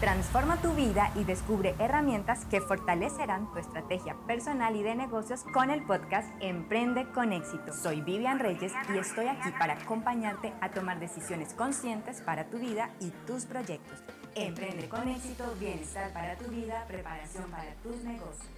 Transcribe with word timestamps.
Transforma 0.00 0.56
tu 0.62 0.72
vida 0.72 1.12
y 1.14 1.24
descubre 1.24 1.74
herramientas 1.78 2.46
que 2.46 2.62
fortalecerán 2.62 3.52
tu 3.52 3.58
estrategia 3.58 4.16
personal 4.26 4.74
y 4.74 4.82
de 4.82 4.94
negocios 4.94 5.44
con 5.52 5.68
el 5.68 5.84
podcast 5.84 6.26
Emprende 6.40 7.06
con 7.12 7.34
éxito. 7.34 7.74
Soy 7.74 8.00
Vivian 8.00 8.38
Reyes 8.38 8.72
y 8.94 8.96
estoy 8.96 9.26
aquí 9.26 9.50
para 9.58 9.74
acompañarte 9.74 10.54
a 10.62 10.70
tomar 10.70 11.00
decisiones 11.00 11.52
conscientes 11.52 12.22
para 12.22 12.48
tu 12.48 12.58
vida 12.58 12.88
y 12.98 13.10
tus 13.26 13.44
proyectos. 13.44 13.98
Emprende 14.34 14.88
con 14.88 15.06
éxito, 15.06 15.44
bienestar 15.60 16.10
para 16.14 16.34
tu 16.38 16.46
vida, 16.50 16.82
preparación 16.88 17.50
para 17.50 17.74
tus 17.82 17.96
negocios. 17.96 18.48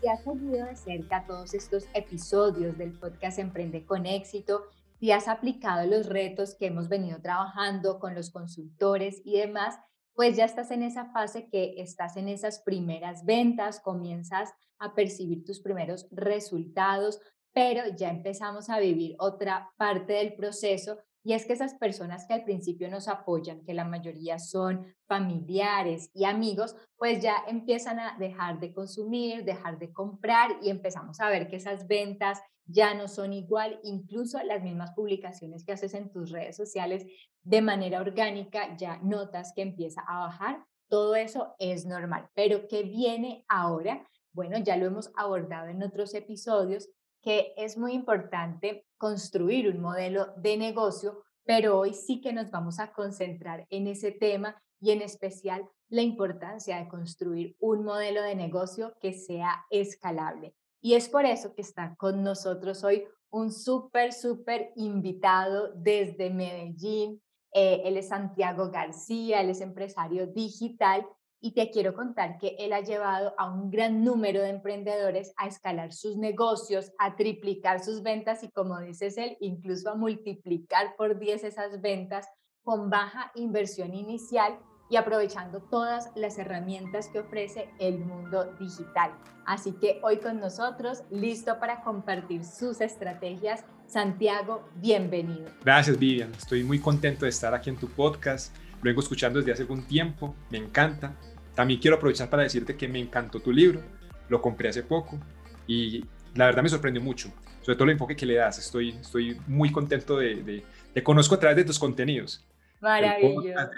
Si 0.00 0.08
has 0.08 0.22
seguido 0.22 0.64
de 0.64 0.76
cerca 0.76 1.26
todos 1.26 1.54
estos 1.54 1.88
episodios 1.92 2.78
del 2.78 2.92
podcast 2.92 3.40
Emprende 3.40 3.84
con 3.84 4.06
éxito, 4.06 4.62
si 5.00 5.10
has 5.10 5.26
aplicado 5.26 5.84
los 5.88 6.06
retos 6.06 6.54
que 6.54 6.66
hemos 6.66 6.88
venido 6.88 7.20
trabajando 7.20 7.98
con 7.98 8.14
los 8.14 8.30
consultores 8.30 9.22
y 9.24 9.36
demás, 9.38 9.80
pues 10.14 10.36
ya 10.36 10.44
estás 10.44 10.70
en 10.70 10.82
esa 10.82 11.06
fase 11.12 11.48
que 11.48 11.74
estás 11.78 12.16
en 12.16 12.28
esas 12.28 12.60
primeras 12.60 13.24
ventas, 13.24 13.80
comienzas 13.80 14.52
a 14.78 14.94
percibir 14.94 15.44
tus 15.44 15.60
primeros 15.60 16.08
resultados, 16.10 17.20
pero 17.52 17.82
ya 17.96 18.10
empezamos 18.10 18.70
a 18.70 18.78
vivir 18.78 19.16
otra 19.18 19.70
parte 19.76 20.14
del 20.14 20.34
proceso 20.34 20.98
y 21.22 21.34
es 21.34 21.44
que 21.44 21.52
esas 21.52 21.74
personas 21.74 22.26
que 22.26 22.34
al 22.34 22.44
principio 22.44 22.88
nos 22.88 23.08
apoyan, 23.08 23.62
que 23.64 23.74
la 23.74 23.84
mayoría 23.84 24.38
son 24.38 24.86
familiares 25.06 26.10
y 26.14 26.24
amigos, 26.24 26.76
pues 26.96 27.22
ya 27.22 27.36
empiezan 27.46 28.00
a 28.00 28.16
dejar 28.18 28.58
de 28.58 28.72
consumir, 28.72 29.44
dejar 29.44 29.78
de 29.78 29.92
comprar 29.92 30.56
y 30.62 30.70
empezamos 30.70 31.20
a 31.20 31.28
ver 31.28 31.48
que 31.48 31.56
esas 31.56 31.86
ventas 31.86 32.40
ya 32.64 32.94
no 32.94 33.08
son 33.08 33.32
igual, 33.32 33.80
incluso 33.82 34.42
las 34.42 34.62
mismas 34.62 34.92
publicaciones 34.92 35.64
que 35.64 35.72
haces 35.72 35.92
en 35.94 36.10
tus 36.10 36.30
redes 36.30 36.56
sociales 36.56 37.04
de 37.42 37.62
manera 37.62 38.00
orgánica 38.00 38.76
ya 38.76 38.98
notas 39.02 39.52
que 39.54 39.62
empieza 39.62 40.02
a 40.06 40.20
bajar. 40.20 40.64
Todo 40.88 41.16
eso 41.16 41.54
es 41.58 41.84
normal, 41.86 42.28
pero 42.34 42.66
¿qué 42.68 42.82
viene 42.82 43.44
ahora? 43.48 44.06
Bueno, 44.32 44.58
ya 44.58 44.76
lo 44.76 44.86
hemos 44.86 45.10
abordado 45.16 45.68
en 45.68 45.82
otros 45.82 46.14
episodios, 46.14 46.88
que 47.22 47.52
es 47.56 47.76
muy 47.76 47.92
importante 47.92 48.86
construir 49.00 49.66
un 49.70 49.80
modelo 49.80 50.26
de 50.36 50.58
negocio, 50.58 51.24
pero 51.44 51.78
hoy 51.78 51.94
sí 51.94 52.20
que 52.20 52.34
nos 52.34 52.50
vamos 52.50 52.78
a 52.78 52.92
concentrar 52.92 53.66
en 53.70 53.86
ese 53.86 54.12
tema 54.12 54.62
y 54.78 54.90
en 54.90 55.00
especial 55.00 55.66
la 55.88 56.02
importancia 56.02 56.76
de 56.76 56.86
construir 56.86 57.56
un 57.60 57.82
modelo 57.82 58.22
de 58.22 58.34
negocio 58.36 58.92
que 59.00 59.14
sea 59.14 59.64
escalable. 59.70 60.54
Y 60.82 60.94
es 60.94 61.08
por 61.08 61.24
eso 61.24 61.54
que 61.54 61.62
está 61.62 61.96
con 61.96 62.22
nosotros 62.22 62.84
hoy 62.84 63.06
un 63.30 63.50
súper, 63.50 64.12
súper 64.12 64.70
invitado 64.76 65.72
desde 65.74 66.28
Medellín. 66.28 67.22
Eh, 67.54 67.80
él 67.86 67.96
es 67.96 68.08
Santiago 68.08 68.70
García, 68.70 69.40
él 69.40 69.48
es 69.48 69.62
empresario 69.62 70.26
digital 70.26 71.06
y 71.40 71.52
te 71.52 71.70
quiero 71.70 71.94
contar 71.94 72.38
que 72.38 72.56
él 72.58 72.72
ha 72.72 72.80
llevado 72.80 73.34
a 73.38 73.50
un 73.50 73.70
gran 73.70 74.04
número 74.04 74.42
de 74.42 74.50
emprendedores 74.50 75.32
a 75.36 75.46
escalar 75.46 75.92
sus 75.92 76.16
negocios, 76.16 76.92
a 76.98 77.16
triplicar 77.16 77.82
sus 77.82 78.02
ventas 78.02 78.42
y 78.44 78.50
como 78.50 78.78
dices 78.80 79.16
él, 79.16 79.36
incluso 79.40 79.90
a 79.90 79.94
multiplicar 79.94 80.94
por 80.96 81.18
10 81.18 81.44
esas 81.44 81.80
ventas 81.80 82.26
con 82.62 82.90
baja 82.90 83.32
inversión 83.34 83.94
inicial 83.94 84.58
y 84.90 84.96
aprovechando 84.96 85.60
todas 85.70 86.10
las 86.16 86.36
herramientas 86.38 87.08
que 87.08 87.20
ofrece 87.20 87.70
el 87.78 88.00
mundo 88.00 88.52
digital. 88.58 89.12
Así 89.46 89.72
que 89.72 90.00
hoy 90.02 90.18
con 90.18 90.40
nosotros, 90.40 91.04
listo 91.10 91.58
para 91.60 91.82
compartir 91.82 92.44
sus 92.44 92.80
estrategias. 92.80 93.64
Santiago, 93.86 94.68
bienvenido. 94.76 95.46
Gracias 95.64 95.98
Vivian, 95.98 96.32
estoy 96.32 96.64
muy 96.64 96.80
contento 96.80 97.24
de 97.24 97.30
estar 97.30 97.54
aquí 97.54 97.70
en 97.70 97.76
tu 97.76 97.88
podcast. 97.88 98.54
Lo 98.78 98.84
vengo 98.84 99.00
escuchando 99.00 99.38
desde 99.38 99.52
hace 99.52 99.62
algún 99.62 99.82
tiempo, 99.82 100.34
me 100.50 100.58
encanta. 100.58 101.14
También 101.54 101.80
quiero 101.80 101.96
aprovechar 101.96 102.30
para 102.30 102.42
decirte 102.42 102.76
que 102.76 102.88
me 102.88 102.98
encantó 102.98 103.40
tu 103.40 103.52
libro, 103.52 103.80
lo 104.28 104.40
compré 104.40 104.68
hace 104.68 104.82
poco 104.82 105.18
y 105.66 106.04
la 106.34 106.46
verdad 106.46 106.62
me 106.62 106.68
sorprendió 106.68 107.02
mucho, 107.02 107.32
sobre 107.62 107.76
todo 107.76 107.84
el 107.84 107.90
enfoque 107.90 108.16
que 108.16 108.26
le 108.26 108.34
das. 108.34 108.58
Estoy, 108.58 108.90
estoy 108.90 109.40
muy 109.46 109.70
contento 109.72 110.16
de, 110.16 110.42
de 110.42 110.64
te 110.94 111.02
conozco 111.02 111.34
a 111.34 111.40
través 111.40 111.56
de 111.56 111.64
tus 111.64 111.78
contenidos. 111.78 112.46
Maravilloso. 112.80 113.70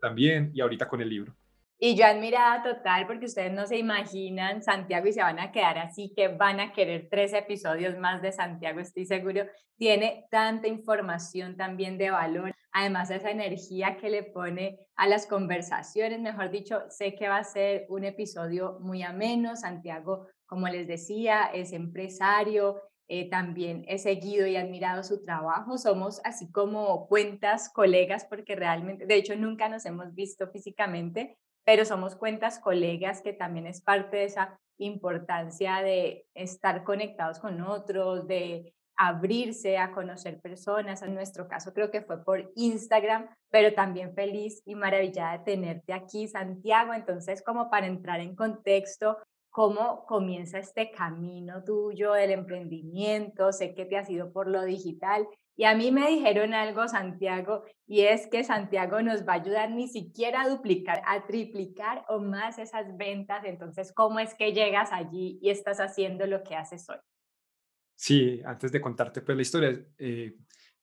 también 0.00 0.50
y 0.54 0.60
ahorita 0.60 0.88
con 0.88 1.00
el 1.00 1.08
libro. 1.08 1.34
Y 1.82 1.96
yo 1.96 2.04
admirada 2.04 2.62
total 2.62 3.06
porque 3.06 3.24
ustedes 3.24 3.50
no 3.54 3.66
se 3.66 3.78
imaginan 3.78 4.62
Santiago 4.62 5.08
y 5.08 5.14
se 5.14 5.22
van 5.22 5.38
a 5.38 5.50
quedar 5.50 5.78
así 5.78 6.12
que 6.14 6.28
van 6.28 6.60
a 6.60 6.74
querer 6.74 7.08
tres 7.10 7.32
episodios 7.32 7.96
más 7.96 8.20
de 8.20 8.32
Santiago, 8.32 8.80
estoy 8.80 9.06
seguro. 9.06 9.46
Tiene 9.78 10.26
tanta 10.30 10.68
información 10.68 11.56
también 11.56 11.96
de 11.96 12.10
valor, 12.10 12.54
además 12.70 13.10
esa 13.10 13.30
energía 13.30 13.96
que 13.96 14.10
le 14.10 14.24
pone 14.24 14.78
a 14.94 15.06
las 15.06 15.26
conversaciones, 15.26 16.20
mejor 16.20 16.50
dicho, 16.50 16.82
sé 16.90 17.14
que 17.14 17.28
va 17.28 17.38
a 17.38 17.44
ser 17.44 17.86
un 17.88 18.04
episodio 18.04 18.78
muy 18.80 19.02
ameno. 19.02 19.56
Santiago, 19.56 20.26
como 20.44 20.68
les 20.68 20.86
decía, 20.86 21.46
es 21.46 21.72
empresario, 21.72 22.82
eh, 23.08 23.30
también 23.30 23.86
he 23.88 23.98
seguido 23.98 24.46
y 24.46 24.56
admirado 24.56 25.02
su 25.02 25.24
trabajo. 25.24 25.78
Somos 25.78 26.20
así 26.24 26.52
como 26.52 27.08
cuentas 27.08 27.72
colegas 27.72 28.26
porque 28.26 28.54
realmente, 28.54 29.06
de 29.06 29.14
hecho, 29.14 29.34
nunca 29.34 29.70
nos 29.70 29.86
hemos 29.86 30.14
visto 30.14 30.46
físicamente, 30.48 31.38
pero 31.64 31.84
somos 31.84 32.16
cuentas 32.16 32.58
colegas 32.58 33.22
que 33.22 33.32
también 33.32 33.66
es 33.66 33.82
parte 33.82 34.18
de 34.18 34.24
esa 34.24 34.58
importancia 34.78 35.82
de 35.82 36.26
estar 36.34 36.84
conectados 36.84 37.38
con 37.38 37.60
otros, 37.60 38.26
de 38.26 38.72
abrirse 38.96 39.78
a 39.78 39.92
conocer 39.92 40.40
personas. 40.40 41.02
En 41.02 41.14
nuestro 41.14 41.48
caso 41.48 41.72
creo 41.72 41.90
que 41.90 42.02
fue 42.02 42.22
por 42.22 42.52
Instagram, 42.54 43.28
pero 43.50 43.72
también 43.74 44.14
feliz 44.14 44.62
y 44.66 44.74
maravillada 44.74 45.38
de 45.38 45.44
tenerte 45.44 45.94
aquí, 45.94 46.28
Santiago. 46.28 46.92
Entonces, 46.92 47.42
como 47.42 47.70
para 47.70 47.86
entrar 47.86 48.20
en 48.20 48.36
contexto, 48.36 49.16
¿cómo 49.50 50.04
comienza 50.06 50.58
este 50.58 50.90
camino 50.90 51.64
tuyo 51.64 52.12
del 52.12 52.30
emprendimiento? 52.30 53.52
Sé 53.52 53.74
que 53.74 53.86
te 53.86 53.96
has 53.96 54.10
ido 54.10 54.32
por 54.32 54.48
lo 54.48 54.64
digital 54.64 55.26
y 55.56 55.64
a 55.64 55.74
mí 55.74 55.90
me 55.90 56.08
dijeron 56.08 56.54
algo, 56.54 56.88
Santiago, 56.88 57.64
y 57.86 58.02
es 58.02 58.26
que 58.28 58.44
Santiago 58.44 59.02
nos 59.02 59.26
va 59.26 59.34
a 59.34 59.36
ayudar 59.36 59.70
ni 59.70 59.88
siquiera 59.88 60.42
a 60.42 60.48
duplicar, 60.48 61.02
a 61.06 61.26
triplicar 61.26 62.04
o 62.08 62.20
más 62.20 62.58
esas 62.58 62.96
ventas. 62.96 63.44
Entonces, 63.44 63.92
¿cómo 63.92 64.20
es 64.20 64.34
que 64.34 64.52
llegas 64.52 64.90
allí 64.92 65.38
y 65.42 65.50
estás 65.50 65.80
haciendo 65.80 66.26
lo 66.26 66.42
que 66.42 66.56
haces 66.56 66.88
hoy? 66.88 66.98
Sí, 67.94 68.40
antes 68.46 68.72
de 68.72 68.80
contarte 68.80 69.20
pues 69.20 69.36
la 69.36 69.42
historia, 69.42 69.86
eh, 69.98 70.34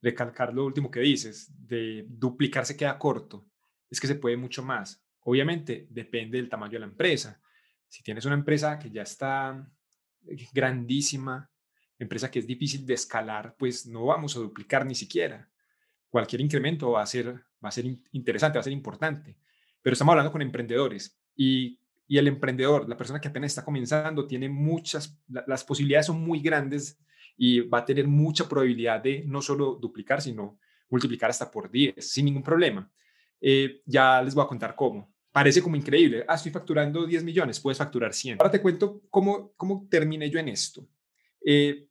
recalcar 0.02 0.54
lo 0.54 0.66
último 0.66 0.92
que 0.92 1.00
dices, 1.00 1.52
de 1.68 2.06
duplicar 2.08 2.66
se 2.66 2.78
queda 2.78 3.00
corto, 3.00 3.48
es 3.90 4.00
que 4.00 4.08
se 4.08 4.16
puede 4.16 4.38
mucho 4.38 4.62
más. 4.62 5.04
Obviamente 5.22 5.88
depende 5.90 6.38
del 6.38 6.50
tamaño 6.50 6.74
de 6.74 6.80
la 6.80 6.86
empresa. 6.86 7.42
Si 7.88 8.04
tienes 8.04 8.26
una 8.26 8.36
empresa 8.36 8.78
que 8.78 8.92
ya 8.92 9.02
está 9.02 9.68
eh, 10.28 10.46
grandísima, 10.54 11.50
empresa 12.00 12.30
que 12.30 12.40
es 12.40 12.48
difícil 12.48 12.86
de 12.86 12.94
escalar, 12.94 13.56
pues 13.58 13.86
no 13.86 14.06
vamos 14.06 14.36
a 14.36 14.40
duplicar 14.40 14.86
ni 14.86 14.96
siquiera. 14.96 15.50
Cualquier 16.10 16.42
incremento 16.42 16.92
va 16.92 17.02
a 17.02 17.06
ser, 17.06 17.34
va 17.34 17.70
a 17.70 17.72
ser 17.72 17.86
interesante, 18.12 18.58
va 18.58 18.62
a 18.62 18.64
ser 18.64 18.74
importante. 18.74 19.38
Pero 19.82 19.94
estamos 19.94 20.14
hablando 20.14 20.32
con 20.32 20.42
emprendedores 20.42 21.20
y, 21.36 21.80
y 22.08 22.18
el 22.18 22.28
emprendedor, 22.28 22.88
la 22.88 22.98
persona 22.98 23.20
que 23.20 23.28
apenas 23.28 23.52
está 23.52 23.66
comenzando, 23.66 24.28
tiene 24.28 24.50
muchas, 24.50 25.20
las 25.28 25.64
posibilidades 25.64 26.08
son 26.08 26.22
muy 26.22 26.40
grandes 26.40 27.00
y 27.38 27.62
va 27.62 27.80
a 27.80 27.86
tener 27.86 28.08
mucha 28.08 28.48
probabilidad 28.48 29.02
de 29.02 29.24
no 29.26 29.42
solo 29.42 29.76
duplicar, 29.76 30.22
sino 30.22 30.60
multiplicar 30.90 31.30
hasta 31.30 31.52
por 31.52 31.70
10, 31.70 31.96
sin 32.00 32.26
ningún 32.26 32.44
problema. 32.44 32.90
Eh, 33.40 33.82
ya 33.86 34.22
les 34.22 34.34
voy 34.34 34.44
a 34.44 34.48
contar 34.48 34.76
cómo. 34.76 35.14
Parece 35.32 35.62
como 35.62 35.76
increíble. 35.76 36.26
Ah, 36.28 36.36
estoy 36.36 36.52
facturando 36.52 37.06
10 37.06 37.24
millones, 37.24 37.60
puedes 37.60 37.78
facturar 37.78 38.14
100. 38.14 38.38
Ahora 38.40 38.52
te 38.52 38.62
cuento 38.62 39.04
cómo, 39.10 39.54
cómo 39.56 39.88
terminé 39.90 40.30
yo 40.30 40.40
en 40.40 40.48
esto. 40.48 40.88
Eh, 41.50 41.88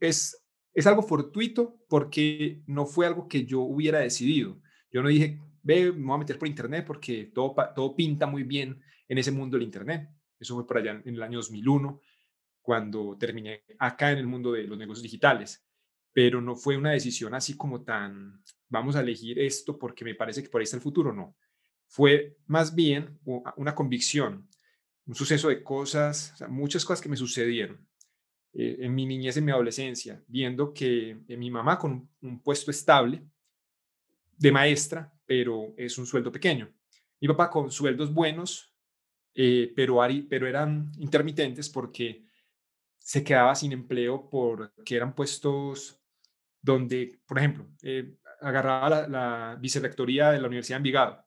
es, 0.00 0.42
es 0.72 0.86
algo 0.86 1.02
fortuito 1.02 1.78
porque 1.90 2.62
no 2.66 2.86
fue 2.86 3.06
algo 3.06 3.28
que 3.28 3.44
yo 3.44 3.60
hubiera 3.60 3.98
decidido. 3.98 4.58
Yo 4.90 5.02
no 5.02 5.10
dije, 5.10 5.38
ve, 5.62 5.92
me 5.92 6.06
voy 6.06 6.14
a 6.14 6.18
meter 6.20 6.38
por 6.38 6.48
internet 6.48 6.86
porque 6.86 7.30
todo, 7.34 7.54
todo 7.74 7.94
pinta 7.94 8.26
muy 8.26 8.44
bien 8.44 8.80
en 9.06 9.18
ese 9.18 9.30
mundo 9.30 9.58
del 9.58 9.66
internet. 9.66 10.08
Eso 10.40 10.54
fue 10.54 10.66
por 10.66 10.78
allá 10.78 11.02
en 11.04 11.14
el 11.14 11.22
año 11.22 11.36
2001, 11.36 12.00
cuando 12.62 13.18
terminé 13.18 13.62
acá 13.78 14.10
en 14.10 14.18
el 14.18 14.26
mundo 14.26 14.52
de 14.52 14.64
los 14.64 14.78
negocios 14.78 15.02
digitales. 15.02 15.62
Pero 16.10 16.40
no 16.40 16.56
fue 16.56 16.78
una 16.78 16.92
decisión 16.92 17.34
así 17.34 17.58
como 17.58 17.84
tan, 17.84 18.42
vamos 18.70 18.96
a 18.96 19.00
elegir 19.00 19.38
esto 19.38 19.78
porque 19.78 20.02
me 20.06 20.14
parece 20.14 20.42
que 20.42 20.48
por 20.48 20.62
ahí 20.62 20.64
está 20.64 20.76
el 20.76 20.82
futuro, 20.82 21.12
no. 21.12 21.36
Fue 21.88 22.38
más 22.46 22.74
bien 22.74 23.20
una 23.56 23.74
convicción, 23.74 24.48
un 25.04 25.14
suceso 25.14 25.48
de 25.48 25.62
cosas, 25.62 26.34
muchas 26.48 26.86
cosas 26.86 27.02
que 27.02 27.10
me 27.10 27.18
sucedieron 27.18 27.86
eh, 28.54 28.76
en 28.80 28.94
mi 28.94 29.04
niñez, 29.04 29.36
en 29.36 29.44
mi 29.44 29.52
adolescencia, 29.52 30.22
viendo 30.28 30.72
que 30.72 31.18
eh, 31.28 31.36
mi 31.36 31.50
mamá 31.50 31.78
con 31.78 32.08
un, 32.22 32.40
puesto 32.40 32.70
estable 32.70 33.22
de 34.36 34.52
maestra, 34.52 35.12
pero 35.26 35.74
es 35.76 35.98
un 35.98 36.06
sueldo 36.06 36.30
pequeño. 36.30 36.72
Mi 37.20 37.28
papá 37.28 37.50
con 37.50 37.70
sueldos 37.70 38.14
buenos, 38.14 38.72
eh, 39.34 39.72
pero, 39.74 39.98
pero 40.28 40.46
eran 40.46 40.92
intermitentes 40.98 41.68
porque 41.68 42.24
se 42.98 43.24
quedaba 43.24 43.54
sin 43.54 43.72
empleo 43.72 44.30
porque 44.30 44.96
eran 44.96 45.14
puestos 45.14 46.00
donde, 46.62 47.20
por 47.26 47.38
ejemplo, 47.38 47.68
agarraba 48.40 48.88
la, 48.88 49.08
la, 49.08 49.58
vicerrectoría 49.60 50.30
de 50.30 50.40
la 50.40 50.46
Universidad 50.46 50.76
de 50.76 50.78
Envigado 50.78 51.24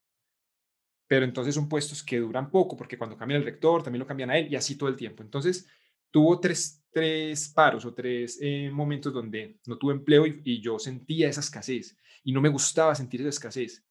pero 1.07 1.23
entonces 1.23 1.55
son 1.55 1.69
puestos 1.69 2.03
que 2.03 2.19
duran 2.19 2.51
poco, 2.51 2.75
porque 2.75 2.97
cuando 2.97 3.17
cambian 3.17 3.39
el 3.39 3.45
rector, 3.45 3.81
también 3.81 4.01
lo 4.01 4.07
cambian 4.07 4.29
a 4.29 4.37
él 4.37 4.51
y 4.51 4.55
así 4.55 4.75
todo 4.75 4.89
el 4.89 4.97
tiempo. 4.97 5.23
Entonces, 5.23 5.67
tuvo 6.11 6.39
tres, 6.39 6.83
tres 6.91 7.49
paros 7.49 7.85
o 7.85 7.93
tres 7.93 8.39
eh, 8.41 8.69
momentos 8.71 9.13
donde 9.13 9.59
no 9.65 9.77
tuve 9.77 9.93
empleo 9.93 10.25
y, 10.25 10.61
yo 10.61 10.79
sentía 10.79 11.29
esa 11.29 11.41
escasez 11.41 11.97
y 12.23 12.31
no 12.31 12.41
me 12.41 12.49
gustaba 12.49 12.95
sentir 12.95 13.21
esa 13.21 13.29
escasez. 13.29 13.85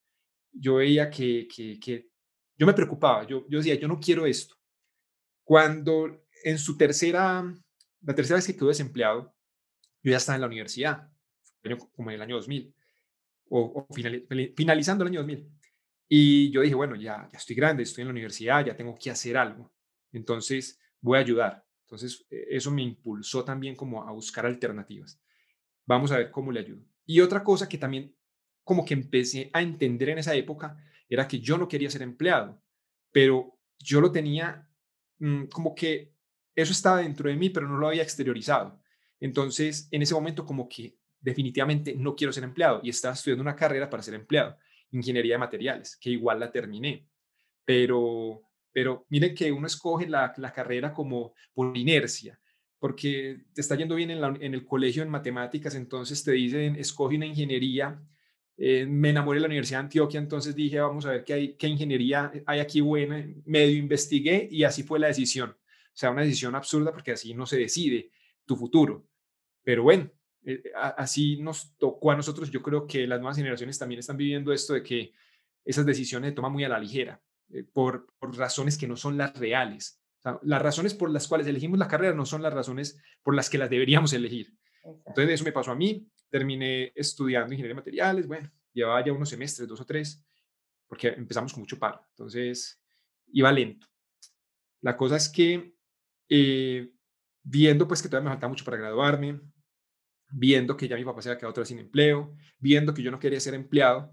Yo 0.53 0.77
veía 0.77 1.11
que, 1.11 1.47
que, 1.55 1.79
que 1.79 2.09
yo 2.57 2.67
me 2.67 2.73
preocupaba, 2.73 3.27
yo, 3.27 3.47
yo 3.49 3.59
decía, 3.59 3.75
yo 3.75 3.89
no 3.89 4.01
quiero 4.01 4.27
esto. 4.27 4.57
Cuando 5.45 6.25
en 6.43 6.59
su 6.59 6.77
tercera, 6.77 7.45
la 8.01 8.15
tercera 8.15 8.37
vez 8.37 8.47
que 8.47 8.57
quedó 8.57 8.69
desempleado, 8.69 9.35
yo 10.03 10.11
ya 10.11 10.17
estaba 10.17 10.37
en 10.37 10.43
la 10.43 10.47
universidad, 10.47 11.11
como 11.95 12.11
en 12.11 12.17
el 12.17 12.23
año 12.23 12.37
2000, 12.37 12.75
o, 13.49 13.87
finalizando 14.57 15.05
el 15.05 15.09
año 15.09 15.21
2000. 15.21 15.51
Y 16.09 16.51
yo 16.51 16.61
dije, 16.63 16.75
bueno, 16.75 16.95
ya, 16.95 17.29
ya 17.31 17.39
estoy 17.39 17.57
grande, 17.57 17.83
estoy 17.83 18.03
en 18.03 18.09
la 18.09 18.13
universidad, 18.13 18.65
ya 18.65 18.77
tengo 18.77 18.97
que 18.97 19.11
hacer 19.11 19.37
algo. 19.37 19.73
Entonces, 20.13 20.79
voy 21.01 21.19
a 21.19 21.23
ayudar. 21.23 21.66
Entonces, 21.87 22.27
e, 22.31 22.47
eso 22.51 22.71
me 22.71 22.83
impulsó 22.83 23.45
también 23.45 23.77
como 23.77 24.03
a 24.03 24.13
buscar 24.13 24.45
alternativas. 24.47 25.21
Vamos 25.87 26.11
a 26.11 26.19
ver 26.19 26.31
cómo 26.31 26.53
le 26.53 26.61
ayudo. 26.61 26.85
Y 27.05 27.21
otra 27.21 27.45
cosa 27.45 27.69
que 27.69 27.79
también 27.79 28.15
como 28.65 28.85
que 28.85 28.95
empecé 28.95 29.49
a 29.53 29.63
entender 29.63 30.09
en 30.09 30.19
esa 30.19 30.35
época 30.35 30.77
era 31.09 31.29
que 31.29 31.39
yo 31.39 31.57
no 31.57 31.69
quería 31.69 31.89
ser 31.89 32.03
empleado, 32.03 32.61
pero 33.13 33.57
yo 33.79 34.01
lo 34.01 34.11
tenía 34.11 34.69
mm, 35.19 35.45
como 35.45 35.75
que 35.75 36.17
eso 36.55 36.73
estaba 36.73 36.99
dentro 36.99 37.29
de 37.29 37.37
mí, 37.37 37.51
pero 37.51 37.69
no 37.69 37.79
lo 37.79 37.87
había 37.87 38.03
exteriorizado. 38.03 38.81
Entonces, 39.21 39.89
en 39.93 40.03
ese 40.03 40.15
momento 40.15 40.45
como 40.45 40.69
que 40.69 40.99
definitivamente 41.21 41.95
no 41.95 42.17
quiero 42.17 42.33
ser 42.33 42.45
empleado 42.45 42.81
y 42.83 42.91
estaba 42.91 43.15
estudiando 43.15 43.43
una 43.43 43.57
carrera 43.57 43.89
para 43.89 44.03
ser 44.03 44.15
empleado, 44.15 44.57
ingeniería 44.91 45.35
de 45.35 45.39
materiales, 45.39 45.97
que 45.97 46.11
igual 46.11 46.41
la 46.41 46.51
terminé. 46.51 47.09
Pero, 47.65 48.46
pero 48.77 49.07
miren 49.09 49.35
que 49.35 49.51
uno 49.51 49.67
escoge 49.67 50.07
la, 50.07 50.35
carrera 50.55 50.93
como 50.93 51.33
por 51.55 51.75
inercia, 51.75 52.39
porque 52.79 53.47
te 53.55 53.63
está 53.63 53.75
yendo 53.75 53.95
bien 53.95 54.11
en, 54.11 54.55
el 54.55 54.67
colegio 54.67 55.03
en 55.03 55.09
matemáticas, 55.09 55.75
entonces 55.75 56.23
te 56.23 56.33
dicen, 56.33 56.77
escoge 56.77 57.17
una 57.17 57.25
ingeniería. 57.25 57.99
Eh, 58.59 58.85
me 58.85 59.09
enamoré 59.09 59.39
de 59.39 59.41
la 59.41 59.47
Universidad 59.47 59.79
de 59.79 59.85
Antioquia, 59.85 60.21
entonces 60.21 60.55
dije, 60.55 60.79
vamos 60.79 61.07
a 61.07 61.13
ver 61.13 61.25
qué, 61.25 61.33
hay, 61.33 61.55
qué 61.55 61.69
ingeniería 61.69 62.31
hay 62.45 62.61
aquí 62.61 62.83
buena. 62.83 63.27
Medio 63.47 63.79
investigué 63.79 64.47
y 64.51 64.63
así 64.65 64.83
fue 64.83 64.99
la 64.99 65.07
decisión. 65.07 65.53
O 65.53 65.95
sea, 65.95 66.11
una 66.11 66.21
decisión 66.21 66.55
absurda 66.55 66.93
porque 66.93 67.13
así 67.13 67.33
no 67.33 67.47
se 67.47 67.57
decide 67.57 68.11
tu 68.45 68.57
futuro. 68.57 69.07
Pero 69.63 69.85
bueno, 69.85 70.11
eh, 70.45 70.65
así 70.99 71.39
nos 71.39 71.79
tocó 71.79 72.11
a 72.11 72.17
nosotros. 72.17 72.51
Yo 72.51 72.61
creo 72.61 72.87
que 72.87 73.07
las 73.07 73.21
nuevas 73.21 73.39
generaciones 73.39 73.79
también 73.79 74.01
están 74.01 74.19
viviendo 74.19 74.53
esto 74.53 74.75
de 74.75 74.83
que 74.83 75.15
esas 75.65 75.87
decisiones 75.87 76.33
se 76.33 76.35
toman 76.35 76.53
muy 76.53 76.65
a 76.65 76.69
la 76.69 76.79
ligera 76.79 77.19
eh, 77.51 77.65
por, 77.65 78.07
razones 78.21 78.77
que 78.77 78.89
no 78.89 78.97
son 78.97 79.17
las 79.17 79.39
reales. 79.39 80.01
las 80.43 80.63
razones 80.63 80.95
por 80.95 81.11
las 81.11 81.29
cuales 81.29 81.47
elegimos 81.47 81.79
la 81.79 81.89
carrera 81.89 82.15
no 82.15 82.27
son 82.27 82.43
las 82.43 82.53
razones 82.53 83.01
por 83.23 83.35
las 83.35 83.49
que 83.49 83.59
las 83.59 83.71
deberíamos 83.71 84.13
elegir. 84.13 84.55
Entonces, 84.85 85.35
eso 85.35 85.45
me 85.45 85.53
pasó 85.53 85.73
a 85.73 85.77
mí. 85.77 86.09
Terminé 86.29 86.93
estudiando 86.95 87.53
ingeniería 87.53 87.75
de 87.75 87.81
materiales. 87.81 88.27
Bueno, 88.27 88.51
llevaba 88.73 89.05
ya 89.05 89.13
unos 89.13 89.29
semestres, 89.29 89.69
dos 89.69 89.81
o 89.81 89.87
tres, 89.87 90.25
porque 90.87 91.09
empezamos 91.09 91.53
con 91.53 91.63
mucho 91.63 91.79
paro. 91.79 92.01
Entonces, 92.11 92.81
iba 93.33 93.51
lento. 93.53 93.87
La 94.81 94.97
cosa 94.97 95.17
es 95.17 95.29
que, 95.29 95.75
eh, 96.29 96.93
viendo 97.43 97.89
pues 97.89 98.03
que 98.03 98.09
todavía 98.09 98.31
me 98.31 98.35
faltaba 98.35 98.51
mucho 98.51 98.65
para 98.65 98.77
graduarme, 98.77 99.41
viendo 100.31 100.77
que 100.77 100.89
ya 100.89 100.97
mi 100.97 101.05
papá 101.05 101.23
se 101.23 101.29
había 101.29 101.39
quedado 101.39 101.51
otra 101.51 101.63
vez 101.63 101.69
sin 101.69 101.79
empleo, 101.79 102.37
viendo 102.59 102.93
que 102.93 103.03
yo 103.03 103.11
no 103.11 103.19
quería 103.19 103.41
ser 103.41 103.55
empleado, 103.55 104.13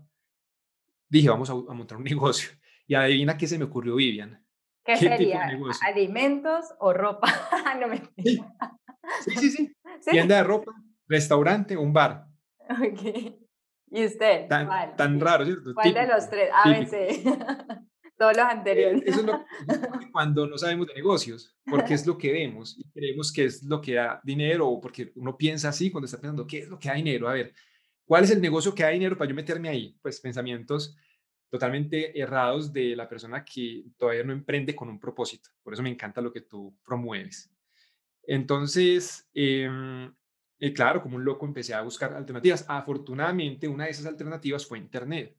dije, 1.10 1.30
vamos 1.30 1.50
a, 1.50 1.54
montar 1.54 1.98
un 1.98 2.04
negocio. 2.04 2.52
Y 2.88 2.96
adivina 2.96 3.38
qué 3.38 3.48
se 3.48 3.58
me 3.58 3.66
ocurrió, 3.66 3.96
Vivian. 3.96 4.44
¿Qué, 4.84 4.98
sería? 4.98 5.50
¿Alimentos 5.82 6.66
o 6.80 6.94
ropa? 6.94 7.28
no 7.80 7.88
me 7.88 8.02
sí. 8.18 8.44
sí, 9.38 9.50
sí, 9.52 9.76
Tienda 10.06 10.38
de 10.38 10.44
ropa, 10.44 10.74
restaurante, 11.08 11.78
un 11.78 11.94
bar. 11.94 12.26
Ok. 12.70 13.40
¿Y 13.92 14.06
usted? 14.06 14.48
Tan, 14.48 14.96
tan 14.96 15.20
raro, 15.20 15.46
¿cierto? 15.46 15.74
¿Cuál 15.74 15.94
de 15.94 16.08
los 16.08 16.30
tres? 16.30 16.50
ABC. 16.52 17.24
Todos 18.18 18.38
los 18.38 18.46
anteriores. 18.46 19.02
Eso 19.06 19.20
es 19.20 19.26
lo 19.26 19.46
cuando 20.12 20.48
no 20.48 20.58
sabemos 20.58 20.88
de 20.88 20.94
negocios, 20.94 21.56
porque 21.66 21.94
es 21.94 22.06
lo 22.06 22.18
que 22.18 22.32
vemos 22.32 22.78
y 22.78 22.84
creemos 22.92 23.32
que 23.32 23.46
es 23.46 23.64
lo 23.64 23.82
que 23.82 23.96
da 23.96 24.22
dinero, 24.24 24.68
o 24.68 24.80
porque 24.80 25.12
uno 25.16 25.36
piensa 25.38 25.70
así 25.70 25.92
cuando 25.92 26.06
está 26.06 26.20
pensando, 26.20 26.46
¿qué 26.46 26.60
es 26.60 26.70
lo 26.70 26.80
que 26.80 26.90
da 26.90 26.96
dinero? 26.96 27.28
A 27.28 27.34
ver, 27.34 27.54
¿cuál 28.06 28.24
es 28.24 28.32
el 28.32 28.42
negocio 28.42 28.74
que 28.74 28.84
da 28.84 28.90
dinero 28.90 29.18
para 29.18 29.30
yo 29.30 29.36
meterme 29.36 29.70
ahí? 29.70 29.98
Pues 30.02 30.20
pensamientos 30.20 30.96
totalmente 31.54 32.20
errados 32.20 32.74
de 32.74 32.96
la 32.96 33.08
persona 33.08 33.46
que 33.46 33.86
todavía 33.96 34.24
no 34.24 34.34
emprende 34.34 34.76
con 34.76 34.90
un 34.90 35.00
propósito. 35.00 35.52
Por 35.62 35.74
eso 35.74 35.84
me 35.84 35.92
encanta 35.92 36.20
lo 36.20 36.34
que 36.34 36.42
tú 36.42 36.76
promueves. 36.84 37.54
Entonces, 38.24 39.30
em, 39.36 40.12
eh, 40.58 40.74
claro, 40.74 41.00
como 41.00 41.18
un 41.18 41.24
loco 41.24 41.46
empecé 41.46 41.76
a 41.76 41.84
buscar 41.84 42.12
alternativas. 42.14 42.66
Afortunadamente, 42.68 43.68
una 43.68 43.86
de 43.86 43.92
esas 43.92 44.08
alternativas 44.08 44.66
fue 44.66 44.80
Internet 44.80 45.38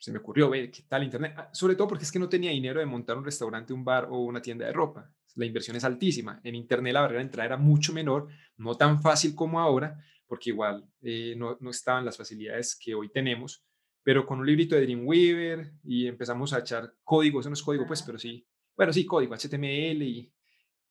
se 0.00 0.10
me 0.12 0.18
ocurrió 0.18 0.48
ver 0.48 0.70
qué 0.70 0.82
tal 0.88 1.04
Internet, 1.04 1.34
ah, 1.36 1.50
sobre 1.52 1.76
todo 1.76 1.86
porque 1.88 2.04
es 2.04 2.10
que 2.10 2.18
no 2.18 2.28
tenía 2.28 2.50
dinero 2.50 2.80
de 2.80 2.86
montar 2.86 3.18
un 3.18 3.24
restaurante, 3.24 3.74
un 3.74 3.84
bar 3.84 4.06
o 4.10 4.20
una 4.20 4.40
tienda 4.40 4.64
de 4.64 4.72
ropa. 4.72 5.12
La 5.34 5.44
inversión 5.44 5.76
es 5.76 5.84
altísima. 5.84 6.40
En 6.42 6.54
Internet 6.54 6.94
la 6.94 7.02
barrera 7.02 7.18
de 7.18 7.26
entrada 7.26 7.46
era 7.46 7.56
mucho 7.58 7.92
menor, 7.92 8.28
no 8.56 8.74
tan 8.76 9.02
fácil 9.02 9.34
como 9.34 9.60
ahora, 9.60 10.02
porque 10.26 10.50
igual 10.50 10.88
eh, 11.02 11.34
no, 11.36 11.58
no 11.60 11.70
estaban 11.70 12.06
las 12.06 12.16
facilidades 12.16 12.78
que 12.82 12.94
hoy 12.94 13.10
tenemos, 13.10 13.62
pero 14.02 14.26
con 14.26 14.40
un 14.40 14.46
librito 14.46 14.74
de 14.74 14.82
Dreamweaver 14.82 15.72
y 15.84 16.06
empezamos 16.06 16.52
a 16.52 16.60
echar 16.60 16.94
código, 17.04 17.40
eso 17.40 17.48
no 17.48 17.54
es 17.54 17.62
código 17.62 17.86
pues, 17.86 18.02
pero 18.02 18.18
sí, 18.18 18.46
bueno, 18.76 18.92
sí, 18.92 19.04
código 19.04 19.34
HTML, 19.34 20.02
y, 20.02 20.32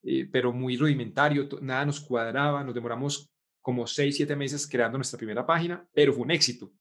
eh, 0.04 0.30
pero 0.32 0.54
muy 0.54 0.78
rudimentario, 0.78 1.48
nada 1.62 1.86
nos 1.86 2.00
cuadraba, 2.00 2.64
nos 2.64 2.76
demoramos 2.76 3.30
como 3.62 3.86
seis, 3.88 4.16
siete 4.16 4.36
meses 4.36 4.68
creando 4.68 4.98
nuestra 4.98 5.18
primera 5.18 5.46
página, 5.46 5.88
pero 5.94 6.14
fue 6.14 6.24
un 6.24 6.32
éxito. 6.32 6.72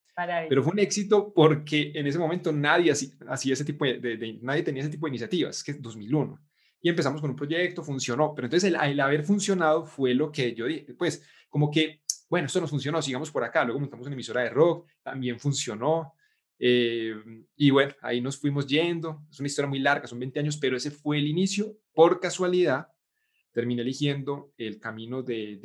Pero 0.49 0.65
fue 0.65 0.73
un 0.73 0.81
éxito 0.81 1.33
porque 1.33 1.93
en 1.95 2.07
ese 2.07 2.19
momento 2.19 2.51
nadie 2.51 2.91
hacía 2.91 3.53
ese 3.53 3.65
tipo 3.65 3.85
de, 3.85 4.39
nadie 4.43 4.63
tenía 4.65 4.83
ese 4.83 4.91
tipo 4.91 5.07
de 5.07 5.11
iniciativas, 5.11 5.63
que 5.63 5.73
es 5.73 5.81
2001. 5.81 6.41
Y 6.81 6.89
empezamos 6.89 7.21
con 7.21 7.31
un 7.31 7.37
proyecto, 7.37 7.83
funcionó, 7.85 8.35
pero 8.35 8.47
entonces 8.47 8.73
el, 8.73 9.01
haber 9.01 9.25
funcionado 9.25 9.85
fue 9.85 10.15
lo 10.15 10.33
que 10.33 10.55
yo 10.55 10.67
dije, 10.67 10.95
pues 10.95 11.23
como 11.49 11.71
que, 11.71 12.03
bueno, 12.29 12.47
esto 12.47 12.61
no 12.61 12.67
funcionó, 12.67 13.01
sigamos 13.01 13.31
por 13.31 13.45
acá, 13.45 13.65
luego 13.65 13.81
montamos 13.81 14.07
una 14.07 14.15
emisora 14.15 14.43
de 14.43 14.51
rock, 14.51 14.89
también 15.03 15.39
funcionó, 15.39 16.15
eh, 16.59 17.15
y 17.57 17.71
bueno, 17.71 17.95
ahí 18.01 18.21
nos 18.21 18.39
fuimos 18.39 18.67
yendo, 18.67 19.27
es 19.31 19.38
una 19.38 19.47
historia 19.47 19.69
muy 19.69 19.79
larga, 19.79 20.07
son 20.07 20.19
20 20.19 20.41
años, 20.41 20.57
pero 20.57 20.77
ese 20.77 20.91
fue 20.91 21.19
el 21.19 21.27
inicio, 21.27 21.79
por 21.93 22.21
casualidad, 22.21 22.88
terminé 23.53 23.83
eligiendo 23.83 24.53
el 24.57 24.79
camino 24.79 25.23
de, 25.23 25.57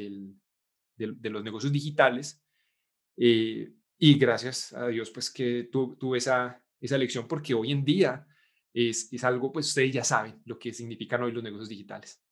de 0.98 1.30
los 1.30 1.44
negocios 1.44 1.72
digitales, 1.72 2.44
eh, 3.18 3.72
y 3.98 4.18
gracias 4.18 4.74
a 4.74 4.88
Dios, 4.88 5.12
pues 5.12 5.30
que 5.30 5.70
tuve 5.72 6.18
esa, 6.18 6.62
esa 6.80 6.98
lección 6.98 7.28
porque 7.28 7.54
hoy 7.54 7.72
en 7.72 7.86
día 7.86 8.28
es, 8.74 9.12
es 9.14 9.24
algo, 9.24 9.52
pues 9.52 9.68
ustedes 9.68 9.94
ya 9.94 10.04
saben 10.04 10.42
lo 10.46 10.58
que 10.58 10.74
significan 10.74 11.24
hoy 11.24 11.32
los 11.32 11.44
negocios 11.44 11.70
digitales. 11.70 12.23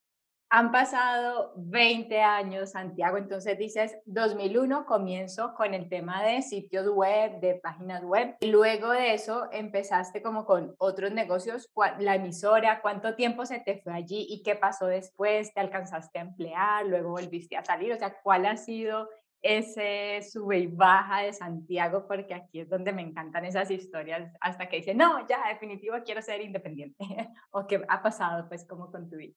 Han 0.54 0.74
pasado 0.74 1.54
20 1.56 2.22
años, 2.22 2.72
Santiago, 2.72 3.16
entonces 3.16 3.58
dices, 3.58 3.98
2001 4.04 4.86
comienzo 4.86 5.54
con 5.56 5.74
el 5.74 5.88
tema 5.88 6.26
de 6.26 6.42
sitios 6.42 6.90
web, 6.90 7.40
de 7.40 7.56
páginas 7.56 8.04
web, 8.04 8.36
y 8.42 8.48
luego 8.48 8.90
de 8.90 9.14
eso 9.14 9.48
empezaste 9.54 10.22
como 10.22 10.46
con 10.46 10.76
otros 10.78 11.14
negocios, 11.14 11.72
la 12.00 12.16
emisora, 12.16 12.82
¿cuánto 12.82 13.16
tiempo 13.16 13.46
se 13.46 13.62
te 13.62 13.78
fue 13.78 13.94
allí 13.94 14.28
y 14.30 14.44
qué 14.44 14.56
pasó 14.56 14.88
después? 14.88 15.54
¿Te 15.54 15.62
alcanzaste 15.62 16.20
a 16.20 16.24
emplear? 16.24 16.86
¿Luego 16.86 17.12
volviste 17.12 17.56
a 17.56 17.64
salir? 17.64 17.94
O 17.94 17.98
sea, 17.98 18.20
¿cuál 18.22 18.46
ha 18.46 18.58
sido 18.58 19.08
ese 19.42 20.22
sube 20.30 20.60
y 20.60 20.68
baja 20.68 21.22
de 21.22 21.32
Santiago, 21.32 22.06
porque 22.10 22.34
aquí 22.34 22.60
es 22.60 22.70
donde 22.70 22.92
me 22.92 23.02
encantan 23.02 23.46
esas 23.46 23.72
historias, 23.72 24.30
hasta 24.42 24.68
que 24.68 24.78
dice, 24.78 24.94
no, 24.94 25.26
ya, 25.30 25.48
definitivo, 25.48 25.96
quiero 26.06 26.22
ser 26.22 26.42
independiente, 26.42 26.98
o 27.52 27.66
qué 27.68 27.82
ha 27.88 28.04
pasado, 28.04 28.50
pues, 28.50 28.66
como 28.68 28.92
con 28.92 29.10
tu 29.10 29.16
vida. 29.16 29.34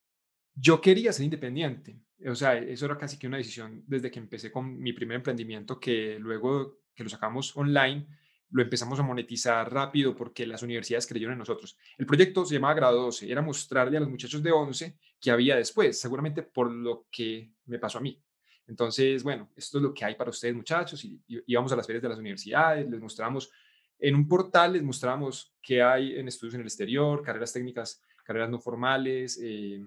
Yo 0.55 0.81
quería 0.81 1.13
ser 1.13 1.25
independiente, 1.25 1.99
o 2.27 2.35
sea, 2.35 2.57
eso 2.57 2.87
era 2.87 2.97
casi 2.97 3.19
que 3.19 3.27
una 3.27 3.37
decisión 3.37 3.83
desde 3.87 4.11
que 4.11 4.19
empecé 4.19 4.51
con 4.51 4.79
mi 4.79 4.93
primer 4.93 5.17
emprendimiento, 5.17 5.79
que 5.79 6.19
luego 6.19 6.79
que 6.95 7.03
lo 7.03 7.11
sacamos 7.11 7.57
online, 7.57 8.07
lo 8.51 8.63
empezamos 8.63 8.99
a 9.01 9.03
monetizar 9.03 9.73
rápido 9.73 10.15
porque 10.15 10.47
las 10.47 10.63
universidades 10.63 11.07
creyeron 11.09 11.33
en 11.33 11.41
nosotros. 11.41 11.77
El 11.99 12.07
proyecto 12.07 12.45
se 12.45 12.55
llamaba 12.55 12.75
Grado 12.75 13.03
12, 13.03 13.31
era 13.31 13.43
mostrarle 13.43 13.97
a 13.97 14.01
los 14.01 14.09
muchachos 14.09 14.43
de 14.43 14.53
11 14.53 14.97
que 15.21 15.31
había 15.31 15.57
después, 15.57 16.01
seguramente 16.01 16.43
por 16.43 16.71
lo 16.71 17.09
que 17.11 17.51
me 17.67 17.81
pasó 17.81 17.99
a 17.99 18.01
mí. 18.01 18.23
Entonces, 18.67 19.23
bueno, 19.23 19.51
esto 19.57 19.79
es 19.79 19.83
lo 19.83 19.93
que 19.93 20.05
hay 20.05 20.15
para 20.15 20.31
ustedes 20.31 20.55
muchachos 20.55 21.05
y, 21.05 21.21
íbamos 21.27 21.73
a 21.73 21.77
las 21.77 21.87
ferias 21.87 22.03
de 22.03 22.09
las 22.09 22.19
universidades, 22.19 22.89
les 22.89 23.01
mostramos 23.01 23.51
en 23.99 24.15
un 24.15 24.29
portal, 24.29 24.75
les 24.75 24.83
mostramos 24.83 25.55
qué 25.61 25.83
hay 25.83 26.17
en 26.17 26.29
estudios 26.29 26.55
en 26.55 26.61
el 26.61 26.67
exterior, 26.67 27.23
carreras 27.23 27.53
técnicas, 27.53 28.03
carreras 28.23 28.51
no 28.51 28.61
formales, 28.61 29.39
eh, 29.43 29.83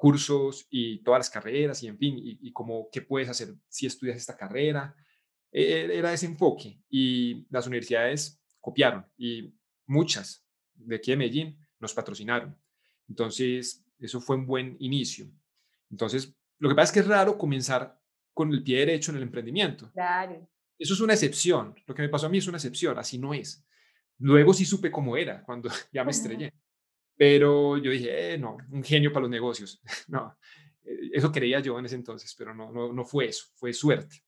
cursos 0.00 0.66
y 0.70 1.02
todas 1.02 1.18
las 1.18 1.28
carreras 1.28 1.82
y 1.82 1.86
en 1.86 1.98
fin, 1.98 2.16
y, 2.18 2.50
cómo, 2.52 2.88
qué 2.90 3.02
puedes 3.02 3.28
hacer 3.28 3.54
si 3.68 3.84
estudias 3.84 4.16
esta 4.16 4.34
carrera. 4.34 4.96
E, 5.52 5.62
e, 5.62 5.98
era 5.98 6.10
ese 6.10 6.24
enfoque 6.24 6.80
y 6.88 7.46
las 7.50 7.66
universidades 7.66 8.42
copiaron 8.62 9.04
y 9.18 9.52
muchas, 9.86 10.46
de 10.72 10.96
aquí 10.96 11.10
de 11.10 11.18
Medellín 11.18 11.58
nos 11.78 11.92
patrocinaron. 11.92 12.56
Entonces, 13.10 13.84
eso 13.98 14.22
fue 14.22 14.36
un 14.36 14.46
buen 14.46 14.74
inicio. 14.80 15.30
Entonces, 15.90 16.34
lo 16.58 16.70
que 16.70 16.74
pasa 16.74 16.84
es 16.84 16.92
que 16.92 17.00
es 17.00 17.06
raro 17.06 17.36
comenzar 17.36 18.00
con 18.32 18.50
el 18.52 18.62
pie 18.62 18.78
derecho 18.78 19.10
en 19.10 19.18
el 19.18 19.24
emprendimiento. 19.24 19.90
Claro. 19.92 20.48
Eso 20.78 20.94
es 20.94 21.00
una 21.00 21.12
excepción. 21.12 21.74
Lo 21.86 21.94
que 21.94 22.00
me 22.00 22.08
pasó 22.08 22.24
a 22.24 22.30
mí 22.30 22.38
es 22.38 22.48
una 22.48 22.56
excepción, 22.56 22.98
así 22.98 23.18
no 23.18 23.34
es. 23.34 23.62
Luego 24.16 24.54
sí 24.54 24.64
supe 24.64 24.90
cómo 24.90 25.14
era 25.14 25.42
cuando 25.44 25.68
ya 25.92 26.04
me 26.04 26.10
estrellé. 26.12 26.54
Pero 27.16 27.76
yo 27.76 27.90
dije, 27.90 28.34
eh, 28.34 28.38
no, 28.38 28.56
un 28.70 28.82
genio 28.82 29.12
para 29.12 29.22
los 29.22 29.30
negocios. 29.30 29.80
no, 30.08 30.36
eh, 30.82 31.10
eso 31.12 31.30
creía 31.30 31.60
yo 31.60 31.78
en 31.78 31.86
ese 31.86 31.96
entonces, 31.96 32.34
pero 32.36 32.54
no, 32.54 32.72
no, 32.72 32.92
no 32.92 33.04
fue 33.04 33.26
eso, 33.26 33.46
fue 33.54 33.72
suerte. 33.72 34.22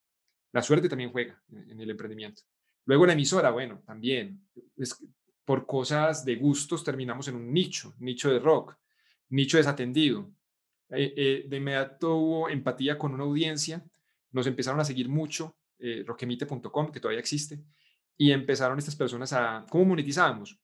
La 0.52 0.62
suerte 0.62 0.88
también 0.88 1.10
juega 1.10 1.42
en 1.50 1.80
el 1.80 1.90
emprendimiento. 1.90 2.42
Luego 2.84 3.06
la 3.06 3.14
emisora, 3.14 3.50
bueno, 3.50 3.82
también. 3.86 4.46
Es, 4.76 5.02
por 5.44 5.66
cosas 5.66 6.24
de 6.24 6.36
gustos 6.36 6.84
terminamos 6.84 7.28
en 7.28 7.36
un 7.36 7.52
nicho, 7.52 7.94
nicho 7.98 8.30
de 8.30 8.38
rock, 8.38 8.76
nicho 9.30 9.56
desatendido. 9.56 10.30
Eh, 10.90 11.14
eh, 11.16 11.44
de 11.48 11.56
inmediato 11.56 12.16
hubo 12.16 12.48
empatía 12.48 12.98
con 12.98 13.14
una 13.14 13.24
audiencia, 13.24 13.84
nos 14.30 14.46
empezaron 14.46 14.80
a 14.80 14.84
seguir 14.84 15.08
mucho, 15.08 15.56
eh, 15.78 16.04
roquemite.com, 16.06 16.92
que 16.92 17.00
todavía 17.00 17.20
existe, 17.20 17.62
y 18.16 18.30
empezaron 18.30 18.78
estas 18.78 18.94
personas 18.94 19.32
a, 19.32 19.64
¿cómo 19.70 19.86
monetizábamos? 19.86 20.58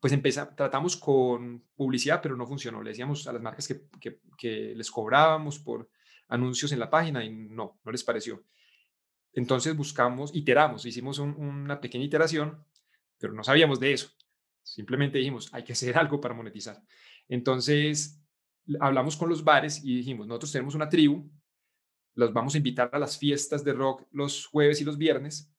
Pues 0.00 0.12
empezamos, 0.12 0.54
tratamos 0.54 0.96
con 0.96 1.64
publicidad, 1.74 2.20
pero 2.22 2.36
no 2.36 2.46
funcionó. 2.46 2.82
Le 2.82 2.90
decíamos 2.90 3.26
a 3.26 3.32
las 3.32 3.42
marcas 3.42 3.66
que, 3.66 4.20
que, 4.36 4.74
les 4.74 4.90
cobrábamos 4.90 5.58
por 5.58 5.90
anuncios 6.28 6.72
en 6.72 6.78
la 6.78 6.90
página 6.90 7.24
y 7.24 7.30
no, 7.30 7.80
no 7.84 7.92
les 7.92 8.04
pareció. 8.04 8.44
Entonces 9.32 9.76
buscamos, 9.76 10.34
iteramos, 10.34 10.84
hicimos 10.86 11.18
una 11.18 11.80
pequeña 11.80 12.04
iteración, 12.04 12.64
pero 13.18 13.32
no 13.32 13.42
sabíamos 13.44 13.80
de 13.80 13.92
eso. 13.92 14.10
Simplemente 14.62 15.18
dijimos, 15.18 15.48
hay 15.52 15.64
que 15.64 15.72
hacer 15.72 15.96
algo 15.96 16.20
para 16.20 16.34
monetizar. 16.34 16.82
Entonces 17.28 18.20
hablamos 18.80 19.16
con 19.16 19.28
los 19.28 19.44
bares 19.44 19.82
y 19.84 19.96
dijimos, 19.96 20.26
nosotros 20.26 20.52
tenemos 20.52 20.74
una 20.74 20.88
tribu, 20.88 21.30
los 22.14 22.32
vamos 22.32 22.54
a 22.54 22.58
invitar 22.58 22.90
a 22.92 22.98
las 22.98 23.16
fiestas 23.16 23.64
de 23.64 23.72
rock 23.72 24.06
los 24.10 24.46
jueves 24.46 24.80
y 24.80 24.84
los 24.84 24.98
viernes. 24.98 25.52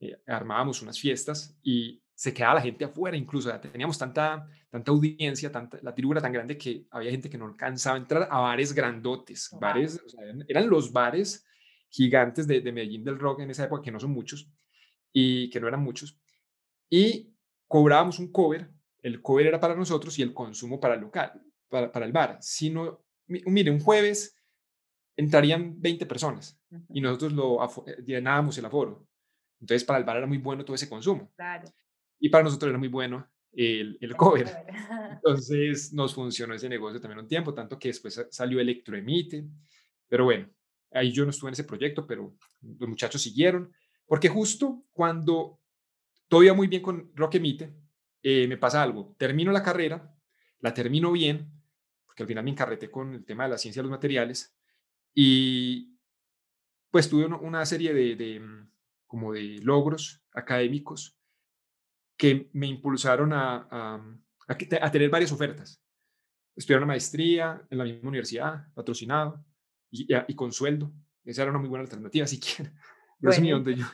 Eh, 0.00 0.16
armábamos 0.26 0.82
unas 0.82 0.98
fiestas 0.98 1.58
y 1.62 2.02
se 2.16 2.32
quedaba 2.32 2.54
la 2.54 2.62
gente 2.62 2.84
afuera 2.86 3.14
incluso. 3.16 3.52
teníamos 3.60 3.98
tanta, 3.98 4.48
tanta 4.70 4.90
audiencia, 4.90 5.52
tanta, 5.52 5.78
la 5.82 5.94
tribu 5.94 6.12
era 6.12 6.22
tan 6.22 6.32
grande 6.32 6.56
que 6.56 6.86
había 6.90 7.10
gente 7.10 7.28
que 7.28 7.36
no 7.36 7.44
alcanzaba 7.44 7.96
a 7.96 8.00
entrar 8.00 8.26
a 8.30 8.38
bares 8.40 8.72
grandotes. 8.72 9.50
Bares, 9.60 10.02
eran 10.48 10.68
los 10.68 10.90
bares 10.90 11.44
gigantes 11.90 12.46
de, 12.46 12.60
Medellín 12.72 13.04
del 13.04 13.18
rock 13.18 13.40
en 13.40 13.50
esa 13.50 13.64
época, 13.64 13.82
que 13.82 13.92
no 13.92 14.00
son 14.00 14.12
muchos, 14.12 14.50
y 15.12 15.50
que 15.50 15.60
no 15.60 15.68
eran 15.68 15.82
muchos, 15.82 16.18
y 16.88 17.34
cobrábamos 17.68 18.18
un 18.18 18.32
cover, 18.32 18.70
el 19.02 19.20
cover 19.20 19.46
era 19.46 19.60
para 19.60 19.74
nosotros 19.74 20.18
y 20.18 20.22
el 20.22 20.32
consumo 20.32 20.80
para 20.80 20.94
el 20.94 21.02
local, 21.02 21.42
para, 21.68 21.92
para 21.92 22.06
el 22.06 22.12
bar. 22.12 22.38
Si 22.40 22.70
no, 22.70 23.04
mire, 23.26 23.70
un 23.70 23.80
jueves 23.80 24.40
entrarían 25.16 25.80
20 25.80 26.06
personas 26.06 26.58
y 26.88 27.00
nosotros 27.00 27.32
lo 27.34 27.62
eh, 27.86 28.02
llenábamos 28.04 28.56
el 28.56 28.64
aforo. 28.64 29.06
Entonces, 29.60 29.84
para 29.84 29.98
el 29.98 30.04
bar 30.04 30.16
era 30.16 30.26
muy 30.26 30.38
bueno 30.38 30.64
todo 30.64 30.74
ese 30.74 30.88
consumo. 30.88 31.30
Claro. 31.36 31.68
Y 32.18 32.28
para 32.28 32.44
nosotros 32.44 32.70
era 32.70 32.78
muy 32.78 32.88
bueno 32.88 33.28
el, 33.52 33.98
el 34.00 34.16
cover. 34.16 34.48
Entonces, 35.12 35.92
nos 35.92 36.14
funcionó 36.14 36.54
ese 36.54 36.68
negocio 36.68 37.00
también 37.00 37.20
un 37.20 37.28
tiempo, 37.28 37.54
tanto 37.54 37.78
que 37.78 37.88
después 37.88 38.26
salió 38.30 38.60
Electroemite. 38.60 39.44
Pero 40.08 40.24
bueno, 40.24 40.48
Ahí 40.92 41.12
yo 41.12 41.24
no 41.24 41.30
estuve 41.30 41.50
en 41.50 41.54
ese 41.54 41.64
proyecto, 41.64 42.06
pero 42.06 42.34
los 42.62 42.88
muchachos 42.88 43.20
siguieron, 43.22 43.72
porque 44.06 44.28
justo 44.28 44.84
cuando 44.92 45.60
todo 46.28 46.42
iba 46.42 46.54
muy 46.54 46.68
bien 46.68 46.82
con 46.82 47.12
Rock 47.14 47.36
eh, 48.22 48.48
me 48.48 48.56
pasa 48.56 48.82
algo. 48.82 49.14
Termino 49.18 49.52
la 49.52 49.62
carrera, 49.62 50.14
la 50.60 50.72
termino 50.72 51.12
bien, 51.12 51.52
porque 52.06 52.22
al 52.22 52.28
final 52.28 52.44
me 52.44 52.50
encarreté 52.50 52.90
con 52.90 53.14
el 53.14 53.24
tema 53.24 53.44
de 53.44 53.50
la 53.50 53.58
ciencia 53.58 53.80
de 53.80 53.84
los 53.84 53.90
materiales, 53.90 54.56
y 55.14 55.98
pues 56.90 57.08
tuve 57.08 57.26
una 57.26 57.66
serie 57.66 57.92
de, 57.92 58.40
mm, 58.40 58.70
como 59.06 59.32
de 59.32 59.58
logros 59.62 60.22
académicos 60.32 61.18
que 62.16 62.48
me 62.52 62.66
impulsaron 62.66 63.32
a, 63.32 63.68
a, 63.70 64.00
a, 64.48 64.90
tener 64.90 65.10
varias 65.10 65.32
ofertas. 65.32 65.82
Estudiar 66.54 66.78
una 66.78 66.86
maestría 66.86 67.62
en 67.68 67.78
la 67.78 67.84
misma 67.84 68.08
universidad, 68.08 68.72
patrocinado, 68.74 69.44
y, 69.90 70.34
con 70.34 70.52
sueldo. 70.52 70.92
Esa 71.24 71.42
era 71.42 71.50
una 71.50 71.60
muy 71.60 71.68
buena 71.68 71.82
alternativa, 71.82 72.26
siquiera. 72.26 72.72
Dios 73.18 73.40
mío, 73.40 73.56
donde 73.56 73.76
yo... 73.76 73.84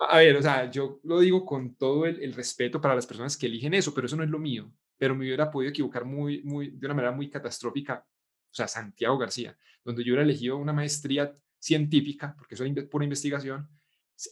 A 0.00 0.18
ver, 0.18 0.36
o 0.36 0.42
sea, 0.42 0.70
yo 0.70 1.00
lo 1.02 1.18
digo 1.18 1.44
con 1.44 1.74
todo 1.74 2.06
el, 2.06 2.32
respeto 2.32 2.80
para 2.80 2.94
las 2.94 3.06
personas 3.06 3.36
que 3.36 3.46
eligen 3.46 3.74
eso, 3.74 3.92
pero 3.92 4.06
eso 4.06 4.16
no 4.16 4.22
es 4.22 4.30
lo 4.30 4.38
mío. 4.38 4.72
Pero 4.96 5.14
me 5.14 5.24
hubiera 5.24 5.50
podido 5.50 5.70
equivocar 5.70 6.04
muy, 6.04 6.42
muy, 6.44 6.70
de 6.70 6.86
una 6.86 6.94
manera 6.94 7.12
muy 7.12 7.28
catastrófica. 7.28 8.06
O 8.06 8.54
sea, 8.54 8.68
Santiago 8.68 9.18
García, 9.18 9.56
donde 9.84 10.04
yo 10.04 10.12
hubiera 10.12 10.22
elegido 10.22 10.56
una 10.56 10.72
maestría 10.72 11.36
científica, 11.58 12.34
porque 12.38 12.54
eso 12.54 12.64
es 12.64 12.84
pura 12.84 13.04
investigación, 13.04 13.68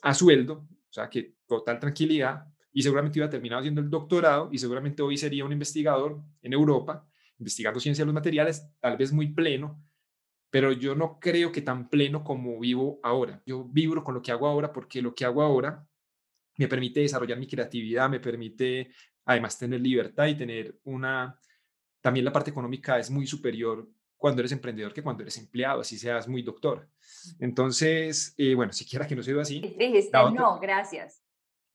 a 0.02 0.14
sueldo, 0.14 0.68
o 0.70 0.92
sea, 0.92 1.10
que 1.10 1.34
total 1.46 1.80
tranquilidad, 1.80 2.46
y 2.76 2.82
seguramente 2.82 3.18
hubiera 3.18 3.30
terminado 3.30 3.60
haciendo 3.60 3.80
el 3.80 3.88
doctorado, 3.88 4.50
y 4.52 4.58
seguramente 4.58 5.00
hoy 5.00 5.16
sería 5.16 5.46
un 5.46 5.52
investigador 5.52 6.20
en 6.42 6.52
Europa, 6.52 7.08
investigando 7.38 7.80
ciencia 7.80 8.02
de 8.02 8.06
los 8.08 8.14
materiales, 8.14 8.68
tal 8.80 8.98
vez 8.98 9.14
muy 9.14 9.28
pleno, 9.28 9.82
pero 10.50 10.72
yo 10.72 10.94
no 10.94 11.18
creo 11.18 11.50
que 11.50 11.62
tan 11.62 11.88
pleno 11.88 12.22
como 12.22 12.60
vivo 12.60 13.00
ahora. 13.02 13.42
Yo 13.46 13.64
vibro 13.64 14.04
con 14.04 14.12
lo 14.12 14.20
que 14.20 14.30
hago 14.30 14.46
ahora 14.46 14.74
porque 14.74 15.00
lo 15.00 15.14
que 15.14 15.24
hago 15.24 15.40
ahora 15.40 15.88
me 16.58 16.68
permite 16.68 17.00
desarrollar 17.00 17.38
mi 17.38 17.46
creatividad, 17.46 18.10
me 18.10 18.20
permite 18.20 18.90
además 19.24 19.58
tener 19.58 19.80
libertad 19.80 20.26
y 20.26 20.34
tener 20.34 20.78
una... 20.84 21.40
También 22.02 22.26
la 22.26 22.32
parte 22.32 22.50
económica 22.50 22.98
es 22.98 23.10
muy 23.10 23.26
superior 23.26 23.88
cuando 24.18 24.42
eres 24.42 24.52
emprendedor 24.52 24.92
que 24.92 25.02
cuando 25.02 25.22
eres 25.22 25.38
empleado, 25.38 25.80
así 25.80 25.98
seas 25.98 26.28
muy 26.28 26.42
doctor. 26.42 26.86
Entonces, 27.38 28.34
eh, 28.36 28.54
bueno, 28.54 28.74
siquiera 28.74 29.06
que 29.06 29.16
no 29.16 29.22
se 29.22 29.40
así. 29.40 29.60
Dijiste 29.60 30.10
no, 30.34 30.60
gracias. 30.60 31.25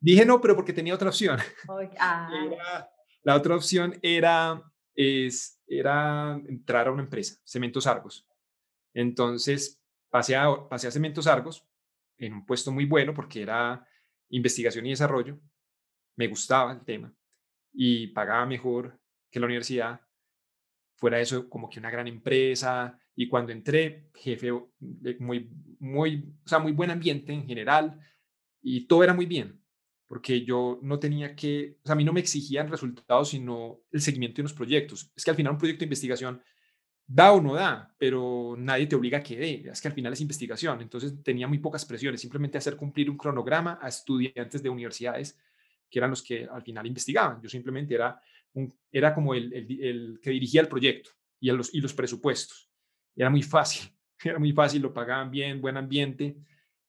Dije 0.02 0.26
no, 0.26 0.42
pero 0.42 0.56
porque 0.56 0.74
tenía 0.74 0.96
otra 0.96 1.10
opción. 1.10 1.40
Ah. 2.00 2.90
la 3.24 3.36
otra 3.36 3.56
opción 3.56 4.00
era, 4.02 4.62
es, 4.96 5.62
era 5.68 6.42
entrar 6.48 6.88
a 6.88 6.92
una 6.92 7.04
empresa, 7.04 7.40
Cementos 7.46 7.86
Argos. 7.86 8.28
Entonces, 8.94 9.80
pasé 10.10 10.36
a, 10.36 10.68
pasé 10.68 10.88
a 10.88 10.92
Cementos 10.92 11.28
Argos 11.28 11.66
en 12.18 12.34
un 12.34 12.46
puesto 12.46 12.72
muy 12.72 12.86
bueno 12.86 13.14
porque 13.14 13.44
era 13.44 13.88
investigación 14.30 14.86
y 14.88 14.90
desarrollo. 14.90 15.40
Me 16.18 16.28
gustaba 16.28 16.72
el 16.72 16.84
tema 16.84 17.14
y 17.72 18.08
pagaba 18.08 18.46
mejor 18.48 19.00
que 19.30 19.40
la 19.40 19.46
universidad. 19.46 20.02
Fuera 20.98 21.20
eso, 21.20 21.48
como 21.48 21.70
que 21.70 21.80
una 21.80 21.92
gran 21.92 22.08
empresa. 22.08 23.00
Y 23.16 23.28
cuando 23.28 23.52
entré, 23.52 24.10
jefe, 24.16 24.52
muy, 25.20 25.50
muy, 25.80 26.36
o 26.44 26.48
sea, 26.48 26.60
muy 26.60 26.72
buen 26.72 26.90
ambiente 26.90 27.34
en 27.34 27.46
general 27.46 28.00
y 28.62 28.88
todo 28.88 29.04
era 29.04 29.14
muy 29.14 29.26
bien 29.26 29.62
porque 30.12 30.44
yo 30.44 30.78
no 30.82 31.00
tenía 31.00 31.38
que, 31.38 31.78
o 31.82 31.86
sea, 31.86 31.94
a 31.94 31.96
mí 31.96 32.04
no 32.04 32.12
me 32.12 32.20
exigían 32.20 32.68
resultados, 32.68 33.30
sino 33.30 33.80
el 33.94 34.02
seguimiento 34.02 34.36
de 34.36 34.42
unos 34.42 34.52
proyectos. 34.52 35.10
Es 35.16 35.24
que 35.24 35.32
al 35.32 35.38
final 35.38 35.54
un 35.54 35.58
proyecto 35.58 35.80
de 35.80 35.86
investigación 35.86 36.44
da 37.08 37.32
o 37.32 37.40
no 37.40 37.54
da, 37.54 37.96
pero 37.98 38.56
nadie 38.58 38.88
te 38.88 38.98
obliga 38.98 39.20
a 39.20 39.24
que 39.24 39.38
dé. 39.38 39.70
Es 39.72 39.80
que 39.80 39.88
al 39.88 39.94
final 39.94 40.12
es 40.12 40.20
investigación. 40.20 40.82
Entonces 40.82 41.24
tenía 41.24 41.48
muy 41.48 41.60
pocas 41.60 41.86
presiones, 41.86 42.20
simplemente 42.20 42.58
hacer 42.58 42.76
cumplir 42.76 43.10
un 43.10 43.16
cronograma 43.16 43.80
a 43.82 43.88
estudiantes 43.88 44.62
de 44.62 44.68
universidades 44.68 45.40
que 45.90 46.00
eran 46.00 46.10
los 46.10 46.22
que 46.22 46.46
al 46.46 46.62
final 46.62 46.86
investigaban. 46.86 47.42
Yo 47.42 47.48
simplemente 47.48 47.96
era, 47.96 48.22
era 48.92 49.14
como 49.16 49.34
el, 49.34 49.54
el, 49.54 50.20
que 50.22 50.32
dirigía 50.32 50.60
el 50.60 50.68
proyecto 50.68 51.12
y, 51.40 51.50
los, 51.52 51.74
y 51.74 51.80
los 51.80 51.94
presupuestos. 51.94 52.70
Era 53.16 53.30
muy 53.30 53.44
fácil, 53.44 53.90
era 54.26 54.40
muy 54.40 54.52
fácil, 54.52 54.82
lo 54.82 54.94
pagaban 54.94 55.32
bien, 55.32 55.62
buen 55.62 55.78
ambiente, 55.78 56.36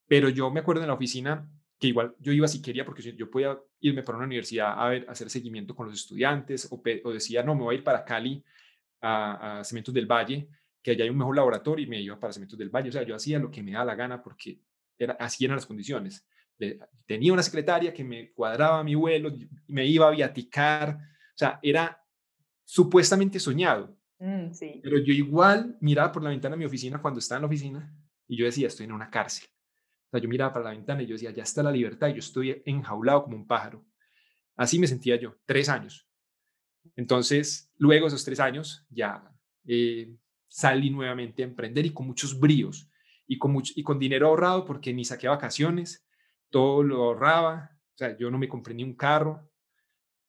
pero 0.09 0.29
yo 0.29 0.51
me 0.51 0.59
acuerdo 0.59 0.83
en 0.83 0.89
la 0.89 0.95
oficina 0.95 1.49
que 1.83 1.89
igual 1.89 2.15
yo 2.21 2.31
iba 2.31 2.47
si 2.47 2.63
quería 2.63 2.85
porque 2.85 3.03
yo 3.03 3.29
podía 3.29 3.59
irme 3.81 4.05
para 4.05 4.17
una 4.17 4.29
universidad 4.29 4.73
a, 4.79 4.89
ver, 4.89 5.05
a 5.09 5.11
hacer 5.11 5.29
seguimiento 5.29 5.75
con 5.75 5.89
los 5.89 5.99
estudiantes 5.99 6.69
o, 6.71 6.81
o 7.03 7.13
decía, 7.13 7.43
no, 7.43 7.57
me 7.57 7.63
voy 7.63 7.75
a 7.75 7.79
ir 7.79 7.83
para 7.83 8.05
Cali 8.05 8.41
a, 9.01 9.63
Cementos 9.65 9.93
del 9.93 10.07
Valle, 10.07 10.49
que 10.81 10.93
allá 10.93 11.03
hay 11.03 11.11
un 11.11 11.19
mejor 11.19 11.35
laboratorio 11.35 11.85
y 11.85 11.89
me 11.89 12.01
iba 12.01 12.21
para 12.21 12.33
Cementos 12.33 12.57
del 12.57 12.71
Valle. 12.71 12.91
O 12.91 12.93
sea, 12.93 13.03
yo 13.03 13.17
hacía 13.17 13.41
lo 13.41 13.51
que 13.51 13.65
me 13.65 13.73
da 13.73 13.85
la 13.85 13.97
gana 13.97 14.23
porque 14.23 14.61
era, 14.97 15.15
así 15.15 15.45
eran 15.45 15.57
las 15.57 15.67
condiciones. 15.67 16.25
Tenía 17.05 17.33
una 17.33 17.43
secretaria 17.43 17.93
que 17.93 18.05
me 18.05 18.31
cuadraba 18.31 18.85
mi 18.85 18.95
vuelo, 18.95 19.35
me 19.67 19.85
iba 19.85 20.07
a 20.07 20.13
viaticar. 20.13 20.91
O 20.91 21.37
sea, 21.37 21.59
era 21.65 22.01
supuestamente 22.65 23.41
soñado. 23.41 23.99
Mm, 24.21 24.53
sí. 24.53 24.79
Pero 24.85 24.99
yo 24.99 25.13
igual 25.13 25.79
miraba 25.81 26.13
por 26.13 26.23
la 26.23 26.31
ventana 26.31 26.55
de 26.55 26.61
mi 26.61 26.65
oficina 26.65 27.03
cuando 27.03 27.19
estaba 27.19 27.39
en 27.39 27.43
la 27.43 27.49
oficina 27.49 27.93
y 28.29 28.37
yo 28.37 28.45
decía, 28.45 28.69
estoy 28.69 28.85
en 28.85 28.93
una 28.93 29.11
cárcel. 29.11 29.49
Sea, 30.13 30.21
yo 30.21 30.29
miraba 30.29 30.53
para 30.53 30.67
la 30.67 30.71
ventana 30.73 31.03
y 31.03 31.07
yo 31.07 31.15
decía, 31.15 31.31
ya 31.31 31.43
está 31.43 31.63
la 31.63 31.73
libertad 31.73 32.09
y 32.09 32.13
yo 32.13 32.19
estoy 32.19 32.63
enjaulado 32.67 33.25
como 33.25 33.35
un 33.35 33.47
pájaro. 33.47 33.83
Así 34.57 34.79
me 34.79 34.87
sentía 34.87 35.17
yo, 35.17 35.39
tres 35.47 35.71
años. 35.71 36.07
Entonces, 36.97 37.73
luego 37.79 38.05
de 38.05 38.09
esos 38.09 38.25
tres 38.25 38.39
años, 38.39 38.85
ya 38.91 39.25
eh, 39.67 40.15
salí 40.49 40.91
nuevamente 40.91 41.43
a 41.43 41.47
emprender 41.47 41.87
y 41.87 41.95
con 41.95 42.07
muchos 42.07 42.39
bríos 42.39 42.91
y 43.27 43.39
con, 43.39 43.53
mucho, 43.53 43.73
y 43.75 43.83
con 43.83 43.99
dinero 43.99 44.29
ahorrado 44.29 44.67
porque 44.67 44.93
ni 44.93 45.03
saqué 45.03 45.29
vacaciones, 45.29 46.07
todo 46.51 46.83
lo 46.83 47.05
ahorraba, 47.05 47.71
o 47.95 47.97
sea, 47.97 48.15
yo 48.19 48.31
no 48.31 48.39
me 48.39 48.51
compré 48.51 48.75
ni 48.75 48.85
un 48.85 48.95
carro. 48.95 49.51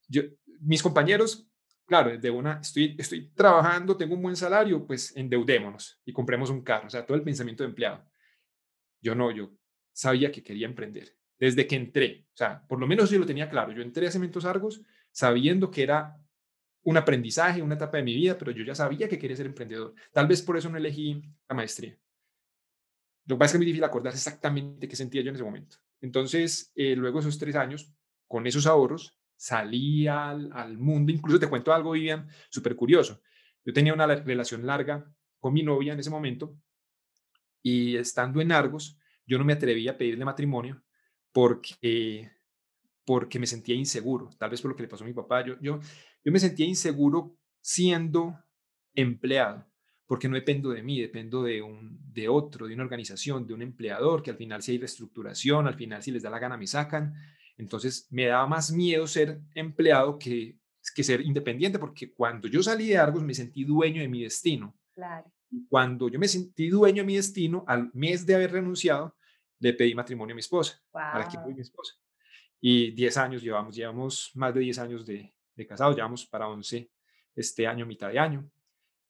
Yo, 0.07 0.21
mis 0.61 0.81
compañeros, 0.81 1.45
claro, 1.85 2.17
de 2.17 2.29
una, 2.29 2.61
estoy, 2.61 2.95
estoy 2.97 3.31
trabajando, 3.31 3.97
tengo 3.97 4.15
un 4.15 4.21
buen 4.21 4.37
salario, 4.37 4.87
pues 4.87 5.13
endeudémonos 5.17 5.99
y 6.05 6.13
compremos 6.13 6.49
un 6.49 6.63
carro. 6.63 6.87
O 6.87 6.89
sea, 6.89 7.05
todo 7.05 7.17
el 7.17 7.23
pensamiento 7.23 7.63
de 7.63 7.69
empleado. 7.69 8.05
Yo 9.01 9.13
no, 9.13 9.29
yo 9.29 9.51
sabía 9.93 10.31
que 10.31 10.43
quería 10.43 10.67
emprender 10.67 11.15
desde 11.39 11.67
que 11.67 11.75
entré. 11.75 12.27
O 12.33 12.37
sea, 12.37 12.65
por 12.67 12.79
lo 12.79 12.87
menos 12.87 13.09
yo 13.09 13.19
lo 13.19 13.25
tenía 13.25 13.49
claro. 13.49 13.71
Yo 13.71 13.81
entré 13.81 14.07
a 14.07 14.11
Cementos 14.11 14.45
Argos 14.45 14.81
sabiendo 15.11 15.69
que 15.69 15.83
era 15.83 16.17
un 16.83 16.97
aprendizaje, 16.97 17.61
una 17.61 17.75
etapa 17.75 17.97
de 17.97 18.03
mi 18.03 18.13
vida, 18.15 18.37
pero 18.37 18.51
yo 18.51 18.63
ya 18.63 18.75
sabía 18.75 19.07
que 19.07 19.17
quería 19.17 19.37
ser 19.37 19.45
emprendedor. 19.45 19.93
Tal 20.11 20.27
vez 20.27 20.41
por 20.41 20.57
eso 20.57 20.69
no 20.69 20.77
elegí 20.77 21.21
la 21.47 21.55
maestría. 21.55 21.97
Lo 23.25 23.35
que 23.35 23.39
pasa 23.39 23.45
es 23.45 23.51
que 23.51 23.55
es 23.55 23.59
muy 23.59 23.65
difícil 23.65 23.83
acordar 23.85 24.13
exactamente 24.13 24.87
qué 24.87 24.95
sentía 24.95 25.21
yo 25.21 25.29
en 25.29 25.35
ese 25.35 25.43
momento. 25.43 25.77
Entonces, 26.01 26.71
eh, 26.75 26.95
luego 26.95 27.19
esos 27.19 27.37
tres 27.37 27.55
años, 27.55 27.93
con 28.27 28.45
esos 28.47 28.67
ahorros, 28.67 29.17
salí 29.37 30.07
al, 30.07 30.49
al 30.51 30.77
mundo. 30.77 31.11
Incluso 31.11 31.39
te 31.39 31.47
cuento 31.47 31.73
algo, 31.73 31.91
Vivian, 31.91 32.27
súper 32.49 32.75
curioso. 32.75 33.21
Yo 33.63 33.71
tenía 33.71 33.93
una 33.93 34.07
relación 34.07 34.65
larga 34.65 35.09
con 35.39 35.53
mi 35.53 35.63
novia 35.63 35.93
en 35.93 35.99
ese 35.99 36.09
momento 36.09 36.57
y 37.61 37.95
estando 37.95 38.41
en 38.41 38.51
Argos, 38.51 38.97
yo 39.25 39.37
no 39.37 39.45
me 39.45 39.53
atrevía 39.53 39.91
a 39.91 39.97
pedirle 39.97 40.25
matrimonio 40.25 40.83
porque, 41.31 42.31
porque 43.05 43.39
me 43.39 43.47
sentía 43.47 43.75
inseguro, 43.75 44.29
tal 44.37 44.49
vez 44.49 44.61
por 44.61 44.71
lo 44.71 44.75
que 44.75 44.83
le 44.83 44.89
pasó 44.89 45.03
a 45.03 45.07
mi 45.07 45.13
papá. 45.13 45.45
Yo, 45.45 45.55
yo, 45.61 45.79
yo 46.23 46.31
me 46.31 46.39
sentía 46.39 46.65
inseguro 46.65 47.37
siendo 47.61 48.37
empleado, 48.93 49.65
porque 50.05 50.27
no 50.27 50.35
dependo 50.35 50.69
de 50.69 50.83
mí, 50.83 50.99
dependo 50.99 51.43
de, 51.43 51.61
un, 51.61 51.99
de 52.11 52.29
otro, 52.29 52.67
de 52.67 52.75
una 52.75 52.83
organización, 52.83 53.47
de 53.47 53.53
un 53.53 53.61
empleador, 53.61 54.21
que 54.21 54.31
al 54.31 54.37
final 54.37 54.61
si 54.61 54.73
hay 54.73 54.77
reestructuración, 54.77 55.67
al 55.67 55.75
final 55.75 56.03
si 56.03 56.11
les 56.11 56.23
da 56.23 56.29
la 56.29 56.39
gana 56.39 56.57
me 56.57 56.67
sacan. 56.67 57.13
Entonces 57.57 58.07
me 58.11 58.25
daba 58.25 58.47
más 58.47 58.71
miedo 58.71 59.07
ser 59.07 59.41
empleado 59.55 60.19
que, 60.19 60.59
que 60.95 61.03
ser 61.03 61.21
independiente, 61.21 61.79
porque 61.79 62.13
cuando 62.13 62.47
yo 62.47 62.61
salí 62.61 62.89
de 62.89 62.97
Argos 62.97 63.23
me 63.23 63.33
sentí 63.33 63.63
dueño 63.63 64.01
de 64.01 64.07
mi 64.07 64.23
destino. 64.23 64.75
Claro. 64.93 65.31
Y 65.53 65.67
cuando 65.67 66.09
yo 66.09 66.17
me 66.17 66.27
sentí 66.27 66.69
dueño 66.69 67.03
de 67.03 67.05
mi 67.05 67.15
destino, 67.15 67.63
al 67.67 67.91
mes 67.93 68.25
de 68.25 68.33
haber 68.33 68.53
renunciado, 68.53 69.15
le 69.59 69.73
pedí 69.73 69.93
matrimonio 69.93 70.33
a 70.33 70.35
mi 70.35 70.39
esposa, 70.39 70.81
para 70.91 71.27
que 71.27 71.37
mi 71.37 71.61
esposa. 71.61 71.93
Y 72.59 72.89
10 72.91 73.17
años 73.17 73.43
llevamos, 73.43 73.75
llevamos 73.75 74.31
más 74.33 74.51
de 74.51 74.61
10 74.61 74.79
años 74.79 75.05
de, 75.05 75.31
de 75.55 75.67
casados, 75.67 75.95
llevamos 75.95 76.25
para 76.25 76.47
11 76.49 76.89
este 77.35 77.67
año, 77.67 77.85
mitad 77.85 78.09
de 78.09 78.17
año. 78.17 78.49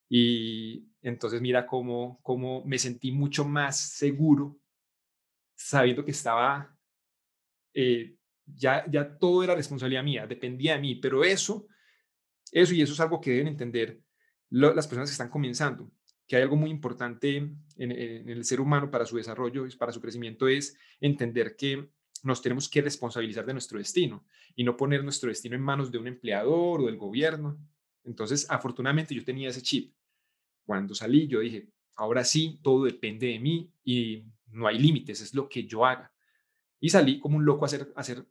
Y 0.10 0.86
entonces 1.02 1.40
mira 1.40 1.66
cómo, 1.66 2.20
cómo 2.22 2.62
me 2.66 2.78
sentí 2.78 3.14
mucho 3.14 3.46
más 3.46 3.80
seguro 3.80 4.60
sabiendo 5.56 6.04
que 6.04 6.12
estaba, 6.12 6.76
eh, 7.74 8.18
ya, 8.46 8.86
ya 8.92 9.18
todo 9.18 9.46
era 9.46 9.56
responsabilidad 9.56 10.04
mía, 10.04 10.28
dependía 10.28 10.74
de 10.74 10.82
mí, 10.82 10.96
pero 10.96 11.24
eso, 11.24 11.68
eso 12.52 12.74
y 12.74 12.82
eso 12.82 12.92
es 12.92 13.00
algo 13.00 13.22
que 13.22 13.32
deben 13.32 13.48
entender 13.48 14.02
las 14.50 14.88
personas 14.88 15.10
que 15.10 15.14
están 15.14 15.30
comenzando 15.30 15.90
que 16.28 16.36
hay 16.36 16.44
algo 16.44 16.56
muy 16.56 16.70
importante 16.70 17.38
en, 17.38 17.60
el 17.78 18.46
ser 18.46 18.62
humano 18.62 18.90
para 18.90 19.06
su 19.06 19.18
desarrollo, 19.18 19.66
para 19.78 19.92
su 19.92 20.02
crecimiento, 20.02 20.48
es 20.48 20.78
entender 21.02 21.56
que 21.56 21.90
nos 22.24 22.42
tenemos 22.42 22.70
que 22.70 22.82
responsabilizar 22.82 23.46
de 23.46 23.54
nuestro 23.54 23.78
destino 23.78 24.26
y 24.56 24.64
no 24.64 24.78
poner 24.78 25.04
nuestro 25.04 25.30
destino 25.30 25.56
en 25.56 25.62
manos 25.62 25.92
de 25.92 25.98
un 25.98 26.08
empleador 26.08 26.82
o 26.82 26.86
del 26.86 26.98
gobierno. 26.98 27.58
Entonces, 28.04 28.50
afortunadamente 28.50 29.14
yo 29.14 29.24
tenía 29.24 29.50
ese 29.50 29.62
chip. 29.62 29.94
Cuando 30.66 30.96
salí, 30.96 31.28
yo 31.28 31.42
dije, 31.42 31.68
ahora 31.96 32.24
sí, 32.24 32.60
todo 32.64 32.86
depende 32.86 33.28
de 33.28 33.40
mí 33.40 33.70
y 33.84 34.24
no 34.48 34.68
hay 34.68 34.80
límites, 34.80 35.20
es 35.20 35.34
lo 35.34 35.50
que 35.50 35.66
yo 35.66 35.86
haga. 35.86 36.14
Y 36.80 36.90
salí 36.90 37.20
como 37.20 37.38
un 37.38 37.46
loco 37.46 37.66
hacer, 37.66 37.92
a 37.96 38.02
hacer 38.02 38.26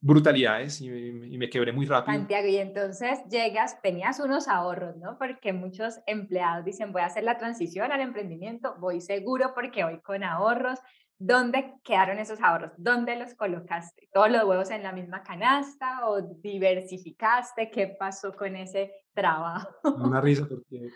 brutalidades 0.00 0.80
y, 0.80 0.88
me 0.90 1.50
quebré 1.50 1.72
muy 1.72 1.86
rápido. 1.86 2.16
Santiago, 2.16 2.48
y 2.48 2.56
entonces 2.56 3.18
llegas, 3.30 3.80
tenías 3.82 4.20
unos 4.20 4.48
ahorros, 4.48 4.96
¿no? 4.96 5.18
Porque 5.18 5.52
muchos 5.52 6.00
empleados 6.06 6.64
dicen, 6.64 6.92
voy 6.92 7.02
a 7.02 7.06
hacer 7.06 7.24
la 7.24 7.38
transición 7.38 7.90
al 7.90 8.00
emprendimiento, 8.00 8.76
voy 8.78 9.00
seguro 9.00 9.52
porque 9.54 9.84
voy 9.84 10.00
con 10.00 10.22
ahorros. 10.22 10.78
¿Dónde 11.20 11.74
quedaron 11.82 12.18
esos 12.18 12.40
ahorros? 12.40 12.70
¿Dónde 12.76 13.16
los 13.16 13.34
colocaste? 13.34 14.08
¿Todos 14.12 14.30
los 14.30 14.44
huevos 14.44 14.70
en 14.70 14.84
la 14.84 14.92
misma 14.92 15.24
canasta 15.24 16.06
o 16.06 16.22
diversificaste? 16.22 17.72
¿Qué 17.72 17.88
pasó 17.88 18.32
con 18.32 18.54
ese 18.54 18.92
trabajo? 19.12 19.68
Una 19.96 20.20
risa 20.20 20.46
porque, 20.48 20.90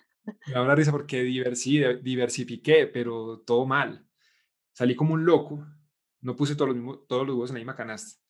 me 0.47 0.53
da 0.53 0.63
una 0.63 0.77
risa 0.77 0.93
porque 0.93 1.23
diversifiqué, 1.23 2.87
pero 2.87 3.41
todo 3.41 3.67
mal. 3.67 4.07
Salí 4.73 4.95
como 4.95 5.15
un 5.15 5.25
loco, 5.25 5.67
no 6.21 6.37
puse 6.37 6.55
todos 6.55 6.77
los, 6.77 7.07
todos 7.09 7.27
los 7.27 7.35
huevos 7.35 7.51
en 7.51 7.55
la 7.55 7.61
misma 7.61 7.75
canasta 7.75 8.22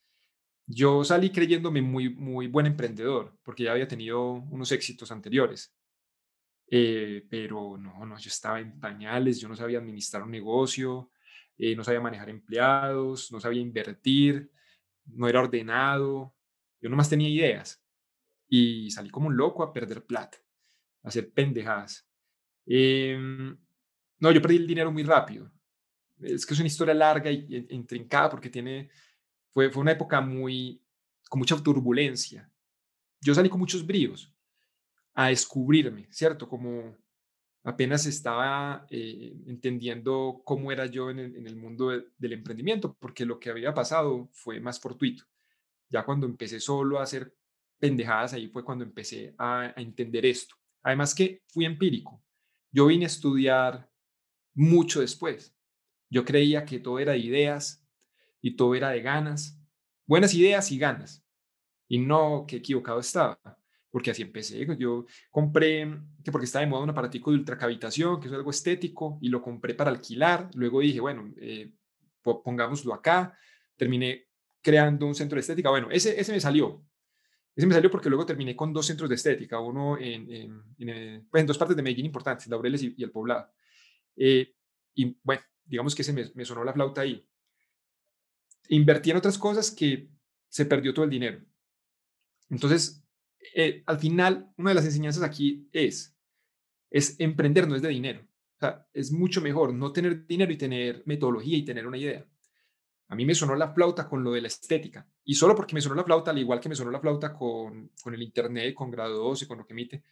yo 0.75 1.05
salí 1.05 1.31
creyéndome 1.31 1.83
muy, 1.83 2.09
muy 2.09 2.47
buen 2.47 2.65
emprendedor, 2.67 3.37
porque 3.43 3.65
ya 3.65 3.73
había 3.73 3.87
tenido 3.87 4.33
unos 4.33 4.73
éxitos 4.73 5.13
anteriores. 5.13 5.75
Eh, 6.67 7.27
pero 7.29 7.77
no, 7.77 8.07
no, 8.07 8.17
yo 8.17 8.29
estaba 8.29 8.59
en 8.59 8.81
pañales, 8.81 9.39
yo 9.39 9.49
no 9.49 9.55
sabía 9.55 9.79
administrar 9.79 10.23
un 10.23 10.31
negocio, 10.31 11.11
eh, 11.59 11.77
no 11.77 11.85
sabía 11.85 12.01
manejar 12.01 12.31
empleados, 12.31 13.31
no 13.31 13.39
sabía 13.39 13.61
invertir, 13.61 14.51
no 15.05 15.29
era 15.29 15.41
ordenado, 15.41 16.35
yo 16.81 16.89
nomás 16.89 17.11
tenía 17.11 17.29
ideas. 17.29 17.85
Y 18.49 18.91
salí 18.91 19.11
como 19.11 19.27
un 19.27 19.37
loco 19.37 19.63
a 19.63 19.75
perder 19.75 20.07
plata, 20.07 20.39
a 21.03 21.09
hacer 21.09 21.31
pendejadas. 21.33 22.09
Em, 22.65 23.59
no, 24.21 24.31
yo 24.33 24.41
perdí 24.41 24.57
el 24.57 24.67
dinero 24.67 24.91
muy 24.91 25.03
rápido. 25.03 25.53
Es 26.19 26.47
que 26.47 26.55
es 26.55 26.61
una 26.61 26.69
historia 26.69 26.95
larga 26.95 27.31
y, 27.31 27.47
y 27.51 27.75
intrincada 27.75 28.31
porque 28.31 28.49
tiene 28.49 28.91
fue, 29.53 29.71
fue 29.71 29.83
una 29.83 29.93
época 29.93 30.21
muy, 30.21 30.83
con 31.29 31.39
mucha 31.39 31.57
turbulencia. 31.63 32.51
Yo 33.21 33.35
salí 33.35 33.49
con 33.49 33.61
muchos 33.61 33.87
bríos 33.87 34.35
a 35.15 35.29
descubrirme, 35.29 36.09
¿cierto? 36.11 36.49
Como 36.49 36.97
apenas 37.65 38.07
estaba 38.07 38.87
eh, 38.91 39.35
entendiendo 39.47 40.43
cómo 40.45 40.73
era 40.73 40.87
yo 40.87 41.11
en 41.11 41.19
el, 41.19 41.57
mundo 41.57 41.91
del 41.91 42.33
emprendimiento, 42.33 42.97
porque 42.99 43.25
lo 43.25 43.39
que 43.39 43.51
había 43.51 43.73
pasado 43.73 44.29
fue 44.33 44.61
más 44.61 44.81
fortuito. 44.81 45.25
Ya 45.89 46.05
cuando 46.05 46.27
empecé 46.27 46.59
solo 46.59 46.99
a 46.99 47.05
hacer 47.05 47.35
pendejadas, 47.79 48.33
ahí 48.33 48.49
fue 48.49 48.65
cuando 48.65 48.85
empecé 48.85 49.35
a, 49.39 49.73
a 49.77 49.81
entender 49.81 50.27
esto. 50.27 50.57
Además 50.83 51.15
que 51.15 51.43
fui 51.49 51.65
empírico. 51.65 52.23
Yo 52.73 52.87
vine 52.87 53.05
a 53.05 53.09
estudiar 53.09 53.89
mucho 54.55 55.01
después. 55.01 55.55
Yo 56.11 56.25
creía 56.25 56.65
que 56.65 56.81
todo 56.81 56.99
era 56.99 57.17
ideas, 57.17 57.82
y 58.43 58.57
todo 58.57 58.75
era 58.75 58.91
de 58.91 59.01
ganas, 59.01 59.59
buenas 60.07 60.35
ideas 60.35 60.71
y 60.73 60.79
ganas. 60.79 61.25
Y 61.89 61.99
no, 61.99 62.45
que 62.47 62.57
equivocado 62.57 63.01
estaba, 63.01 63.39
porque 63.91 64.11
así 64.11 64.23
empecé. 64.23 64.67
Yo 64.79 65.07
compré, 65.31 65.89
que 66.25 66.33
porque 66.33 66.47
estaba 66.47 66.65
de 66.65 66.71
moda 66.71 66.83
un 66.83 66.91
aparatico 66.91 67.31
de 67.31 67.39
ultracavitación, 67.39 68.21
que 68.21 68.27
es 68.27 68.35
algo 68.35 68.51
estético, 68.51 69.19
y 69.23 69.29
lo 69.29 69.41
compré 69.41 69.75
para 69.75 69.91
alquilar. 69.91 70.51
Luego 70.55 70.81
dije, 70.81 71.01
bueno, 71.01 71.33
eh, 71.37 71.73
pongámoslo 72.23 72.93
acá. 72.93 73.37
Terminé 73.77 74.27
creando 74.61 75.07
un 75.07 75.15
centro 75.15 75.37
de 75.37 75.41
estética. 75.41 75.71
Bueno, 75.71 75.89
ese, 75.91 76.19
ese 76.21 76.33
me 76.33 76.41
salió. 76.41 76.85
Ese 77.55 77.67
me 77.67 77.75
salió 77.75 77.91
porque 77.91 78.09
luego 78.09 78.25
terminé 78.25 78.57
con 78.57 78.73
dos 78.73 78.87
centros 78.87 79.09
de 79.11 79.17
estética, 79.17 79.61
uno 79.61 79.99
en, 79.99 80.31
en, 80.31 80.65
eh, 80.79 81.23
pues, 81.31 81.47
dos 81.47 81.59
partes 81.59 81.77
de 81.77 81.83
Medellín 81.83 82.07
importantes, 82.07 82.49
Laureles 82.49 82.83
y, 82.83 83.03
el 83.03 83.11
Poblado. 83.11 83.53
Eh, 84.17 84.55
y 84.95 85.19
bueno, 85.23 85.43
digamos 85.63 85.95
que 85.95 86.01
ese 86.01 86.15
me, 86.15 86.31
me 86.35 86.47
sonó 86.47 86.65
la 86.65 86.73
flauta 86.73 87.03
ahí 87.03 87.29
invertí 88.77 89.11
en 89.11 89.17
otras 89.19 89.39
cosas 89.39 89.71
que 89.71 90.09
se 90.49 90.67
perdió 90.67 90.95
todo 90.95 91.05
el 91.05 91.11
dinero. 91.11 91.41
Entonces, 92.49 93.05
eh, 93.55 93.83
al 93.87 93.99
final, 93.99 94.53
una 94.57 94.71
de 94.71 94.75
las 94.75 94.85
enseñanzas 94.85 95.23
aquí 95.23 95.69
es, 95.73 96.17
es 96.91 97.19
emprender 97.19 97.69
no 97.69 97.77
es 97.77 97.83
de 97.83 97.89
dinero. 97.89 98.27
Es 98.93 99.11
mucho 99.11 99.41
mejor 99.41 99.75
no 99.75 99.93
tener 99.93 100.27
dinero 100.27 100.53
y 100.53 100.57
tener 100.57 101.03
metodología 101.05 101.57
y 101.57 101.65
tener 101.65 101.87
una 101.87 101.99
idea. 101.99 102.25
A 103.09 103.15
mí 103.15 103.27
me 103.27 103.35
sonó 103.35 103.57
la 103.57 103.75
flauta 103.75 104.09
con 104.09 104.23
lo 104.23 104.33
de 104.33 104.41
la 104.41 104.49
estética. 104.49 105.07
Y 105.25 105.35
solo 105.35 105.55
porque 105.55 105.75
me 105.75 105.81
sonó 105.81 105.97
la 105.97 106.05
flauta, 106.05 106.31
al 106.31 106.39
igual 106.39 106.61
que 106.61 106.69
me 106.69 106.77
sonó 106.77 106.91
la 106.91 107.01
flauta 107.01 107.35
con, 107.35 107.91
con 108.03 108.15
el 108.15 108.23
internet, 108.23 108.73
con 108.75 108.91
grado 108.91 109.19
12, 109.19 109.49
con 109.49 109.59
lo 109.59 109.67
que 109.67 109.73
emite. 109.75 110.03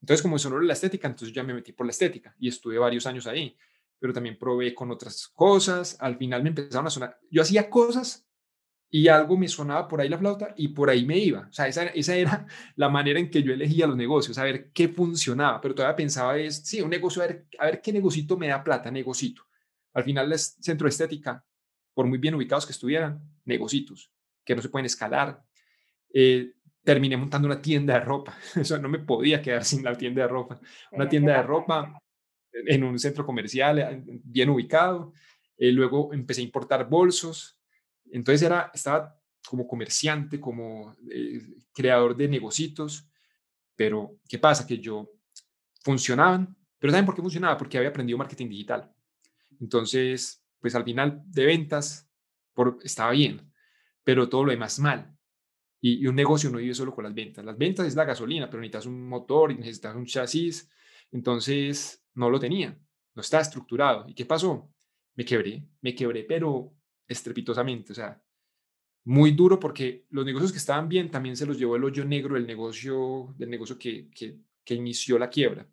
Entonces, 0.00 0.22
como 0.22 0.34
me 0.34 0.38
sonó 0.38 0.58
la 0.58 0.72
estética, 0.72 1.06
entonces 1.06 1.34
ya 1.34 1.42
me 1.42 1.54
metí 1.54 1.72
por 1.72 1.86
la 1.86 1.90
estética 1.90 2.34
y 2.38 2.48
estuve 2.48 2.78
varios 2.78 3.06
años 3.06 3.26
ahí 3.26 3.56
pero 3.98 4.12
también 4.12 4.38
probé 4.38 4.74
con 4.74 4.90
otras 4.90 5.28
cosas. 5.28 5.96
Al 6.00 6.16
final 6.16 6.42
me 6.42 6.50
empezaron 6.50 6.86
a 6.86 6.90
sonar. 6.90 7.18
Yo 7.30 7.42
hacía 7.42 7.70
cosas 7.70 8.26
y 8.88 9.08
algo 9.08 9.36
me 9.36 9.48
sonaba 9.48 9.88
por 9.88 10.00
ahí 10.00 10.08
la 10.08 10.18
flauta 10.18 10.54
y 10.56 10.68
por 10.68 10.90
ahí 10.90 11.04
me 11.04 11.18
iba. 11.18 11.46
O 11.48 11.52
sea, 11.52 11.66
esa, 11.66 11.84
esa 11.86 12.16
era 12.16 12.46
la 12.76 12.88
manera 12.88 13.18
en 13.18 13.30
que 13.30 13.42
yo 13.42 13.52
elegía 13.52 13.86
los 13.86 13.96
negocios, 13.96 14.38
a 14.38 14.44
ver 14.44 14.70
qué 14.72 14.88
funcionaba. 14.88 15.60
Pero 15.60 15.74
todavía 15.74 15.96
pensaba 15.96 16.38
es, 16.38 16.58
sí, 16.64 16.80
un 16.80 16.90
negocio, 16.90 17.22
a 17.22 17.26
ver, 17.26 17.46
a 17.58 17.66
ver 17.66 17.80
qué 17.80 17.92
negocito 17.92 18.36
me 18.36 18.48
da 18.48 18.62
plata, 18.62 18.90
negocito. 18.90 19.42
Al 19.94 20.04
final, 20.04 20.30
el 20.30 20.38
centro 20.38 20.88
estética, 20.88 21.44
por 21.94 22.06
muy 22.06 22.18
bien 22.18 22.34
ubicados 22.34 22.66
que 22.66 22.72
estuvieran, 22.72 23.20
negocitos 23.44 24.12
que 24.44 24.54
no 24.54 24.62
se 24.62 24.68
pueden 24.68 24.86
escalar. 24.86 25.42
Eh, 26.14 26.52
terminé 26.84 27.16
montando 27.16 27.46
una 27.46 27.60
tienda 27.60 27.94
de 27.94 28.00
ropa. 28.00 28.38
Eso 28.54 28.78
no 28.78 28.88
me 28.88 29.00
podía 29.00 29.42
quedar 29.42 29.64
sin 29.64 29.82
la 29.82 29.94
tienda 29.94 30.22
de 30.22 30.28
ropa. 30.28 30.60
Una 30.92 31.08
tienda 31.08 31.36
de 31.36 31.42
ropa 31.42 32.00
en 32.66 32.84
un 32.84 32.98
centro 32.98 33.24
comercial 33.26 34.02
bien 34.24 34.50
ubicado. 34.50 35.12
Eh, 35.56 35.72
luego 35.72 36.12
empecé 36.12 36.40
a 36.40 36.44
importar 36.44 36.88
bolsos. 36.88 37.58
Entonces 38.10 38.42
era, 38.42 38.70
estaba 38.72 39.18
como 39.46 39.66
comerciante, 39.66 40.40
como 40.40 40.94
eh, 41.10 41.40
creador 41.72 42.16
de 42.16 42.28
negocios, 42.28 43.08
pero 43.74 44.18
¿qué 44.28 44.38
pasa? 44.38 44.66
Que 44.66 44.78
yo 44.78 45.10
funcionaban, 45.82 46.56
pero 46.78 46.90
¿saben 46.90 47.06
por 47.06 47.14
qué 47.14 47.22
funcionaba? 47.22 47.56
Porque 47.56 47.78
había 47.78 47.90
aprendido 47.90 48.18
marketing 48.18 48.48
digital. 48.48 48.92
Entonces, 49.60 50.44
pues 50.60 50.74
al 50.74 50.84
final 50.84 51.22
de 51.26 51.46
ventas 51.46 52.08
por, 52.54 52.78
estaba 52.82 53.12
bien, 53.12 53.52
pero 54.02 54.28
todo 54.28 54.44
lo 54.44 54.50
demás 54.50 54.78
mal. 54.78 55.16
Y, 55.80 56.02
y, 56.02 56.06
un 56.06 56.16
negocio 56.16 56.50
no 56.50 56.58
vive 56.58 56.74
solo 56.74 56.94
con 56.94 57.04
las 57.04 57.14
ventas. 57.14 57.44
Las 57.44 57.56
ventas 57.56 57.86
es 57.86 57.94
la 57.94 58.04
gasolina, 58.04 58.48
pero 58.48 58.60
necesitas 58.60 58.86
un 58.86 59.06
motor 59.06 59.52
y 59.52 59.56
necesitas 59.56 59.94
un 59.94 60.06
chasis. 60.06 60.68
Entonces, 61.12 62.05
no 62.16 62.30
lo 62.30 62.40
tenía, 62.40 62.76
no 63.14 63.20
estaba 63.20 63.42
estructurado. 63.42 64.08
¿Y 64.08 64.14
qué 64.14 64.26
pasó? 64.26 64.72
Me 65.14 65.24
quebré, 65.24 65.62
me 65.80 65.94
quebré, 65.94 66.24
pero 66.24 66.74
estrepitosamente. 67.06 67.92
O 67.92 67.94
sea, 67.94 68.20
muy 69.04 69.30
duro 69.30 69.60
porque 69.60 70.06
los 70.10 70.24
negocios 70.24 70.50
que 70.50 70.58
estaban 70.58 70.88
bien 70.88 71.10
también 71.10 71.36
se 71.36 71.46
los 71.46 71.58
llevó 71.58 71.76
el 71.76 71.84
hoyo 71.84 72.04
negro 72.04 72.34
del 72.34 72.46
negocio, 72.46 73.34
del 73.38 73.50
negocio 73.50 73.78
que, 73.78 74.10
que, 74.10 74.74
inició 74.74 75.18
la 75.18 75.30
quiebra, 75.30 75.68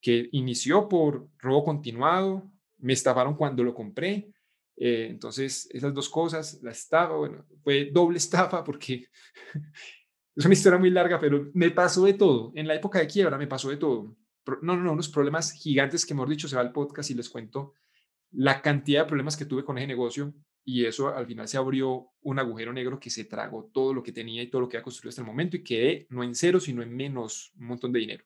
que 0.00 0.28
inició 0.32 0.88
por 0.88 1.28
robo 1.38 1.64
continuado, 1.64 2.50
me 2.78 2.94
estafaron 2.94 3.36
cuando 3.36 3.62
lo 3.62 3.74
compré. 3.74 4.32
Eh, 4.76 5.08
entonces, 5.10 5.68
esas 5.70 5.92
dos 5.92 6.08
cosas, 6.08 6.60
la 6.62 6.70
estafa, 6.70 7.14
bueno, 7.14 7.44
fue 7.62 7.90
doble 7.92 8.16
estafa 8.18 8.64
porque 8.64 9.06
es 10.34 10.44
una 10.44 10.54
historia 10.54 10.78
muy 10.78 10.90
larga, 10.90 11.20
pero 11.20 11.50
me 11.52 11.70
pasó 11.70 12.06
de 12.06 12.14
todo. 12.14 12.52
En 12.54 12.66
la 12.66 12.74
época 12.74 13.00
de 13.00 13.06
quiebra 13.06 13.36
me 13.36 13.46
pasó 13.46 13.68
de 13.68 13.76
todo. 13.76 14.16
No, 14.46 14.76
no, 14.76 14.82
no, 14.82 14.92
unos 14.92 15.08
problemas 15.08 15.52
gigantes 15.52 16.04
que, 16.04 16.14
hemos 16.14 16.28
dicho, 16.28 16.48
se 16.48 16.56
va 16.56 16.62
al 16.62 16.72
podcast 16.72 17.10
y 17.10 17.14
les 17.14 17.28
cuento 17.28 17.74
la 18.30 18.62
cantidad 18.62 19.02
de 19.02 19.08
problemas 19.08 19.36
que 19.36 19.44
tuve 19.44 19.64
con 19.64 19.78
ese 19.78 19.86
negocio 19.86 20.34
y 20.64 20.84
eso 20.84 21.08
al 21.08 21.26
final 21.26 21.48
se 21.48 21.56
abrió 21.56 22.10
un 22.22 22.38
agujero 22.38 22.72
negro 22.72 22.98
que 22.98 23.10
se 23.10 23.24
tragó 23.24 23.70
todo 23.72 23.92
lo 23.92 24.02
que 24.02 24.12
tenía 24.12 24.42
y 24.42 24.50
todo 24.50 24.62
lo 24.62 24.68
que 24.68 24.76
había 24.76 24.84
construido 24.84 25.10
hasta 25.10 25.22
el 25.22 25.26
momento 25.26 25.56
y 25.56 25.64
quedé 25.64 26.06
no 26.08 26.22
en 26.22 26.34
cero, 26.34 26.60
sino 26.60 26.82
en 26.82 26.94
menos 26.94 27.52
un 27.58 27.66
montón 27.66 27.92
de 27.92 28.00
dinero. 28.00 28.24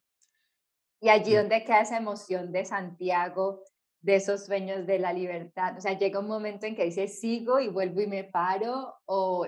Y 1.01 1.09
allí 1.09 1.35
donde 1.35 1.65
queda 1.65 1.81
esa 1.81 1.99
emoción 1.99 2.53
de 2.53 2.65
Santiago, 2.65 3.63
de 4.01 4.17
esos 4.17 4.47
sueños 4.47 4.87
de 4.87 4.99
la 4.99 5.13
libertad, 5.13 5.77
o 5.77 5.81
sea, 5.81 5.99
llega 5.99 6.21
un 6.21 6.29
momento 6.29 6.67
en 6.67 6.77
que 6.77 6.85
dices, 6.85 7.21
sigo 7.21 7.59
y 7.59 7.69
vuelvo 7.69 8.01
y 8.01 8.07
me 8.07 8.25
paro, 8.25 8.95
o 9.07 9.47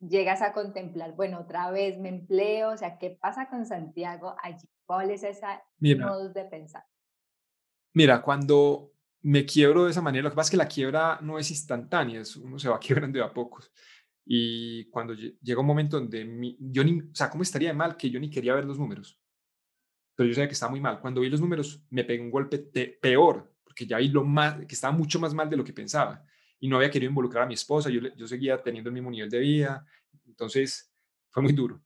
llegas 0.00 0.42
a 0.42 0.52
contemplar, 0.52 1.12
bueno, 1.14 1.40
otra 1.40 1.70
vez 1.70 1.98
me 1.98 2.08
empleo, 2.08 2.70
o 2.70 2.76
sea, 2.76 2.98
¿qué 2.98 3.10
pasa 3.10 3.48
con 3.48 3.66
Santiago 3.66 4.34
allí? 4.42 4.68
¿Cuál 4.86 5.10
es 5.10 5.22
esa 5.22 5.62
modos 5.78 6.34
de 6.34 6.44
pensar? 6.44 6.84
Mira, 7.94 8.22
cuando 8.22 8.92
me 9.22 9.46
quiebro 9.46 9.84
de 9.84 9.92
esa 9.92 10.02
manera. 10.02 10.24
Lo 10.24 10.30
que 10.30 10.36
pasa 10.36 10.48
es 10.48 10.50
que 10.50 10.56
la 10.56 10.68
quiebra 10.68 11.18
no 11.22 11.38
es 11.38 11.50
instantánea, 11.50 12.22
uno 12.42 12.58
se 12.58 12.68
va 12.68 12.80
quebrando 12.80 13.18
de 13.18 13.24
a 13.24 13.32
pocos. 13.32 13.72
Y 14.24 14.88
cuando 14.90 15.14
llega 15.14 15.60
un 15.60 15.66
momento 15.66 15.98
donde 15.98 16.56
yo 16.60 16.84
ni, 16.84 17.00
o 17.00 17.14
sea, 17.14 17.28
¿cómo 17.28 17.42
estaría 17.42 17.70
de 17.70 17.74
mal 17.74 17.96
que 17.96 18.08
yo 18.08 18.20
ni 18.20 18.30
quería 18.30 18.54
ver 18.54 18.64
los 18.64 18.78
números? 18.78 19.18
Pero 20.14 20.28
yo 20.28 20.34
sabía 20.34 20.48
que 20.48 20.54
estaba 20.54 20.70
muy 20.70 20.80
mal. 20.80 21.00
Cuando 21.00 21.20
vi 21.20 21.30
los 21.30 21.40
números, 21.40 21.84
me 21.90 22.04
pegué 22.04 22.22
un 22.22 22.30
golpe 22.30 22.58
peor, 22.58 23.52
porque 23.64 23.86
ya 23.86 23.98
vi 23.98 24.08
lo 24.08 24.24
más, 24.24 24.58
que 24.66 24.74
estaba 24.74 24.92
mucho 24.92 25.18
más 25.18 25.34
mal 25.34 25.48
de 25.50 25.56
lo 25.56 25.64
que 25.64 25.72
pensaba. 25.72 26.24
Y 26.60 26.68
no 26.68 26.76
había 26.76 26.90
querido 26.90 27.10
involucrar 27.10 27.44
a 27.44 27.46
mi 27.46 27.54
esposa, 27.54 27.90
yo, 27.90 28.00
yo 28.16 28.26
seguía 28.28 28.62
teniendo 28.62 28.90
el 28.90 28.94
mismo 28.94 29.10
nivel 29.10 29.30
de 29.30 29.40
vida. 29.40 29.84
Entonces, 30.26 30.92
fue 31.30 31.42
muy 31.42 31.52
duro. 31.52 31.82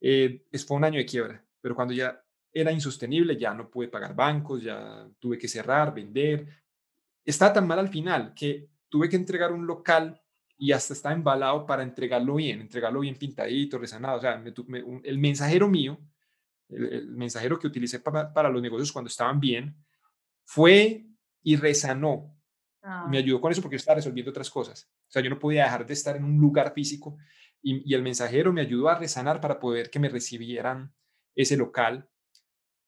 Eh, 0.00 0.44
fue 0.66 0.76
un 0.76 0.84
año 0.84 0.98
de 0.98 1.06
quiebra, 1.06 1.44
pero 1.60 1.74
cuando 1.74 1.94
ya 1.94 2.21
era 2.52 2.72
insostenible, 2.72 3.36
ya 3.36 3.54
no 3.54 3.70
pude 3.70 3.88
pagar 3.88 4.14
bancos, 4.14 4.62
ya 4.62 5.08
tuve 5.18 5.38
que 5.38 5.48
cerrar, 5.48 5.94
vender, 5.94 6.46
estaba 7.24 7.52
tan 7.52 7.66
mal 7.66 7.78
al 7.78 7.88
final 7.88 8.34
que 8.34 8.68
tuve 8.88 9.08
que 9.08 9.16
entregar 9.16 9.52
un 9.52 9.66
local 9.66 10.20
y 10.58 10.72
hasta 10.72 10.92
estaba 10.92 11.14
embalado 11.14 11.66
para 11.66 11.82
entregarlo 11.82 12.36
bien, 12.36 12.60
entregarlo 12.60 13.00
bien 13.00 13.16
pintadito, 13.16 13.78
resanado. 13.78 14.18
O 14.18 14.20
sea, 14.20 14.42
el 15.04 15.18
mensajero 15.18 15.68
mío, 15.68 15.98
el, 16.68 17.08
mensajero 17.16 17.58
que 17.58 17.66
utilicé 17.66 18.00
para, 18.00 18.48
los 18.48 18.62
negocios 18.62 18.92
cuando 18.92 19.08
estaban 19.08 19.40
bien, 19.40 19.76
fue 20.44 21.06
y 21.42 21.56
resanó. 21.56 22.36
Me 22.82 22.88
ah. 22.88 23.20
ayudó 23.20 23.40
con 23.40 23.52
eso 23.52 23.62
porque 23.62 23.74
yo 23.74 23.78
estaba 23.78 23.96
resolviendo 23.96 24.30
otras 24.30 24.50
cosas. 24.50 24.88
O 25.08 25.10
sea, 25.10 25.22
yo 25.22 25.30
no 25.30 25.38
podía 25.38 25.64
dejar 25.64 25.86
de 25.86 25.92
estar 25.94 26.16
en 26.16 26.24
un 26.24 26.38
lugar 26.38 26.72
físico 26.74 27.16
y, 27.62 27.90
y 27.90 27.94
el 27.94 28.02
mensajero 28.02 28.52
me 28.52 28.60
ayudó 28.60 28.88
a 28.88 28.98
resanar 28.98 29.40
para 29.40 29.58
poder 29.58 29.90
que 29.90 29.98
me 29.98 30.08
recibieran 30.08 30.92
ese 31.34 31.56
local. 31.56 32.08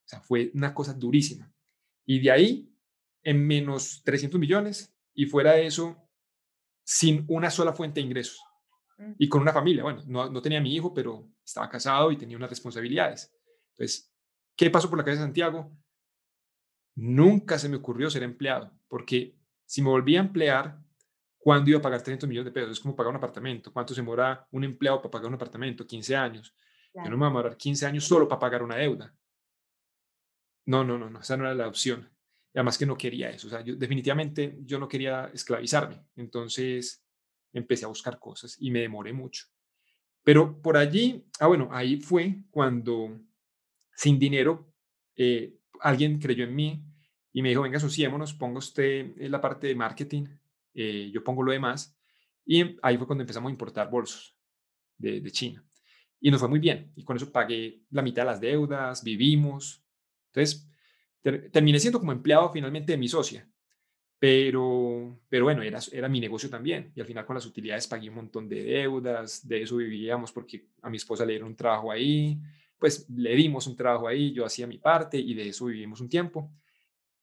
O 0.05 0.09
sea, 0.09 0.21
fue 0.21 0.51
una 0.55 0.75
cosa 0.75 0.93
durísima. 0.95 1.51
Y 2.05 2.21
de 2.21 2.31
ahí 2.31 2.75
en 3.25 3.45
menos 3.47 4.03
300 4.05 4.39
millones 4.39 4.95
y 5.15 5.27
fuera 5.27 5.53
de 5.53 5.67
eso, 5.67 5.97
sin 6.85 7.25
una 7.29 7.51
sola 7.51 7.73
fuente 7.73 8.01
de 8.01 8.07
ingresos 8.07 8.39
mm. 8.99 9.13
y 9.19 9.29
con 9.29 9.41
una 9.41 9.53
familia. 9.53 9.83
Bueno, 9.83 10.03
no, 10.07 10.31
no 10.31 10.43
tenía 10.43 10.61
mi 10.61 10.75
hijo, 10.75 10.93
pero 10.93 11.27
estaba 11.43 11.69
casado 11.69 12.13
y 12.13 12.19
tenía 12.19 12.37
unas 12.37 12.51
responsabilidades. 12.51 13.35
Entonces, 13.71 14.15
¿qué 14.55 14.71
pasó 14.71 14.89
por 14.89 14.99
la 14.99 15.05
cabeza 15.05 15.23
de 15.23 15.29
Santiago? 15.29 15.73
Nunca 16.97 17.59
se 17.59 17.69
me 17.69 17.77
ocurrió 17.77 18.11
ser 18.11 18.23
empleado, 18.23 18.71
porque 18.87 19.37
si 19.65 19.83
me 19.83 19.89
volvía 19.89 20.21
a 20.21 20.25
emplear, 20.25 20.79
¿cuándo 21.39 21.71
iba 21.71 21.79
a 21.79 21.83
pagar 21.83 22.03
300 22.03 22.29
millones 22.29 22.53
de 22.53 22.61
pesos? 22.61 22.73
Es 22.73 22.81
como 22.81 22.95
pagar 22.95 23.11
un 23.11 23.17
apartamento. 23.17 23.73
¿Cuánto 23.73 23.95
se 23.95 24.03
demora 24.03 24.47
un 24.53 24.63
empleado 24.65 24.99
para 25.01 25.11
pagar 25.11 25.29
un 25.29 25.35
apartamento? 25.35 25.87
15 25.87 26.15
años. 26.15 26.55
Yo 26.95 27.11
no 27.11 27.11
me 27.11 27.17
voy 27.17 27.25
a 27.25 27.29
demorar 27.31 27.57
15 27.57 27.87
años 27.87 28.05
solo 28.05 28.29
para 28.29 28.39
pagar 28.39 28.63
una 28.63 28.77
deuda. 28.77 29.13
No, 30.67 30.85
no, 30.85 30.99
no, 30.99 31.11
no, 31.11 31.21
esa 31.21 31.37
no 31.37 31.45
era 31.45 31.55
la 31.55 31.69
opción 31.69 32.15
además 32.55 32.79
que 32.79 32.87
no 32.87 32.97
quería 32.97 33.31
eso. 33.31 33.49
O 33.49 33.51
sea, 33.51 33.63
yo, 33.63 33.77
definitivamente 33.77 34.59
yo 34.63 34.79
no 34.79 34.89
quería 34.89 35.31
esclavizarme. 35.33 36.07
Entonces 36.17 37.05
empecé 37.53 37.85
a 37.85 37.89
buscar 37.89 38.19
cosas 38.19 38.57
y 38.59 38.71
me 38.71 38.81
demoré 38.81 39.13
mucho. 39.13 39.47
Pero 40.23 40.61
por 40.63 40.77
allí, 40.77 41.25
ah, 41.41 41.49
bueno, 41.49 41.69
ahí 41.71 41.97
fue 41.97 42.43
cuando 42.51 43.21
sin 43.95 44.19
dinero 44.19 44.73
eh, 45.17 45.59
alguien 45.81 46.19
creyó 46.19 46.45
en 46.45 46.55
mí 46.55 46.85
y 47.33 47.43
me 47.43 47.51
dijo, 47.51 47.63
venga, 47.63 47.77
asociémonos, 47.77 48.35
ponga 48.35 48.59
usted 48.59 49.13
la 49.29 49.41
parte 49.41 49.67
de 49.67 49.75
marketing, 49.75 50.25
eh, 50.73 51.11
yo 51.13 51.23
pongo 51.23 51.43
lo 51.43 51.53
demás. 51.53 51.97
Y 52.47 52.77
ahí 52.83 52.97
fue 52.97 53.07
cuando 53.07 53.23
empezamos 53.23 53.49
a 53.51 53.53
importar 53.53 53.91
bolsos 53.91 54.37
de, 54.97 55.21
de 55.21 55.31
China. 55.31 55.65
Y 56.21 56.31
nos 56.31 56.41
fue 56.41 56.49
muy 56.49 56.61
bien. 56.61 56.93
Y 56.97 57.05
con 57.05 57.17
eso 57.17 57.31
pagué 57.31 57.83
la 57.91 58.03
mitad 58.03 58.23
de 58.23 58.27
las 58.27 58.41
deudas, 58.41 59.03
vivimos. 59.03 59.84
Entonces, 60.35 60.69
terminé 61.53 61.79
siendo 61.79 62.01
como 62.01 62.13
empleado 62.13 62.51
finalmente 62.51 62.93
de 62.93 62.99
mi 62.99 63.09
socia, 63.09 63.49
pero, 64.19 65.21
pero 65.29 65.45
bueno, 65.45 65.63
era, 65.63 65.79
era 65.93 66.09
mi 66.09 66.21
negocio 66.21 66.51
también. 66.51 66.93
Y 66.95 67.01
al 67.01 67.07
final 67.07 67.25
con 67.25 67.35
las 67.35 67.47
utilidades 67.47 67.87
pagué 67.87 68.09
un 68.09 68.17
montón 68.17 68.49
de 68.49 68.63
deudas, 68.65 69.47
de 69.47 69.63
eso 69.63 69.77
vivíamos 69.77 70.33
porque 70.33 70.67
a 70.83 70.91
mi 70.91 70.97
esposa 70.97 71.25
le 71.25 71.35
dieron 71.35 71.49
un 71.49 71.57
trabajo 71.57 71.93
ahí, 71.93 72.39
pues 72.79 73.09
le 73.11 73.35
dimos 73.35 73.67
un 73.67 73.77
trabajo 73.77 74.09
ahí, 74.09 74.33
yo 74.33 74.45
hacía 74.45 74.67
mi 74.67 74.79
parte 74.79 75.19
y 75.19 75.35
de 75.35 75.49
eso 75.49 75.67
vivimos 75.67 76.01
un 76.01 76.09
tiempo. 76.09 76.51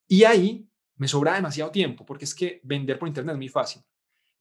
Y 0.08 0.24
ahí 0.24 0.68
me 0.96 1.08
sobraba 1.08 1.38
demasiado 1.38 1.72
tiempo 1.72 2.06
porque 2.06 2.26
es 2.26 2.36
que 2.36 2.62
vender 2.64 2.98
por 2.98 3.08
internet 3.08 3.34
es 3.34 3.38
muy 3.40 3.50
fácil. 3.50 3.82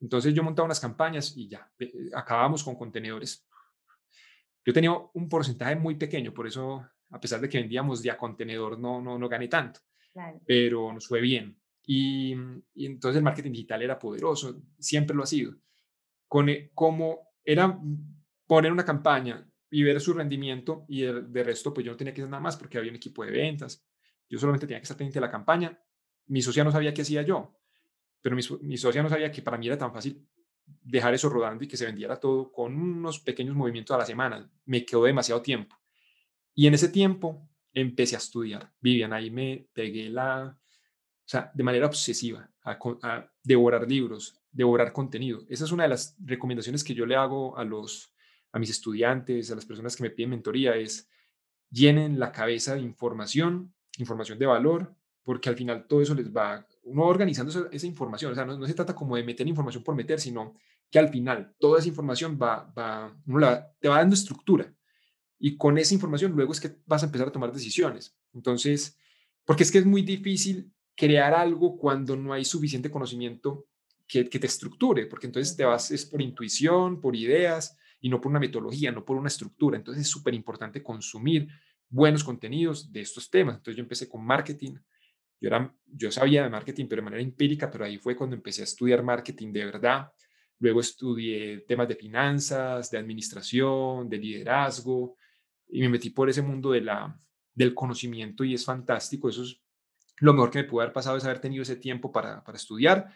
Entonces 0.00 0.32
yo 0.32 0.42
montaba 0.42 0.66
unas 0.66 0.80
campañas 0.80 1.36
y 1.36 1.48
ya, 1.48 1.70
acabamos 2.14 2.62
con 2.62 2.76
contenedores. 2.76 3.46
Yo 4.64 4.72
tenía 4.72 4.92
un 4.92 5.28
porcentaje 5.28 5.76
muy 5.76 5.96
pequeño, 5.96 6.32
por 6.32 6.46
eso 6.46 6.86
a 7.10 7.20
pesar 7.20 7.40
de 7.40 7.48
que 7.48 7.58
vendíamos 7.58 8.02
ya 8.02 8.16
contenedor, 8.16 8.78
no, 8.78 9.00
no, 9.00 9.18
no 9.18 9.28
gané 9.28 9.48
tanto, 9.48 9.80
pero 10.46 10.92
nos 10.92 11.06
fue 11.06 11.20
bien. 11.20 11.60
Y, 11.86 12.32
entonces 12.76 13.16
el 13.16 13.24
marketing 13.24 13.52
digital 13.52 13.82
era 13.82 13.98
poderoso, 13.98 14.62
siempre 14.78 15.16
lo 15.16 15.24
ha 15.24 15.26
sido. 15.26 15.54
Con, 16.28 16.48
e, 16.48 16.70
como 16.72 17.34
era 17.44 17.78
poner 18.46 18.70
una 18.70 18.84
campaña 18.84 19.44
y 19.70 19.82
ver 19.82 20.00
su 20.00 20.12
rendimiento 20.12 20.84
y 20.88 21.02
de, 21.02 21.44
resto, 21.44 21.72
pues 21.74 21.84
yo 21.84 21.92
no 21.92 21.96
tenía 21.96 22.14
que 22.14 22.20
hacer 22.20 22.30
nada 22.30 22.42
más 22.42 22.56
porque 22.56 22.78
había 22.78 22.90
un 22.90 22.96
equipo 22.96 23.24
de 23.24 23.32
ventas. 23.32 23.84
Yo 24.28 24.38
solamente 24.38 24.66
tenía 24.66 24.78
que 24.78 24.84
estar 24.84 24.96
pendiente 24.96 25.18
de 25.18 25.26
la 25.26 25.30
campaña. 25.30 25.76
Mi 26.26 26.42
socia 26.42 26.62
no 26.62 26.70
sabía 26.70 26.94
qué 26.94 27.02
hacía 27.02 27.22
yo, 27.22 27.56
pero 28.20 28.36
mi, 28.36 28.42
mi 28.62 28.76
socia 28.76 29.02
no 29.02 29.08
sabía 29.08 29.32
que 29.32 29.42
para 29.42 29.58
mí 29.58 29.66
era 29.66 29.78
tan 29.78 29.92
fácil 29.92 30.24
dejar 30.64 31.14
eso 31.14 31.28
rodando 31.28 31.64
y 31.64 31.68
que 31.68 31.76
se 31.76 31.86
vendiera 31.86 32.20
todo 32.20 32.52
con 32.52 32.76
unos 32.76 33.18
pequeños 33.18 33.56
movimientos 33.56 33.94
a 33.94 33.98
la 33.98 34.06
semana. 34.06 34.48
Me 34.66 34.84
quedó 34.84 35.04
demasiado 35.04 35.42
tiempo. 35.42 35.79
Y 36.54 36.66
en 36.66 36.74
ese 36.74 36.88
tiempo 36.88 37.48
empecé 37.72 38.16
a 38.16 38.18
estudiar. 38.18 38.72
Vivian, 38.80 39.12
ahí 39.12 39.30
me 39.30 39.68
pegué 39.72 40.10
la, 40.10 40.56
o 40.56 41.28
sea, 41.28 41.50
de 41.54 41.62
manera 41.62 41.86
obsesiva 41.86 42.50
a, 42.64 43.30
devorar 43.42 43.88
libros, 43.88 44.40
devorar 44.50 44.92
contenido. 44.92 45.44
Esa 45.48 45.64
es 45.64 45.72
una 45.72 45.84
de 45.84 45.90
las 45.90 46.16
recomendaciones 46.18 46.84
que 46.84 46.94
yo 46.94 47.06
le 47.06 47.16
hago 47.16 47.56
a 47.56 47.64
los, 47.64 48.12
a 48.52 48.58
mis 48.58 48.70
estudiantes, 48.70 49.50
a 49.50 49.54
las 49.54 49.66
personas 49.66 49.96
que 49.96 50.02
me 50.02 50.10
piden 50.10 50.30
mentoría, 50.30 50.76
es 50.76 51.08
llenen 51.70 52.18
la 52.18 52.32
cabeza 52.32 52.74
de 52.74 52.80
información, 52.80 53.72
información 53.98 54.38
de 54.38 54.46
valor, 54.46 54.94
porque 55.22 55.48
al 55.48 55.56
final 55.56 55.86
todo 55.86 56.02
eso 56.02 56.14
les 56.14 56.34
va, 56.34 56.66
uno 56.82 57.04
organizando 57.04 57.68
esa, 57.70 57.86
información, 57.86 58.32
o 58.32 58.34
sea, 58.34 58.44
no, 58.44 58.66
se 58.66 58.74
trata 58.74 58.94
como 58.94 59.16
de 59.16 59.22
meter 59.22 59.46
información 59.46 59.84
por 59.84 59.94
meter, 59.94 60.18
sino 60.18 60.56
que 60.90 60.98
al 60.98 61.08
final 61.08 61.54
toda 61.60 61.78
esa 61.78 61.88
información 61.88 62.38
va, 62.40 62.64
va 62.76 63.16
uno 63.26 63.48
te 63.78 63.88
va 63.88 63.98
dando 63.98 64.14
estructura 64.14 64.74
y 65.42 65.56
con 65.56 65.78
esa 65.78 65.94
información 65.94 66.32
luego 66.32 66.52
es 66.52 66.60
que 66.60 66.76
vas 66.84 67.02
a 67.02 67.06
empezar 67.06 67.26
a 67.26 67.32
tomar 67.32 67.50
decisiones. 67.50 68.14
Entonces, 68.34 68.98
porque 69.46 69.62
es 69.62 69.72
que 69.72 69.78
es 69.78 69.86
muy 69.86 70.02
difícil 70.02 70.70
crear 70.94 71.32
algo 71.32 71.78
cuando 71.78 72.14
no 72.14 72.34
hay 72.34 72.44
suficiente 72.44 72.90
conocimiento 72.90 73.66
que, 74.06 74.24
te 74.24 74.46
estructure, 74.46 75.06
porque 75.06 75.26
entonces 75.26 75.56
te 75.56 75.64
vas 75.64 75.90
es 75.92 76.04
por 76.04 76.20
intuición, 76.20 77.00
por 77.00 77.16
ideas, 77.16 77.78
y 78.00 78.10
no 78.10 78.20
por 78.20 78.30
una 78.30 78.40
metodología, 78.40 78.92
no 78.92 79.04
por 79.04 79.16
una 79.16 79.28
estructura. 79.28 79.78
Entonces 79.78 80.02
es 80.02 80.10
súper 80.10 80.34
importante 80.34 80.82
consumir 80.82 81.48
buenos 81.88 82.22
contenidos 82.22 82.92
de 82.92 83.00
estos 83.00 83.30
temas. 83.30 83.56
Entonces 83.56 83.76
yo 83.76 83.82
empecé 83.82 84.08
con 84.10 84.22
marketing. 84.22 84.74
Yo, 85.40 85.48
era, 85.48 85.74
yo 85.86 86.12
sabía 86.12 86.42
de 86.42 86.50
marketing, 86.50 86.86
pero 86.86 87.00
de 87.00 87.04
manera 87.04 87.22
empírica, 87.22 87.70
pero 87.70 87.86
ahí 87.86 87.96
fue 87.96 88.14
cuando 88.14 88.36
empecé 88.36 88.60
a 88.60 88.64
estudiar 88.64 89.02
marketing 89.02 89.52
de 89.52 89.64
verdad. 89.64 90.12
Luego 90.58 90.80
estudié 90.80 91.60
temas 91.60 91.88
de 91.88 91.94
finanzas, 91.94 92.90
de 92.90 92.98
administración, 92.98 94.10
de 94.10 94.18
liderazgo, 94.18 95.16
y 95.72 95.80
me 95.80 95.88
metí 95.88 96.10
por 96.10 96.28
ese 96.28 96.42
mundo 96.42 96.72
de 96.72 96.80
la, 96.82 97.18
del 97.54 97.74
conocimiento 97.74 98.44
y 98.44 98.54
es 98.54 98.64
fantástico. 98.64 99.28
Eso 99.28 99.42
es 99.42 99.60
lo 100.18 100.32
mejor 100.32 100.50
que 100.50 100.62
me 100.62 100.68
pudo 100.68 100.82
haber 100.82 100.92
pasado, 100.92 101.16
es 101.16 101.24
haber 101.24 101.40
tenido 101.40 101.62
ese 101.62 101.76
tiempo 101.76 102.12
para, 102.12 102.42
para 102.44 102.56
estudiar. 102.56 103.12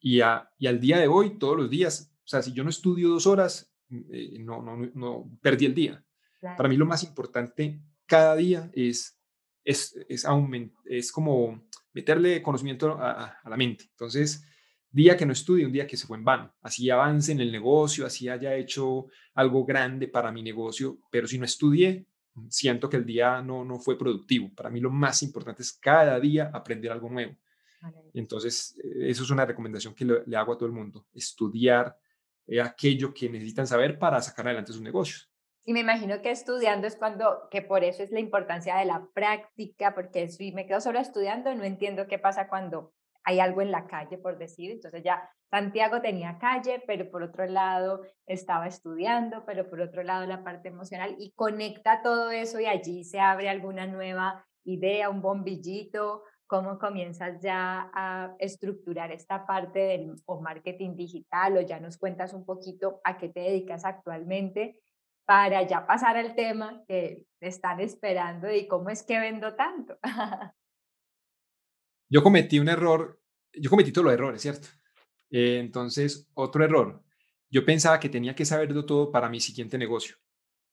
Y, 0.00 0.18
y 0.18 0.66
al 0.66 0.80
día 0.80 0.98
de 0.98 1.08
hoy, 1.08 1.38
todos 1.38 1.56
los 1.56 1.70
días, 1.70 2.12
o 2.24 2.28
sea, 2.28 2.42
si 2.42 2.52
yo 2.52 2.64
no 2.64 2.70
estudio 2.70 3.08
dos 3.08 3.26
horas, 3.26 3.72
eh, 4.10 4.38
no, 4.40 4.62
no, 4.62 4.76
no, 4.94 5.30
perdí 5.40 5.66
el 5.66 5.74
día. 5.74 6.04
Para 6.40 6.68
mí 6.68 6.76
lo 6.76 6.86
más 6.86 7.04
importante 7.04 7.80
cada 8.06 8.34
día 8.34 8.70
es, 8.74 9.18
es, 9.64 9.94
es, 10.08 10.26
es 10.86 11.12
como 11.12 11.62
meterle 11.92 12.42
conocimiento 12.42 12.98
a, 12.98 13.38
a, 13.42 13.48
la 13.48 13.56
mente. 13.56 13.84
Entonces, 13.90 14.44
día 14.92 15.16
que 15.16 15.26
no 15.26 15.32
estudie, 15.32 15.66
un 15.66 15.72
día 15.72 15.86
que 15.86 15.96
se 15.96 16.06
fue 16.06 16.18
en 16.18 16.24
vano. 16.24 16.54
Así 16.60 16.88
avance 16.90 17.32
en 17.32 17.40
el 17.40 17.50
negocio, 17.50 18.06
así 18.06 18.28
haya 18.28 18.54
hecho 18.54 19.06
algo 19.34 19.64
grande 19.64 20.06
para 20.06 20.30
mi 20.30 20.42
negocio, 20.42 20.98
pero 21.10 21.26
si 21.26 21.38
no 21.38 21.46
estudié, 21.46 22.06
siento 22.48 22.88
que 22.88 22.98
el 22.98 23.06
día 23.06 23.42
no, 23.42 23.64
no 23.64 23.78
fue 23.78 23.98
productivo. 23.98 24.50
Para 24.54 24.70
mí 24.70 24.80
lo 24.80 24.90
más 24.90 25.22
importante 25.22 25.62
es 25.62 25.72
cada 25.72 26.20
día 26.20 26.50
aprender 26.52 26.92
algo 26.92 27.08
nuevo. 27.08 27.36
Entonces, 28.14 28.78
eh, 28.78 29.10
eso 29.10 29.24
es 29.24 29.30
una 29.30 29.44
recomendación 29.44 29.94
que 29.94 30.04
le, 30.04 30.36
hago 30.36 30.52
a 30.52 30.56
todo 30.56 30.66
el 30.66 30.72
mundo, 30.72 31.06
estudiar 31.14 31.96
eh, 32.46 32.60
aquello 32.60 33.12
que 33.12 33.28
necesitan 33.28 33.66
saber 33.66 33.98
para 33.98 34.20
sacar 34.22 34.46
adelante 34.46 34.72
sus 34.72 34.82
negocios. 34.82 35.28
Y 35.64 35.72
me 35.72 35.80
imagino 35.80 36.20
que 36.22 36.30
estudiando 36.30 36.86
es 36.86 36.96
cuando, 36.96 37.48
que 37.50 37.62
por 37.62 37.84
eso 37.84 38.02
es 38.02 38.10
la 38.10 38.20
importancia 38.20 38.76
de 38.76 38.84
la 38.84 39.08
práctica, 39.14 39.94
porque 39.94 40.28
si 40.28 40.52
me 40.52 40.66
quedo 40.66 40.80
solo 40.80 40.98
estudiando, 40.98 41.54
no 41.54 41.64
entiendo 41.64 42.08
qué 42.08 42.18
pasa 42.18 42.48
cuando 42.48 42.92
hay 43.24 43.40
algo 43.40 43.62
en 43.62 43.70
la 43.70 43.86
calle, 43.86 44.18
por 44.18 44.38
decir. 44.38 44.70
Entonces 44.70 45.02
ya 45.02 45.28
Santiago 45.50 46.00
tenía 46.00 46.38
calle, 46.38 46.82
pero 46.86 47.10
por 47.10 47.22
otro 47.22 47.46
lado 47.46 48.02
estaba 48.26 48.66
estudiando, 48.66 49.44
pero 49.44 49.68
por 49.68 49.80
otro 49.80 50.02
lado 50.02 50.26
la 50.26 50.42
parte 50.44 50.68
emocional 50.68 51.14
y 51.18 51.32
conecta 51.32 52.02
todo 52.02 52.30
eso 52.30 52.60
y 52.60 52.66
allí 52.66 53.04
se 53.04 53.20
abre 53.20 53.48
alguna 53.48 53.86
nueva 53.86 54.44
idea, 54.64 55.10
un 55.10 55.22
bombillito 55.22 56.22
cómo 56.52 56.78
comienzas 56.78 57.40
ya 57.40 57.90
a 57.94 58.36
estructurar 58.38 59.10
esta 59.10 59.46
parte 59.46 59.78
del 59.78 60.16
o 60.26 60.38
marketing 60.42 60.96
digital 60.96 61.56
o 61.56 61.62
ya 61.62 61.80
nos 61.80 61.96
cuentas 61.96 62.34
un 62.34 62.44
poquito 62.44 63.00
a 63.04 63.16
qué 63.16 63.30
te 63.30 63.40
dedicas 63.40 63.86
actualmente 63.86 64.78
para 65.24 65.62
ya 65.62 65.86
pasar 65.86 66.18
al 66.18 66.34
tema 66.34 66.82
que 66.86 67.22
están 67.40 67.80
esperando 67.80 68.52
y 68.52 68.68
cómo 68.68 68.90
es 68.90 69.02
que 69.02 69.18
vendo 69.18 69.54
tanto. 69.54 69.96
yo 72.12 72.22
cometí 72.22 72.58
un 72.58 72.68
error, 72.68 73.18
yo 73.54 73.70
cometí 73.70 73.90
todos 73.90 74.04
los 74.04 74.12
errores, 74.12 74.42
¿cierto? 74.42 74.68
Eh, 75.30 75.58
entonces, 75.58 76.28
otro 76.34 76.62
error, 76.62 77.02
yo 77.48 77.64
pensaba 77.64 77.98
que 77.98 78.10
tenía 78.10 78.34
que 78.34 78.44
saberlo 78.44 78.84
todo 78.84 79.10
para 79.10 79.30
mi 79.30 79.40
siguiente 79.40 79.78
negocio, 79.78 80.16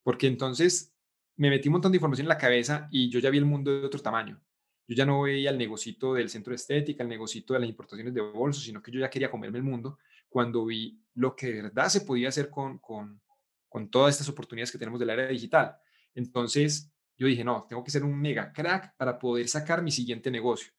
porque 0.03 0.27
entonces 0.27 0.93
me 1.37 1.49
metí 1.49 1.69
un 1.69 1.73
montón 1.73 1.93
de 1.93 1.95
información 1.95 2.25
en 2.25 2.29
la 2.29 2.37
cabeza 2.37 2.89
y 2.91 3.09
yo 3.09 3.21
ya 3.21 3.29
vi 3.29 3.37
el 3.37 3.45
mundo 3.45 3.71
de 3.71 3.87
otro 3.87 4.01
tamaño. 4.01 4.41
Yo 4.85 4.95
ya 4.95 5.05
no 5.05 5.21
veía 5.21 5.51
el 5.51 5.57
negocito 5.57 6.13
del 6.13 6.29
centro 6.29 6.51
de 6.51 6.57
estética, 6.57 7.03
el 7.03 7.09
negocito 7.09 7.53
de 7.53 7.61
las 7.61 7.69
importaciones 7.69 8.13
de 8.13 8.19
bolsos, 8.19 8.65
sino 8.65 8.81
que 8.81 8.91
yo 8.91 8.99
ya 8.99 9.09
quería 9.09 9.31
comerme 9.31 9.59
el 9.59 9.63
mundo 9.63 9.97
cuando 10.27 10.65
vi 10.65 11.01
lo 11.13 11.37
que 11.37 11.53
de 11.53 11.61
verdad 11.61 11.87
se 11.87 12.01
podía 12.01 12.27
hacer 12.27 12.49
con, 12.49 12.79
con, 12.79 13.21
con 13.69 13.89
todas 13.89 14.13
estas 14.13 14.27
oportunidades 14.27 14.73
que 14.73 14.77
tenemos 14.77 14.99
del 14.99 15.11
área 15.11 15.27
digital. 15.27 15.77
Entonces, 16.13 16.91
yo 17.15 17.27
dije, 17.27 17.45
no, 17.45 17.65
tengo 17.69 17.81
que 17.81 17.91
ser 17.91 18.03
un 18.03 18.19
mega 18.19 18.51
crack 18.51 18.97
para 18.97 19.17
poder 19.17 19.47
sacar 19.47 19.81
mi 19.81 19.91
siguiente 19.91 20.29
negocio. 20.29 20.73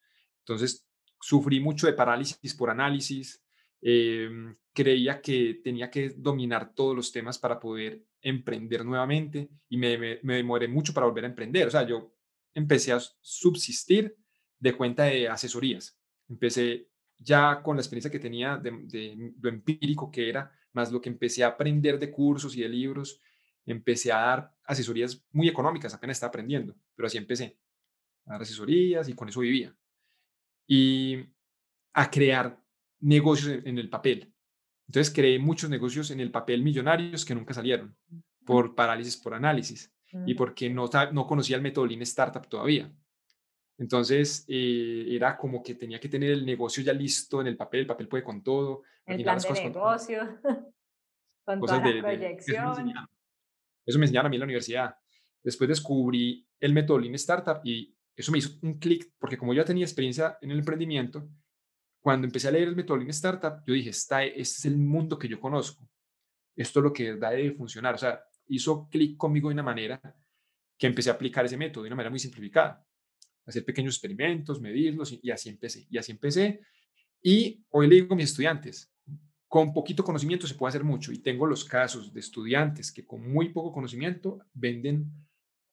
Entonces, 0.50 0.84
sufrí 1.20 1.60
mucho 1.60 1.86
de 1.86 1.92
parálisis 1.92 2.54
por 2.54 2.70
análisis, 2.70 3.40
em, 3.80 4.56
creía 4.72 5.20
que 5.20 5.60
tenía 5.62 5.88
que 5.90 6.10
dominar 6.10 6.74
todos 6.74 6.96
los 6.96 7.12
temas 7.12 7.38
para 7.38 7.60
poder 7.60 8.04
emprender 8.20 8.84
nuevamente 8.84 9.48
y 9.68 9.78
me, 9.78 9.96
me, 9.96 10.18
me, 10.22 10.36
demoré 10.36 10.66
mucho 10.66 10.92
para 10.92 11.06
volver 11.06 11.24
a 11.24 11.28
emprender. 11.28 11.68
O 11.68 11.70
sea, 11.70 11.86
yo 11.86 12.12
empecé 12.52 12.92
a 12.92 13.00
subsistir 13.20 14.16
de 14.58 14.76
cuenta 14.76 15.04
de 15.04 15.28
asesorías. 15.28 15.96
Empecé 16.28 16.88
ya 17.16 17.62
con 17.62 17.76
la 17.76 17.82
experiencia 17.82 18.10
que 18.10 18.18
tenía 18.18 18.56
de, 18.56 19.32
lo 19.40 19.48
empírico 19.48 20.10
que 20.10 20.28
era, 20.28 20.52
más 20.72 20.90
lo 20.90 21.00
que 21.00 21.10
empecé 21.10 21.44
a 21.44 21.48
aprender 21.48 21.98
de 21.98 22.10
cursos 22.10 22.56
y 22.56 22.62
de 22.62 22.68
libros, 22.68 23.20
empecé 23.66 24.10
a 24.10 24.18
dar 24.18 24.54
asesorías 24.64 25.24
muy 25.30 25.48
económicas, 25.48 25.94
apenas 25.94 26.16
estaba 26.16 26.28
aprendiendo, 26.28 26.74
pero 26.96 27.06
así 27.06 27.18
empecé 27.18 27.56
a 28.26 28.32
dar 28.32 28.42
asesorías 28.42 29.08
y 29.08 29.14
con 29.14 29.28
eso 29.28 29.40
vivía. 29.40 29.76
Y 30.72 31.26
a 31.92 32.08
crear 32.08 32.62
negocios 33.00 33.60
en, 33.64 33.76
el 33.76 33.90
papel. 33.90 34.32
Entonces 34.86 35.12
creé 35.12 35.38
muchos 35.40 35.68
negocios 35.68 36.12
en 36.12 36.20
el 36.20 36.30
papel 36.30 36.62
millonarios 36.62 37.24
que 37.24 37.34
nunca 37.34 37.54
salieron 37.54 37.96
por 38.44 38.76
parálisis 38.76 39.16
por 39.16 39.34
análisis 39.34 39.92
y 40.26 40.34
porque 40.34 40.70
no, 40.70 40.88
no 41.12 41.26
conocía 41.26 41.56
el 41.56 41.62
método 41.62 41.86
Lean 41.86 42.02
Startup 42.02 42.46
todavía. 42.48 42.92
Entonces, 43.78 44.44
eh, 44.46 45.06
era 45.08 45.38
como 45.38 45.62
que 45.62 45.74
tenía 45.74 45.98
que 45.98 46.08
tener 46.08 46.32
el 46.32 46.44
negocio 46.44 46.82
ya 46.82 46.92
listo 46.92 47.40
en 47.40 47.46
el 47.46 47.56
papel, 47.56 47.80
el 47.80 47.86
papel 47.86 48.08
puede 48.08 48.22
con 48.22 48.42
todo. 48.42 48.82
El 49.06 49.22
plan 49.22 49.38
de 49.38 49.70
negocio, 49.70 50.38
con, 51.44 51.60
toda 51.60 51.78
la 51.78 52.02
proyección. 52.02 52.92
eso, 53.86 53.98
me 53.98 54.04
enseñaron 54.04 54.26
a 54.26 54.28
mí 54.28 54.36
en 54.36 54.40
la 54.40 54.44
universidad. 54.44 54.94
Después 55.42 55.68
descubrí 55.68 56.46
el 56.60 56.74
método 56.74 56.98
Lean 56.98 57.14
Startup 57.14 57.60
y 57.64 57.96
eso 58.20 58.32
me 58.32 58.38
hizo 58.38 58.58
un 58.62 58.78
clic, 58.78 59.12
porque 59.18 59.36
como 59.36 59.52
yo 59.54 59.62
ya 59.62 59.66
tenía 59.66 59.84
experiencia 59.84 60.38
en 60.40 60.50
el 60.50 60.58
emprendimiento, 60.58 61.28
cuando 62.00 62.26
empecé 62.26 62.48
a 62.48 62.50
leer 62.50 62.68
el 62.68 62.76
método 62.76 62.96
Lean 62.96 63.10
Startup, 63.10 63.62
yo 63.66 63.74
dije, 63.74 63.90
este 63.90 64.40
es 64.40 64.64
el 64.64 64.76
mundo 64.78 65.18
que 65.18 65.28
yo 65.28 65.38
conozco. 65.38 65.88
Esto 66.56 66.80
es 66.80 66.84
lo 66.84 66.92
que 66.92 67.12
verdad 67.12 67.32
debe 67.32 67.52
funcionar. 67.52 67.94
O 67.94 67.98
sea, 67.98 68.20
hizo 68.48 68.88
clic 68.88 69.16
conmigo 69.16 69.48
de 69.48 69.54
una 69.54 69.62
manera 69.62 70.00
que 70.78 70.86
empecé 70.86 71.10
a 71.10 71.14
aplicar 71.14 71.44
ese 71.44 71.56
método 71.56 71.84
de 71.84 71.88
una 71.88 71.96
manera 71.96 72.10
muy 72.10 72.18
simplificada. 72.18 72.84
Hacer 73.46 73.64
pequeños 73.64 73.94
experimentos, 73.94 74.60
medirlos 74.60 75.18
y, 75.22 75.30
así 75.30 75.50
empecé. 75.50 75.86
Y 75.90 75.98
así 75.98 76.12
empecé. 76.12 76.60
Y 77.22 77.64
hoy 77.70 77.86
le 77.86 77.96
digo 77.96 78.14
a 78.14 78.16
mis 78.16 78.30
estudiantes, 78.30 78.90
con 79.46 79.72
poquito 79.72 80.02
conocimiento 80.02 80.46
se 80.46 80.54
puede 80.54 80.70
hacer 80.70 80.84
mucho. 80.84 81.12
Y 81.12 81.18
tengo 81.18 81.46
los 81.46 81.64
casos 81.64 82.12
de 82.12 82.20
estudiantes 82.20 82.92
que 82.92 83.06
con 83.06 83.30
muy 83.30 83.50
poco 83.50 83.72
conocimiento 83.72 84.38
venden 84.54 85.10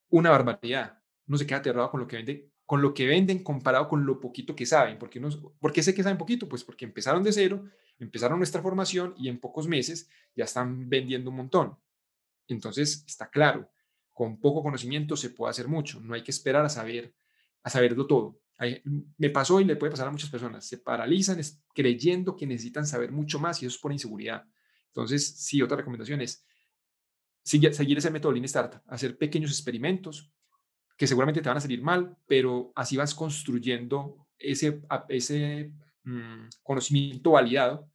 una 0.10 0.30
barbaridad. 0.30 1.00
No 1.28 1.38
se 1.38 1.46
queda 1.46 1.60
aterrado 1.60 1.92
con 1.92 2.00
lo 2.00 2.08
que 2.08 2.18
venden, 2.18 2.52
con 2.66 2.82
lo 2.82 2.94
que 2.94 3.08
venden 3.08 3.44
comparado 3.44 3.88
con 3.88 4.06
lo 4.06 4.20
poquito 4.20 4.56
que 4.56 4.66
saben. 4.66 4.98
¿Por 4.98 5.10
qué, 5.10 5.22
¿Por 5.22 5.72
qué 5.72 5.84
sé 5.84 5.94
que 5.94 6.04
saben 6.04 6.18
poquito? 6.18 6.50
Pues 6.50 6.64
porque 6.64 6.86
empezaron 6.86 7.24
de 7.24 7.32
cero, 7.32 7.64
empezaron 8.00 8.40
nuestra 8.40 8.62
formación 8.62 9.14
y 9.18 9.30
en 9.30 9.40
pocos 9.40 9.68
meses 9.68 10.10
ya 10.36 10.44
están 10.44 10.90
vendiendo 10.90 11.30
un 11.30 11.38
montón. 11.38 11.78
Entonces, 12.48 13.04
está 13.08 13.30
claro, 13.30 13.70
con 14.14 14.40
poco 14.40 14.64
conocimiento 14.64 15.16
se 15.16 15.30
puede 15.30 15.52
hacer 15.52 15.68
mucho, 15.68 16.00
no 16.02 16.14
hay 16.14 16.24
que 16.24 16.32
esperar 16.32 16.66
a 16.66 16.70
saber, 16.70 17.14
a 17.64 17.70
saberlo 17.70 18.08
todo. 18.08 18.42
me 19.18 19.30
pasó 19.30 19.62
y 19.62 19.66
le 19.66 19.76
puede 19.76 19.92
pasar 19.92 20.08
a 20.08 20.12
muchas 20.12 20.30
personas, 20.30 20.66
se 20.66 20.80
paralizan 20.80 21.40
creyendo 21.74 22.36
que 22.36 22.48
necesitan 22.48 22.86
saber 22.88 23.12
mucho 23.12 23.40
más 23.40 23.62
y 23.62 23.66
eso 23.66 23.76
es 23.76 23.82
por 23.82 23.92
inseguridad. 23.92 24.44
Entonces, 24.88 25.36
sí, 25.38 25.62
otra 25.62 25.78
recomendación 25.78 26.22
es 26.22 26.46
seguir, 27.44 27.74
seguir 27.74 27.98
ese 27.98 28.10
método 28.10 28.32
Lean 28.32 28.46
Startup, 28.46 28.82
hacer 28.88 29.18
pequeños 29.18 29.52
experimentos 29.52 30.32
que 30.98 31.08
seguramente 31.08 31.42
te 31.42 31.50
van 31.50 31.58
a 31.58 31.62
salir 31.62 31.82
mal, 31.82 32.18
pero 32.28 32.72
así 32.76 32.98
vas 32.98 33.14
construyendo 33.14 34.28
ese, 34.38 34.82
ese 35.10 35.72
mm, 36.04 36.48
conocimiento 36.64 37.32
validado 37.32 37.90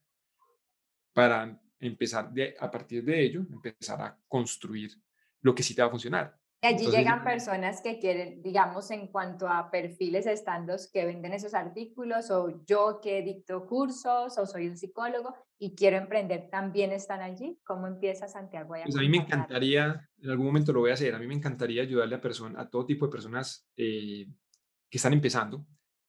para 1.12 1.60
empezar 1.80 2.32
a 2.58 2.70
partir 2.70 3.04
de 3.04 3.24
ello, 3.24 3.44
empezar 3.50 4.00
a 4.00 4.18
construir 4.28 4.92
lo 5.40 5.54
que 5.54 5.64
sí 5.64 5.74
te 5.74 5.82
va 5.82 5.88
a 5.88 5.90
funcionar. 5.90 6.38
Y 6.64 6.66
allí 6.68 6.86
llegan 6.86 7.24
personas 7.24 7.80
que 7.80 7.98
quieren, 7.98 8.40
digamos, 8.40 8.92
en 8.92 9.08
cuanto 9.08 9.48
a 9.48 9.68
perfiles 9.68 10.26
estandos 10.26 10.88
que 10.92 11.04
venden 11.04 11.32
esos 11.32 11.54
artículos, 11.54 12.30
o 12.30 12.64
yo 12.64 13.00
que 13.02 13.20
dicto 13.22 13.66
cursos, 13.66 14.38
o 14.38 14.46
soy 14.46 14.68
un 14.68 14.76
psicólogo 14.76 15.34
y 15.58 15.74
quiero 15.74 15.96
emprender, 15.96 16.48
¿también 16.50 16.92
están 16.92 17.20
allí? 17.20 17.58
¿Cómo 17.64 17.88
empieza 17.88 18.28
Santiago? 18.28 18.76
A, 18.76 18.84
pues 18.84 18.96
a 18.96 19.00
mí 19.00 19.08
me 19.08 19.16
encantaría, 19.16 20.08
en 20.20 20.30
algún 20.30 20.46
momento 20.46 20.72
lo 20.72 20.80
voy 20.80 20.92
a 20.92 20.94
hacer, 20.94 21.12
a 21.16 21.18
mí 21.18 21.26
me 21.26 21.34
encantaría 21.34 21.82
ayudarle 21.82 22.14
a, 22.14 22.20
persona, 22.20 22.60
a 22.60 22.70
todo 22.70 22.86
tipo 22.86 23.06
de 23.06 23.12
personas 23.12 23.66
eh, 23.76 24.28
que 24.88 24.98
están 24.98 25.14
empezando, 25.14 25.66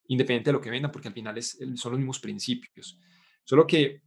independiente 0.07 0.49
de 0.51 0.53
lo 0.53 0.61
que 0.61 0.69
vendan, 0.69 0.91
porque 0.91 1.07
al 1.07 1.15
final 1.15 1.35
es, 1.35 1.57
son 1.75 1.93
los 1.93 1.99
mismos 1.99 2.19
principios. 2.19 2.99
Solo 3.43 3.65
que 3.65 4.03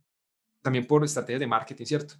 también 0.62 0.86
por 0.86 1.04
estrategias 1.04 1.40
de 1.40 1.46
marketing, 1.48 1.86
¿cierto? 1.86 2.14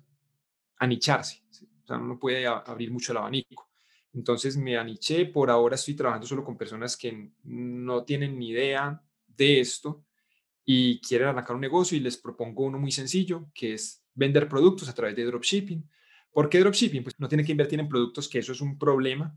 Anicharse. 0.79 1.45
O 1.85 1.87
sea, 1.87 1.99
uno 1.99 2.19
puede 2.19 2.45
abrir 2.45 2.91
mucho 2.91 3.13
el 3.13 3.19
abanico. 3.19 3.71
Entonces 4.17 4.57
me 4.57 4.77
aniché, 4.77 5.27
por 5.27 5.51
ahora 5.51 5.77
estoy 5.77 5.95
trabajando 5.95 6.27
solo 6.27 6.43
con 6.43 6.57
personas 6.57 6.97
que 6.97 7.31
no 7.45 8.05
tienen 8.05 8.39
ni 8.39 8.49
idea 8.49 9.01
de 9.29 9.61
esto 9.61 10.05
y 10.65 11.01
quieren 11.01 11.29
arrancar 11.29 11.55
un 11.55 11.63
negocio 11.63 11.97
y 11.97 12.01
les 12.01 12.17
propongo 12.17 12.65
uno 12.65 12.79
muy 12.79 12.91
sencillo, 12.91 13.49
que 13.55 13.75
es 13.75 14.03
vender 14.15 14.49
productos 14.49 14.89
a 14.89 14.95
través 14.95 15.15
de 15.15 15.25
dropshipping, 15.25 15.89
¿Por 16.37 16.51
qué 16.51 16.61
dropshipping? 16.61 17.03
Pues 17.03 17.19
no 17.19 17.29
tiene 17.29 17.43
que 17.47 17.53
invertir 17.53 17.81
en 17.81 17.89
productos, 17.89 18.29
que 18.29 18.41
eso 18.41 18.53
es 18.53 18.61
un 18.61 18.79
problema. 18.79 19.35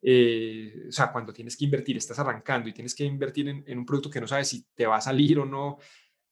Eh, 0.00 0.84
o 0.88 0.92
sea, 0.92 1.10
cuando 1.10 1.32
tienes 1.32 1.56
que 1.56 1.64
invertir, 1.64 1.96
estás 1.96 2.20
arrancando 2.20 2.68
y 2.68 2.72
tienes 2.72 2.94
que 2.94 3.02
invertir 3.02 3.48
en, 3.48 3.76
un 3.76 3.84
producto 3.84 4.08
que 4.10 4.20
no 4.20 4.28
sabes 4.28 4.46
si 4.46 4.64
te 4.72 4.86
va 4.86 4.98
a 4.98 5.00
salir 5.00 5.40
o 5.40 5.44
no, 5.44 5.78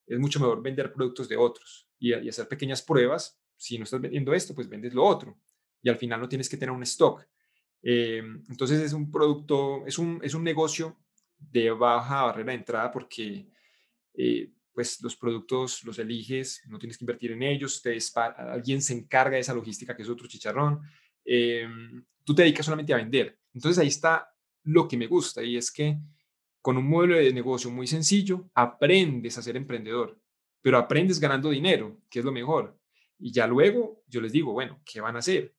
es 0.06 0.20
mucho 0.20 0.38
mejor 0.38 0.62
vender 0.62 0.92
productos 0.92 1.28
de 1.28 1.36
otros 1.36 1.88
y, 1.98 2.12
hacer 2.12 2.46
pequeñas 2.46 2.80
pruebas. 2.80 3.40
Si 3.56 3.76
no 3.76 3.82
estás 3.82 4.00
vendiendo 4.00 4.32
esto, 4.32 4.54
pues 4.54 4.68
vendes 4.68 4.94
lo 4.94 5.04
otro 5.04 5.36
y 5.82 5.88
al 5.88 5.96
final 5.96 6.20
no 6.20 6.28
tienes 6.28 6.48
que 6.48 6.56
tener 6.56 6.72
un 6.72 6.84
stock. 6.84 7.26
Eh, 7.82 8.22
entonces 8.48 8.80
es 8.80 8.92
un 8.92 9.10
producto, 9.10 9.86
es 9.86 9.98
un, 9.98 10.20
es 10.22 10.34
un 10.34 10.44
negocio 10.44 10.96
de 11.38 11.70
baja 11.70 12.24
barrera 12.24 12.52
de 12.52 12.58
entrada 12.58 12.90
porque 12.90 13.48
eh, 14.14 14.50
pues 14.72 15.00
los 15.02 15.16
productos 15.16 15.82
los 15.84 15.98
eliges, 15.98 16.62
no 16.68 16.78
tienes 16.78 16.98
que 16.98 17.04
invertir 17.04 17.32
en 17.32 17.42
ellos, 17.42 17.82
te 17.82 17.98
alguien 18.36 18.80
se 18.80 18.94
encarga 18.94 19.34
de 19.34 19.40
esa 19.40 19.54
logística 19.54 19.96
que 19.96 20.02
es 20.02 20.08
otro 20.08 20.28
chicharrón, 20.28 20.80
em, 21.24 22.04
tú 22.24 22.34
te 22.34 22.42
dedicas 22.42 22.64
solamente 22.64 22.94
a 22.94 22.98
vender. 22.98 23.38
Entonces 23.52 23.78
ahí 23.78 23.88
está 23.88 24.32
lo 24.64 24.86
que 24.86 24.96
me 24.96 25.06
gusta 25.06 25.42
y 25.42 25.56
es 25.56 25.72
que 25.72 25.98
con 26.62 26.76
un 26.76 26.88
modelo 26.88 27.16
de 27.16 27.32
negocio 27.32 27.70
muy 27.70 27.86
sencillo 27.86 28.50
aprendes 28.54 29.36
a 29.38 29.42
ser 29.42 29.56
emprendedor, 29.56 30.20
pero 30.62 30.78
aprendes 30.78 31.18
ganando 31.18 31.50
dinero, 31.50 32.00
que 32.08 32.20
es 32.20 32.24
lo 32.24 32.32
mejor. 32.32 32.78
Y 33.18 33.32
ya 33.32 33.46
luego 33.46 34.04
yo 34.06 34.20
les 34.20 34.32
digo, 34.32 34.52
bueno, 34.52 34.80
¿qué 34.84 35.00
van 35.00 35.16
a 35.16 35.20
hacer? 35.20 35.56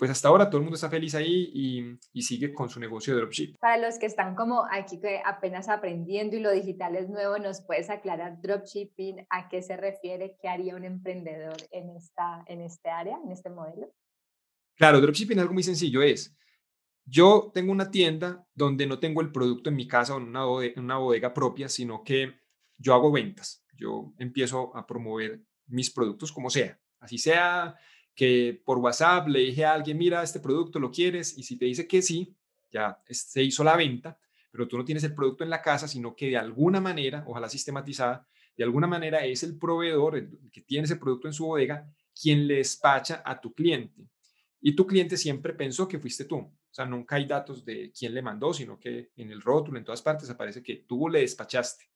Pues 0.00 0.10
hasta 0.10 0.28
ahora 0.28 0.48
todo 0.48 0.56
el 0.56 0.62
mundo 0.62 0.76
está 0.76 0.88
feliz 0.88 1.14
ahí 1.14 1.98
y, 2.14 2.22
sigue 2.22 2.54
con 2.54 2.70
su 2.70 2.80
negocio 2.80 3.12
de 3.12 3.20
dropshipping. 3.20 3.58
Para 3.60 3.76
los 3.76 3.98
que 3.98 4.06
están 4.06 4.34
como 4.34 4.64
aquí 4.70 4.98
que 4.98 5.20
apenas 5.22 5.68
aprendiendo 5.68 6.36
y 6.36 6.40
lo 6.40 6.50
digital 6.50 6.96
es 6.96 7.10
nuevo, 7.10 7.36
¿nos 7.36 7.60
puedes 7.60 7.90
aclarar 7.90 8.40
dropshipping? 8.40 9.26
¿A 9.28 9.50
qué 9.50 9.60
se 9.60 9.76
refiere? 9.76 10.38
¿Qué 10.40 10.48
haría 10.48 10.74
un 10.74 10.84
emprendedor 10.84 11.58
en, 11.70 11.90
esta, 11.90 12.42
en 12.46 12.62
este 12.62 12.88
área, 12.88 13.18
en 13.22 13.30
este 13.30 13.50
modelo? 13.50 13.92
Claro, 14.74 15.02
dropshipping 15.02 15.36
es 15.36 15.42
algo 15.42 15.52
muy 15.52 15.64
sencillo. 15.64 16.00
Es, 16.00 16.34
yo 17.04 17.50
tengo 17.52 17.70
una 17.70 17.90
tienda 17.90 18.48
donde 18.54 18.86
no 18.86 19.00
tengo 19.00 19.20
el 19.20 19.30
producto 19.30 19.68
en 19.68 19.76
mi 19.76 19.86
casa 19.86 20.14
o 20.14 20.16
en 20.16 20.28
una 20.28 20.46
bodega, 20.46 20.72
en 20.78 20.84
una 20.84 20.96
bodega 20.96 21.34
propia, 21.34 21.68
sino 21.68 22.02
que 22.02 22.40
yo 22.78 22.94
hago 22.94 23.12
ventas. 23.12 23.66
Yo 23.74 24.14
empiezo 24.16 24.74
a 24.74 24.86
promover 24.86 25.42
mis 25.66 25.90
productos 25.92 26.32
como 26.32 26.48
sea. 26.48 26.80
Así 27.00 27.18
sea 27.18 27.76
que 28.20 28.60
por 28.66 28.76
WhatsApp 28.76 29.28
le 29.28 29.38
dije 29.38 29.64
a 29.64 29.72
alguien, 29.72 29.96
mira, 29.96 30.22
este 30.22 30.40
producto 30.40 30.78
lo 30.78 30.90
quieres, 30.90 31.38
y 31.38 31.42
si 31.42 31.56
te 31.56 31.64
dice 31.64 31.88
que 31.88 32.02
sí, 32.02 32.36
ya 32.70 33.02
se 33.08 33.42
hizo 33.42 33.64
la 33.64 33.76
venta, 33.76 34.18
pero 34.50 34.68
tú 34.68 34.76
no 34.76 34.84
tienes 34.84 35.02
el 35.04 35.14
producto 35.14 35.42
en 35.42 35.48
la 35.48 35.62
casa, 35.62 35.88
sino 35.88 36.14
que 36.14 36.28
de 36.28 36.36
alguna 36.36 36.82
manera, 36.82 37.24
ojalá 37.26 37.48
sistematizada, 37.48 38.26
de 38.54 38.62
alguna 38.62 38.86
manera 38.86 39.24
es 39.24 39.42
el 39.42 39.56
proveedor 39.56 40.18
el 40.18 40.38
que 40.52 40.60
tiene 40.60 40.84
ese 40.84 40.96
producto 40.96 41.28
en 41.28 41.32
su 41.32 41.46
bodega 41.46 41.90
quien 42.14 42.46
le 42.46 42.56
despacha 42.56 43.22
a 43.24 43.40
tu 43.40 43.54
cliente. 43.54 44.06
Y 44.60 44.76
tu 44.76 44.86
cliente 44.86 45.16
siempre 45.16 45.54
pensó 45.54 45.88
que 45.88 45.98
fuiste 45.98 46.26
tú. 46.26 46.36
O 46.36 46.52
sea, 46.70 46.84
nunca 46.84 47.16
hay 47.16 47.24
datos 47.24 47.64
de 47.64 47.90
quién 47.98 48.12
le 48.12 48.20
mandó, 48.20 48.52
sino 48.52 48.78
que 48.78 49.12
en 49.16 49.30
el 49.30 49.40
rótulo, 49.40 49.78
en 49.78 49.84
todas 49.86 50.02
partes, 50.02 50.28
aparece 50.28 50.62
que 50.62 50.84
tú 50.86 51.08
le 51.08 51.20
despachaste. 51.20 51.86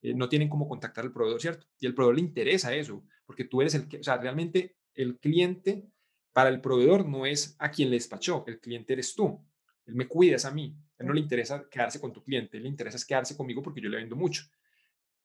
Eh, 0.00 0.14
no 0.14 0.26
tienen 0.26 0.48
cómo 0.48 0.66
contactar 0.66 1.04
al 1.04 1.12
proveedor, 1.12 1.38
¿cierto? 1.38 1.66
Y 1.78 1.86
al 1.86 1.92
proveedor 1.92 2.14
le 2.14 2.22
interesa 2.22 2.74
eso, 2.74 3.04
porque 3.26 3.44
tú 3.44 3.60
eres 3.60 3.74
el 3.74 3.86
que, 3.86 3.98
o 3.98 4.02
sea, 4.02 4.16
realmente 4.16 4.76
el 4.96 5.18
cliente 5.18 5.84
para 6.32 6.50
el 6.50 6.60
proveedor 6.60 7.06
no 7.06 7.24
es 7.24 7.56
a 7.58 7.70
quien 7.70 7.90
le 7.90 7.96
despachó, 7.96 8.44
el 8.46 8.60
cliente 8.60 8.92
eres 8.92 9.14
tú. 9.14 9.40
Él 9.86 9.94
me 9.94 10.08
cuidas 10.08 10.44
a 10.44 10.50
mí. 10.50 10.76
A 10.98 11.02
él 11.02 11.06
no 11.06 11.12
le 11.12 11.20
interesa 11.20 11.68
quedarse 11.70 12.00
con 12.00 12.12
tu 12.12 12.22
cliente, 12.22 12.58
le 12.58 12.68
interesa 12.68 12.96
es 12.96 13.04
quedarse 13.04 13.36
conmigo 13.36 13.62
porque 13.62 13.80
yo 13.80 13.88
le 13.88 13.98
vendo 13.98 14.16
mucho. 14.16 14.42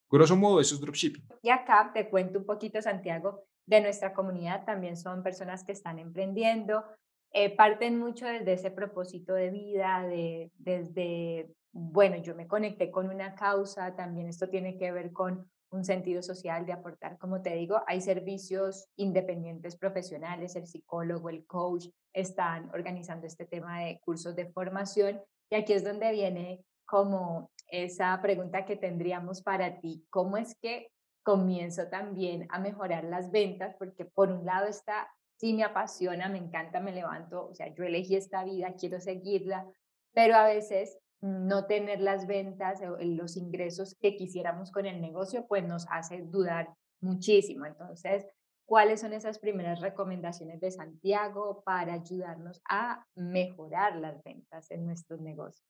Grosso 0.10 0.36
modo, 0.36 0.60
eso 0.60 0.76
es 0.76 0.82
dropshipping. 0.82 1.24
Y 1.42 1.50
acá 1.50 1.92
te 1.94 2.10
cuento 2.10 2.40
un 2.40 2.46
poquito, 2.46 2.82
Santiago, 2.82 3.46
de 3.66 3.82
nuestra 3.82 4.14
comunidad. 4.14 4.66
También 4.66 4.98
son 4.98 5.24
personas 5.24 5.64
que 5.64 5.72
están 5.72 6.00
emprendiendo, 6.00 6.84
eh, 7.32 7.56
parten 7.56 7.98
mucho 7.98 8.26
desde 8.26 8.54
ese 8.54 8.72
propósito 8.72 9.34
de 9.34 9.50
vida, 9.50 10.06
de, 10.06 10.52
desde, 10.58 11.50
bueno, 11.72 12.18
yo 12.18 12.36
me 12.36 12.46
conecté 12.46 12.92
con 12.92 13.10
una 13.10 13.36
causa, 13.36 13.96
también 13.96 14.28
esto 14.28 14.50
tiene 14.50 14.78
que 14.78 14.92
ver 14.92 15.14
con 15.14 15.50
un 15.72 15.86
sentido 15.86 16.22
social 16.22 16.66
de 16.66 16.74
aportar. 16.74 17.18
Como 17.18 17.42
te 17.42 17.56
digo, 17.56 17.82
hay 17.88 18.02
servicios 18.02 18.90
independientes 18.98 19.78
profesionales, 19.78 20.56
el 20.56 20.68
psicólogo, 20.68 21.30
el 21.30 21.46
coach, 21.46 21.88
están 22.14 22.70
organizando 22.74 23.26
este 23.26 23.46
tema 23.46 23.80
de 23.80 24.00
cursos 24.02 24.36
de 24.36 24.52
formación. 24.52 25.22
Y 25.50 25.56
aquí 25.56 25.74
es 25.74 25.84
donde 25.84 26.12
viene 26.12 26.64
como 26.86 27.52
esa 27.68 28.20
pregunta 28.22 28.66
que 28.66 28.76
tendríamos 28.76 29.42
para 29.42 29.80
ti. 29.80 30.06
¿Cómo 30.10 30.36
es 30.36 30.56
que 30.62 30.92
comienzo 31.24 31.88
también 31.88 32.48
a 32.50 32.60
mejorar 32.60 33.06
las 33.06 33.32
ventas? 33.32 33.76
Porque 33.80 34.04
por 34.04 34.30
un 34.30 34.46
lado 34.46 34.68
está, 34.68 35.08
sí 35.38 35.54
me 35.54 35.64
apasiona, 35.64 36.28
me 36.28 36.38
encanta, 36.38 36.82
me 36.82 36.92
levanto, 36.92 37.48
o 37.48 37.56
sea, 37.56 37.74
yo 37.74 37.86
elegí 37.86 38.18
esta 38.18 38.44
vida, 38.44 38.76
quiero 38.78 39.00
seguirla, 39.00 39.66
pero 40.14 40.36
a 40.36 40.44
veces 40.44 40.98
no 41.22 41.66
tener 41.66 42.02
las 42.02 42.26
ventas 42.26 42.82
o 42.82 42.98
los 43.04 43.38
ingresos 43.38 43.96
que 44.02 44.16
quisiéramos 44.16 44.72
con 44.72 44.86
el 44.86 45.00
negocio, 45.00 45.46
pues 45.48 45.64
nos 45.64 45.86
hace 45.90 46.24
dudar 46.24 46.74
muchísimo. 47.00 47.66
Entonces, 47.66 48.26
¿cuáles 48.66 49.02
son 49.02 49.14
esas 49.14 49.38
primeras 49.38 49.82
recomendaciones 49.82 50.60
de 50.60 50.72
Santiago 50.72 51.64
para 51.64 51.94
ayudarnos 51.94 52.62
a 52.68 53.06
mejorar 53.16 53.98
las 53.98 54.24
ventas 54.24 54.72
en 54.72 54.86
nuestros 54.86 55.22
negocios? 55.22 55.68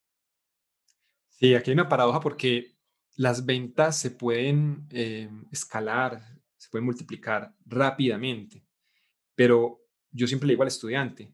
Sí, 1.28 1.54
aquí 1.54 1.72
hay 1.72 1.76
una 1.76 1.90
paradoja 1.90 2.20
porque 2.22 2.78
las 3.18 3.46
ventas 3.46 3.98
se 3.98 4.12
pueden 4.12 4.88
eh, 4.92 5.30
escalar, 5.52 6.22
se 6.56 6.70
pueden 6.70 6.86
multiplicar 6.86 7.54
rápidamente, 7.66 8.66
pero 9.36 9.82
yo 10.12 10.28
siempre 10.28 10.48
le 10.48 10.54
digo 10.54 10.64
al 10.64 10.68
estudiante, 10.68 11.34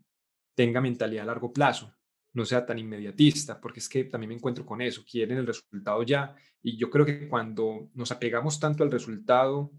tenga 0.56 0.82
mentalidad 0.82 1.23
a 1.23 1.27
largo 1.27 1.53
plazo 1.53 1.96
no 2.38 2.45
sea 2.45 2.63
tan 2.67 2.78
inmediatista, 2.78 3.60
porque 3.60 3.80
es 3.80 3.89
que 3.89 4.04
también 4.04 4.30
me 4.30 4.36
encuentro 4.36 4.63
con 4.63 4.80
eso, 4.80 5.04
quieren 5.04 5.39
el 5.39 5.47
resultado 5.47 6.04
ya, 6.04 6.36
y 6.62 6.78
yo 6.78 6.88
creo 6.88 7.04
que 7.04 7.28
cuando 7.28 7.89
nos 7.95 8.12
apegamos 8.12 8.60
tanto 8.60 8.84
al 8.84 8.91
resultado, 8.91 9.71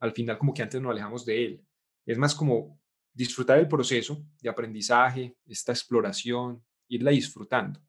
al 0.00 0.12
final 0.12 0.36
como 0.36 0.52
que 0.52 0.62
antes 0.62 0.82
nos 0.82 0.90
alejamos 0.90 1.24
de 1.24 1.46
él. 1.46 1.64
Es 2.04 2.18
más 2.18 2.34
como 2.34 2.78
disfrutar 3.10 3.58
el 3.58 3.68
proceso 3.68 4.22
de 4.42 4.50
aprendizaje, 4.50 5.34
esta 5.46 5.72
exploración, 5.72 6.62
irla 6.88 7.10
disfrutando. 7.10 7.80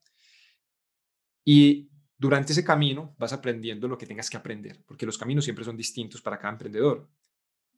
Y 1.43 1.89
durante 2.17 2.53
ese 2.53 2.63
camino 2.63 3.15
vas 3.17 3.33
aprendiendo 3.33 3.85
lo 3.85 3.97
que 3.97 4.05
tengas 4.05 4.29
que 4.29 4.37
aprender, 4.37 4.81
porque 4.85 5.05
los 5.05 5.17
caminos 5.17 5.43
siempre 5.43 5.65
son 5.65 5.75
distintos 5.75 6.21
para 6.21 6.37
cada 6.37 6.53
emprendedor 6.53 7.09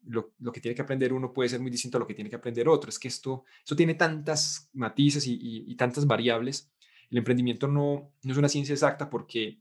lo, 0.08 0.52
que 0.52 0.62
tiene 0.62 0.76
que 0.76 0.82
aprender 0.82 1.14
uno 1.14 1.34
puede 1.34 1.50
ser 1.50 1.60
muy 1.60 1.72
distinto 1.72 1.98
a 1.98 2.00
lo 2.00 2.08
que 2.08 2.14
tiene 2.14 2.30
que 2.30 2.36
aprender 2.36 2.68
otro. 2.68 2.90
Es 2.90 3.00
que 3.00 3.08
esto, 3.08 3.44
esto 3.60 3.76
tiene 3.76 3.96
tantas 3.96 4.70
matices 4.74 5.26
y, 5.28 5.76
tantas 5.76 6.06
variables. 6.06 6.72
El 7.10 7.20
emprendimiento 7.20 7.68
no, 7.68 8.14
no 8.24 8.32
es 8.32 8.38
una 8.38 8.50
ciencia 8.50 8.74
exacta 8.74 9.10
porque 9.10 9.60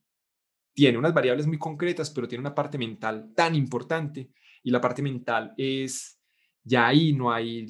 tiene 0.72 0.98
unas 0.98 1.14
variables 1.14 1.46
muy 1.46 1.58
concretas, 1.58 2.10
pero 2.10 2.28
tiene 2.28 2.40
una 2.40 2.54
parte 2.54 2.78
mental 2.78 3.32
tan 3.34 3.54
importante 3.54 4.30
y 4.62 4.70
la 4.70 4.80
parte 4.80 5.02
mental 5.02 5.54
es, 5.56 6.18
ya 6.62 6.88
ahí 6.88 7.12
no 7.12 7.32
hay 7.32 7.66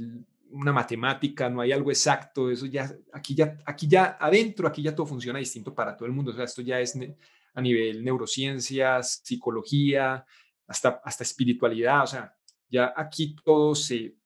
una 0.51 0.73
matemática, 0.73 1.49
no 1.49 1.61
hay 1.61 1.73
algo 1.73 1.91
exacto, 1.91 2.51
eso 2.51 2.67
ya, 2.67 2.91
aquí 3.13 3.35
ya, 3.35 3.59
aquí 3.65 3.87
ya 3.87 4.17
adentro, 4.19 4.67
aquí 4.67 4.83
ya 4.83 4.95
todo 4.95 5.07
funciona 5.07 5.39
distinto 5.39 5.75
para 5.75 5.97
todo 5.97 6.07
el 6.07 6.13
mundo, 6.13 6.31
o 6.31 6.35
sea, 6.35 6.45
esto 6.45 6.63
ya 6.63 6.81
es 6.81 6.99
a 7.55 7.61
nivel 7.61 8.03
neurociencias, 8.03 9.21
psicología, 9.23 10.25
hasta, 10.67 11.01
hasta 11.05 11.23
espiritualidad, 11.25 12.03
o 12.03 12.07
sea, 12.07 12.36
ya 12.69 12.93
aquí 12.97 13.37
todo 13.45 13.75
se 13.75 14.17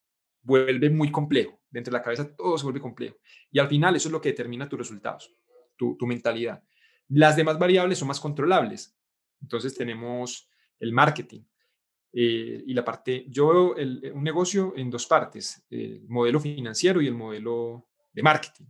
vuelve 0.42 0.90
muy 0.90 1.10
complejo. 1.10 1.60
Dentro 1.70 1.92
de 1.92 1.98
la 1.98 2.02
cabeza 2.02 2.34
todo 2.34 2.58
se 2.58 2.64
vuelve 2.64 2.80
complejo. 2.80 3.16
Y 3.50 3.58
al 3.58 3.68
final 3.68 3.96
eso 3.96 4.08
es 4.08 4.12
lo 4.12 4.20
que 4.20 4.30
determina 4.30 4.68
tus 4.68 4.78
resultados, 4.78 5.32
tu, 5.76 5.96
mentalidad. 6.06 6.62
Las 7.08 7.36
demás 7.36 7.58
variables 7.58 7.98
son 7.98 8.08
más 8.08 8.20
controlables. 8.20 8.96
Entonces 9.40 9.74
tenemos 9.74 10.48
el 10.78 10.92
marketing 10.92 11.42
eh, 12.12 12.62
y 12.66 12.74
la 12.74 12.84
parte, 12.84 13.26
yo 13.28 13.48
veo 13.48 14.12
un 14.14 14.24
negocio 14.24 14.74
en 14.76 14.90
dos 14.90 15.06
partes, 15.06 15.64
el 15.70 16.04
modelo 16.08 16.40
financiero 16.40 17.00
y 17.00 17.06
el 17.06 17.14
modelo 17.14 17.88
de 18.12 18.22
marketing, 18.22 18.64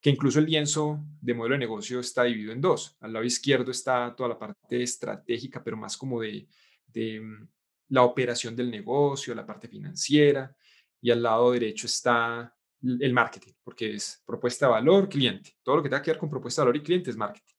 que 0.00 0.10
incluso 0.10 0.40
el 0.40 0.46
lienzo 0.46 1.00
de 1.20 1.34
modelo 1.34 1.54
de 1.54 1.60
negocio 1.60 2.00
está 2.00 2.24
dividido 2.24 2.52
en 2.52 2.60
dos. 2.60 2.96
Al 3.00 3.12
lado 3.12 3.24
izquierdo 3.24 3.70
está 3.70 4.14
toda 4.16 4.30
la 4.30 4.38
parte 4.38 4.82
estratégica, 4.82 5.62
pero 5.62 5.76
más 5.76 5.96
como 5.96 6.20
de, 6.20 6.48
de 6.88 7.20
mm, 7.20 7.48
la 7.92 8.04
operación 8.04 8.56
del 8.56 8.70
negocio, 8.70 9.34
la 9.34 9.44
parte 9.44 9.68
financiera, 9.68 10.56
y 10.98 11.10
al 11.10 11.22
lado 11.22 11.52
derecho 11.52 11.86
está 11.86 12.56
el 12.82 13.12
marketing, 13.12 13.52
porque 13.62 13.94
es 13.94 14.22
propuesta 14.24 14.64
de 14.66 14.72
valor, 14.72 15.10
cliente. 15.10 15.58
Todo 15.62 15.76
lo 15.76 15.82
que 15.82 15.90
tenga 15.90 16.00
que 16.00 16.12
ver 16.12 16.18
con 16.18 16.30
propuesta 16.30 16.62
de 16.62 16.66
valor 16.66 16.76
y 16.78 16.82
cliente 16.82 17.10
es 17.10 17.16
marketing. 17.18 17.54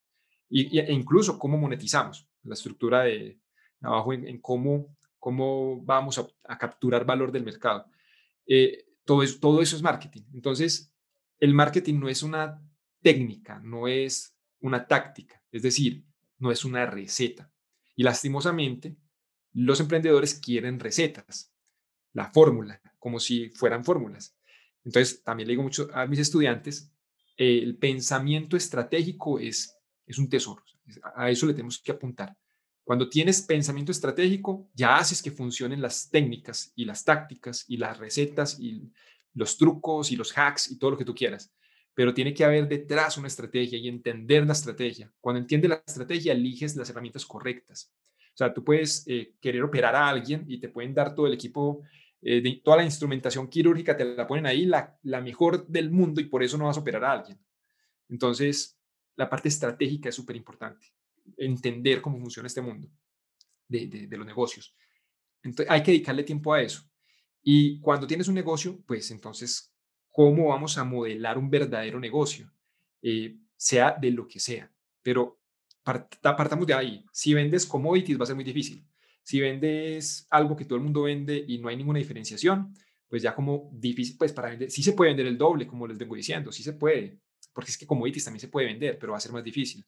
Y, 0.50 0.80
e 0.80 0.92
incluso 0.92 1.38
cómo 1.38 1.56
monetizamos, 1.58 2.28
la 2.42 2.56
estructura 2.56 3.04
de 3.04 3.40
abajo 3.82 4.12
en, 4.12 4.42
cómo, 4.42 4.98
cómo 5.20 5.80
vamos 5.84 6.18
a, 6.18 6.58
capturar 6.58 7.06
valor 7.06 7.32
del 7.32 7.46
mercado. 7.46 7.86
Eh, 8.48 8.86
todo, 9.06 9.22
eso, 9.22 9.40
todo 9.40 9.62
eso 9.62 9.76
es 9.76 9.84
marketing. 9.84 10.24
Entonces, 10.34 10.92
el 11.40 11.54
marketing 11.54 12.00
no 12.00 12.10
es 12.10 12.24
una 12.24 12.60
técnica, 13.04 13.60
no 13.64 13.88
es 13.88 14.36
una 14.62 14.88
táctica, 14.88 15.40
es 15.52 15.62
decir, 15.62 16.04
no 16.40 16.52
es 16.52 16.66
una 16.66 16.88
receta. 16.88 17.52
Y 17.96 18.02
lastimosamente, 18.02 18.98
los 19.54 19.80
emprendedores 19.80 20.36
quieren 20.36 20.80
recetas, 20.80 21.52
la 22.14 22.32
fórmula, 22.32 22.82
como 23.00 23.20
si 23.20 23.50
fueran 23.50 23.86
fórmulas. 23.86 24.36
Entonces, 24.84 25.24
también 25.24 25.48
le 25.48 25.54
digo 25.54 25.64
mucho 25.64 25.90
a 25.94 26.06
mis 26.08 26.20
estudiantes, 26.20 26.92
el 27.38 27.78
pensamiento 27.78 28.58
estratégico 28.58 29.40
es, 29.40 29.76
es 30.06 30.18
un 30.18 30.30
tesoro. 30.30 30.64
A 31.16 31.30
eso 31.30 31.46
le 31.46 31.54
tenemos 31.54 31.80
que 31.80 31.92
apuntar. 31.92 32.36
Cuando 32.84 33.10
tienes 33.10 33.42
pensamiento 33.42 33.92
estratégico, 33.92 34.70
ya 34.74 34.98
haces 34.98 35.22
que 35.22 35.32
funcionen 35.32 35.82
las 35.82 36.10
técnicas 36.10 36.74
y 36.76 36.86
las 36.86 37.06
tácticas 37.06 37.64
y 37.68 37.78
las 37.78 37.98
recetas 37.98 38.60
y 38.60 38.92
los 39.34 39.58
trucos 39.58 40.12
y 40.12 40.16
los 40.16 40.38
hacks 40.38 40.70
y 40.70 40.78
todo 40.78 40.92
lo 40.92 40.98
que 40.98 41.06
tú 41.06 41.16
quieras. 41.16 41.54
Pero 41.94 42.14
tiene 42.14 42.34
que 42.34 42.44
haber 42.44 42.68
detrás 42.68 43.18
una 43.18 43.28
estrategia 43.28 43.78
y 43.78 43.88
entender 43.88 44.46
la 44.46 44.54
estrategia. 44.54 45.14
Cuando 45.22 45.40
entiendes 45.40 45.70
la 45.70 45.84
estrategia, 45.86 46.34
eliges 46.34 46.76
las 46.76 46.90
herramientas 46.90 47.26
correctas. 47.26 47.94
O 48.34 48.38
sea, 48.38 48.54
tú 48.54 48.64
puedes 48.64 49.06
eh, 49.08 49.36
querer 49.40 49.64
operar 49.64 49.96
a 49.96 50.08
alguien 50.08 50.44
y 50.48 50.60
te 50.60 50.70
pueden 50.70 50.94
dar 50.94 51.14
todo 51.14 51.28
el 51.28 51.34
equipo, 51.34 51.84
eh, 52.22 52.42
de, 52.42 52.62
toda 52.64 52.78
la 52.78 52.84
instrumentación 52.84 53.48
quirúrgica, 53.48 53.96
te 53.96 54.06
la 54.06 54.26
ponen 54.26 54.48
ahí, 54.48 54.66
la, 54.66 54.98
la 55.04 55.22
mejor 55.22 55.68
del 55.68 55.92
mundo 55.92 56.20
y 56.20 56.26
por 56.26 56.42
eso 56.42 56.58
no 56.58 56.66
vas 56.66 56.78
a 56.78 56.80
operar 56.80 57.04
a 57.04 57.12
alguien. 57.12 57.40
Entonces, 58.10 58.80
la 59.16 59.30
parte 59.30 59.50
estratégica 59.50 60.10
es 60.10 60.16
súper 60.16 60.36
importante 60.36 60.88
entender 61.38 62.02
cómo 62.02 62.20
funciona 62.20 62.48
este 62.48 62.62
mundo 62.62 62.90
de, 63.68 63.88
de, 63.88 64.18
los 64.18 64.26
negocios. 64.26 64.76
Entonces, 65.44 65.72
hay 65.72 65.84
que 65.84 65.92
dedicarle 65.92 66.24
tiempo 66.24 66.54
a 66.54 66.62
eso. 66.62 66.84
Y 67.42 67.80
cuando 67.80 68.08
tienes 68.08 68.28
un 68.28 68.36
negocio, 68.36 68.82
pues 68.86 69.12
entonces, 69.12 69.74
¿cómo 70.10 70.48
vamos 70.50 70.78
a 70.78 70.84
modelar 70.84 71.38
un 71.38 71.50
verdadero 71.50 72.00
negocio? 72.00 72.52
Eh, 73.02 73.38
sea 73.56 73.96
de 74.00 74.12
lo 74.12 74.28
que 74.28 74.40
sea. 74.40 74.72
Pero 75.02 75.40
partamos 75.84 76.68
de 76.68 76.74
ahí. 76.74 77.06
Si 77.12 77.34
vendes 77.34 77.66
commodities 77.66 78.20
va 78.20 78.24
a 78.24 78.28
ser 78.28 78.36
muy 78.36 78.44
difícil. 78.44 78.86
Si 79.24 79.40
vendes 79.40 80.28
algo 80.30 80.56
que 80.56 80.66
todo 80.66 80.78
el 80.78 80.84
mundo 80.84 81.04
vende 81.04 81.44
y 81.48 81.58
no 81.58 81.70
hay 81.70 81.78
ninguna 81.78 82.00
diferenciación, 82.00 82.74
pues 83.08 83.22
ya 83.22 83.34
como 83.36 83.70
difícil, 83.74 84.18
pues 84.18 84.34
para 84.34 84.50
vender, 84.50 84.72
sí 84.72 84.84
se 84.84 84.94
puede 84.94 85.12
vender 85.12 85.28
el 85.28 85.38
doble, 85.38 85.68
como 85.68 85.88
les 85.88 85.98
vengo 85.98 86.16
diciendo, 86.16 86.52
sí 86.52 86.64
se 86.64 86.74
puede, 86.74 87.20
porque 87.54 87.72
es 87.72 87.78
que 87.78 87.86
commodities 87.86 88.26
también 88.26 88.42
se 88.42 88.48
puede 88.48 88.68
vender, 88.68 88.98
pero 89.00 89.12
va 89.12 89.18
a 89.18 89.22
ser 89.22 89.32
más 89.32 89.44
difícil 89.44 89.86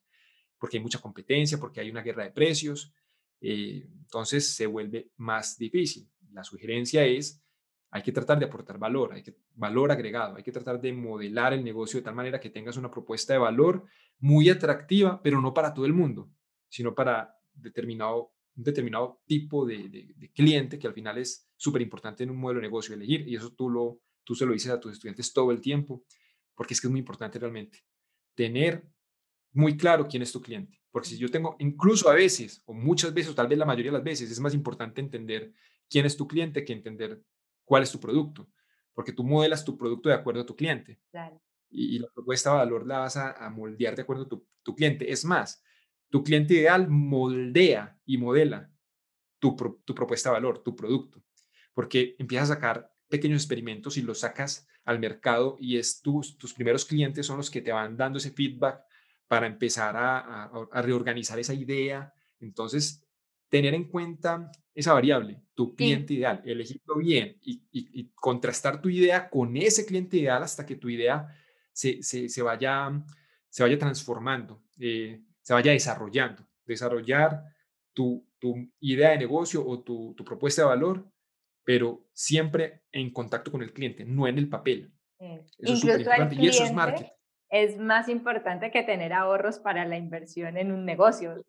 porque 0.58 0.78
hay 0.78 0.84
mucha 0.84 1.00
competencia, 1.00 1.60
porque 1.60 1.82
hay 1.82 1.89
una 1.89 2.02
guerra 2.02 2.24
de 2.24 2.32
precios, 2.32 2.93
eh, 3.41 3.88
entonces 4.00 4.56
se 4.56 4.66
vuelve 4.66 5.12
más 5.18 5.58
difícil. 5.58 6.10
La 6.32 6.43
sugerencia 6.43 7.06
es, 7.06 7.43
hay 7.92 8.02
que 8.02 8.12
tratar 8.12 8.40
de 8.40 8.46
aportar 8.46 8.78
valor, 8.78 9.14
hay 9.14 9.24
que 9.24 9.36
valor 9.54 9.92
agregado, 9.92 10.36
hay 10.36 10.44
que 10.44 10.52
tratar 10.52 10.82
de 10.82 10.92
modelar 10.92 11.54
el 11.54 11.64
negocio 11.64 12.00
de 12.00 12.04
tal 12.04 12.16
manera 12.16 12.40
que 12.40 12.50
tengas 12.50 12.78
una 12.78 12.92
propuesta 12.92 13.34
de 13.34 13.40
valor 13.40 13.86
muy 14.20 14.50
atractiva, 14.50 15.22
pero 15.22 15.42
no 15.42 15.54
para 15.54 15.74
todo 15.74 15.86
el 15.86 15.94
mundo, 15.94 16.30
sino 16.68 16.94
para 16.94 17.36
determinado, 17.54 18.34
un 18.56 18.64
determinado 18.64 19.22
tipo 19.26 19.66
de, 19.66 20.32
cliente 20.34 20.78
que 20.78 20.88
al 20.88 20.94
final 20.94 21.18
es 21.18 21.50
súper 21.56 21.82
importante 21.82 22.24
en 22.24 22.32
un 22.32 22.38
modelo 22.38 22.60
de 22.60 22.68
negocio 22.68 22.96
elegir 22.96 23.28
y 23.28 23.36
eso 23.36 23.54
tú, 23.54 23.70
lo, 23.70 24.02
tú 24.24 24.36
se 24.36 24.46
lo 24.46 24.54
dices 24.54 24.72
a 24.72 24.80
tus 24.80 24.94
estudiantes 24.94 25.32
todo 25.32 25.52
el 25.52 25.62
tiempo, 25.62 26.04
porque 26.54 26.74
es 26.74 26.82
que 26.82 26.88
es 26.88 26.92
muy 26.92 27.00
importante 27.00 27.40
realmente 27.40 27.86
tener 28.34 28.86
muy 29.54 29.78
claro 29.78 30.08
quién 30.08 30.22
es 30.22 30.32
tu 30.32 30.42
cliente. 30.42 30.82
Porque 30.92 31.10
si 31.10 31.18
yo 31.18 31.30
tengo, 31.30 31.56
incluso 31.60 32.10
a 32.10 32.14
veces, 32.14 32.62
o 32.66 32.74
muchas 32.74 33.14
veces, 33.14 33.32
o 33.32 33.36
tal 33.36 33.48
vez 33.48 33.58
la 33.58 33.66
mayoría 33.66 33.92
de 33.92 33.98
las 33.98 34.04
veces, 34.04 34.32
es 34.32 34.40
más 34.40 34.54
importante 34.54 35.02
entender 35.02 35.54
quién 35.90 36.06
es 36.06 36.16
tu 36.16 36.28
cliente 36.28 36.64
que 36.64 36.74
entender 36.74 37.22
cuál 37.66 37.84
es 37.84 37.91
tu 37.91 37.99
producto. 37.99 38.47
Porque 38.93 39.11
tú 39.11 39.26
modelas 39.26 39.66
tu 39.66 39.78
producto 39.78 40.07
de 40.07 40.16
acuerdo 40.16 40.41
a 40.41 40.45
tu 40.45 40.55
cliente. 40.55 40.99
Y, 41.70 41.99
la 41.99 42.07
propuesta 42.13 42.51
de 42.51 42.57
valor 42.57 42.88
la 42.88 42.99
vas 42.99 43.18
a, 43.18 43.49
moldear 43.49 43.95
de 43.95 44.03
acuerdo 44.03 44.24
a 44.24 44.30
tu, 44.30 44.47
tu, 44.63 44.74
cliente. 44.74 45.11
Es 45.11 45.26
más, 45.26 45.61
tu 46.09 46.24
cliente 46.24 46.53
ideal 46.53 46.88
moldea 46.88 47.99
y 48.05 48.18
modela 48.18 48.72
tu, 49.39 49.55
tu 49.84 49.93
propuesta 49.93 50.30
de 50.30 50.34
valor, 50.34 50.63
tu 50.63 50.76
producto. 50.76 51.22
Porque 51.74 52.16
empiezas 52.20 52.49
a 52.51 52.53
sacar 52.53 52.95
pequeños 53.09 53.41
experimentos 53.41 53.97
y 53.97 54.01
los 54.01 54.20
sacas 54.20 54.68
al 54.86 54.99
mercado 54.99 55.57
y 55.59 55.78
es 55.78 56.01
tus, 56.01 56.38
tus 56.38 56.53
primeros 56.53 56.86
clientes 56.86 57.26
son 57.26 57.38
los 57.38 57.49
que 57.49 57.61
te 57.61 57.72
van 57.72 57.97
dando 57.97 58.18
ese 58.18 58.32
feedback 58.32 58.84
para 59.28 59.47
empezar 59.47 59.95
a, 59.97 60.51
reorganizar 60.82 61.39
esa 61.39 61.53
idea. 61.53 62.13
Entonces, 62.39 63.05
tener 63.50 63.74
en 63.74 63.86
cuenta 63.86 64.52
esa 64.74 64.93
variable, 64.93 65.41
tu 65.54 65.76
cliente 65.76 66.14
ideal, 66.14 66.41
elegirlo 66.46 66.98
bien 66.98 67.38
y, 67.41 68.12
contrastar 68.16 68.82
tu 68.82 68.89
idea 68.89 69.30
con 69.30 69.56
ese 69.56 69.86
cliente 69.86 70.18
ideal 70.18 70.43
hasta 70.43 70.66
que 70.66 70.76
tu 70.76 70.89
idea 70.89 71.28
se, 71.72 72.02
se, 72.04 72.41
vaya, 72.41 72.91
se 73.50 73.64
vaya 73.64 73.78
transformando, 73.78 74.64
eh, 74.80 75.22
se 75.41 75.54
vaya 75.54 75.72
desarrollando. 75.72 76.48
Desarrollar 76.66 77.43
tu, 77.93 78.28
tu 78.39 78.56
idea 78.80 79.12
de 79.12 79.20
negocio 79.20 79.66
o 79.66 79.82
tu, 79.82 80.14
tu, 80.16 80.26
propuesta 80.26 80.64
de 80.64 80.68
valor, 80.70 81.08
pero 81.64 82.08
siempre 82.12 82.82
en 82.91 83.12
contacto 83.12 83.52
con 83.52 83.62
el 83.62 83.72
cliente, 83.72 84.04
no 84.04 84.28
en 84.28 84.38
el 84.38 84.50
papel. 84.50 84.91
Eso 85.20 85.74
es 85.74 85.80
súper 85.80 86.00
importante. 86.00 86.36
Y 86.36 86.48
eso 86.48 86.64
es 86.64 86.74
marketing 86.74 87.16
es 87.50 87.78
más 87.78 88.10
importante 88.10 88.72
que 88.72 88.84
tener 88.84 89.14
ahorros 89.14 89.60
para 89.60 89.86
la 89.86 89.98
inversión 89.98 90.58
en 90.58 90.72
un 90.72 90.86
negocio. 90.86 91.41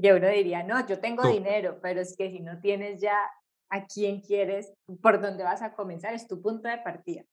Yo 0.00 0.16
uno 0.16 0.28
diría, 0.28 0.62
no, 0.62 0.86
yo 0.86 0.98
tengo 0.98 1.30
dinero, 1.30 1.78
pero 1.82 2.00
es 2.00 2.16
que 2.16 2.30
si 2.30 2.40
no 2.40 2.58
tienes 2.60 3.02
ya 3.02 3.16
a 3.68 3.86
quién 3.86 4.22
quieres, 4.22 4.72
por 5.02 5.20
dónde 5.20 5.44
vas 5.44 5.60
a 5.60 5.74
comenzar, 5.74 6.14
es 6.14 6.26
tu 6.26 6.40
punto 6.40 6.68
de 6.68 6.78
partida. 6.78 7.24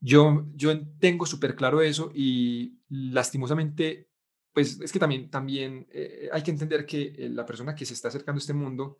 Yo, 0.00 0.44
yo 0.54 0.86
tengo 0.98 1.24
súper 1.24 1.56
claro 1.56 1.80
eso 1.80 2.12
y 2.14 2.78
lastimosamente, 2.90 4.10
pues 4.52 4.78
es 4.80 4.92
que 4.92 4.98
también, 4.98 5.30
también 5.30 5.86
eh, 5.90 6.28
hay 6.30 6.42
que 6.42 6.50
entender 6.50 6.84
que 6.84 7.14
eh, 7.16 7.28
la 7.30 7.46
persona 7.46 7.74
que 7.74 7.86
se 7.86 7.94
está 7.94 8.08
acercando 8.08 8.38
a 8.38 8.40
este 8.40 8.52
mundo 8.52 8.98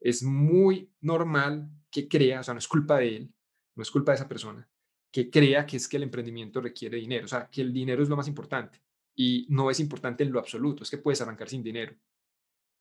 es 0.00 0.24
muy 0.24 0.92
normal 1.00 1.70
que 1.88 2.08
crea, 2.08 2.40
o 2.40 2.42
sea, 2.42 2.54
no 2.54 2.58
es 2.58 2.66
culpa 2.66 2.98
de 2.98 3.16
él, 3.16 3.34
no 3.76 3.82
es 3.82 3.90
culpa 3.92 4.10
de 4.10 4.16
esa 4.16 4.28
persona, 4.28 4.68
que 5.12 5.30
crea 5.30 5.64
que 5.64 5.76
es 5.76 5.86
que 5.86 5.98
el 5.98 6.02
emprendimiento 6.02 6.60
requiere 6.60 6.98
dinero, 6.98 7.26
o 7.26 7.28
sea, 7.28 7.48
que 7.48 7.62
el 7.62 7.72
dinero 7.72 8.02
es 8.02 8.08
lo 8.08 8.16
más 8.16 8.26
importante 8.26 8.82
y 9.14 9.46
no 9.50 9.70
es 9.70 9.80
importante 9.80 10.24
en 10.24 10.32
lo 10.32 10.38
absoluto, 10.38 10.82
es 10.82 10.90
que 10.90 10.98
puedes 10.98 11.20
arrancar 11.20 11.48
sin 11.48 11.62
dinero, 11.62 11.94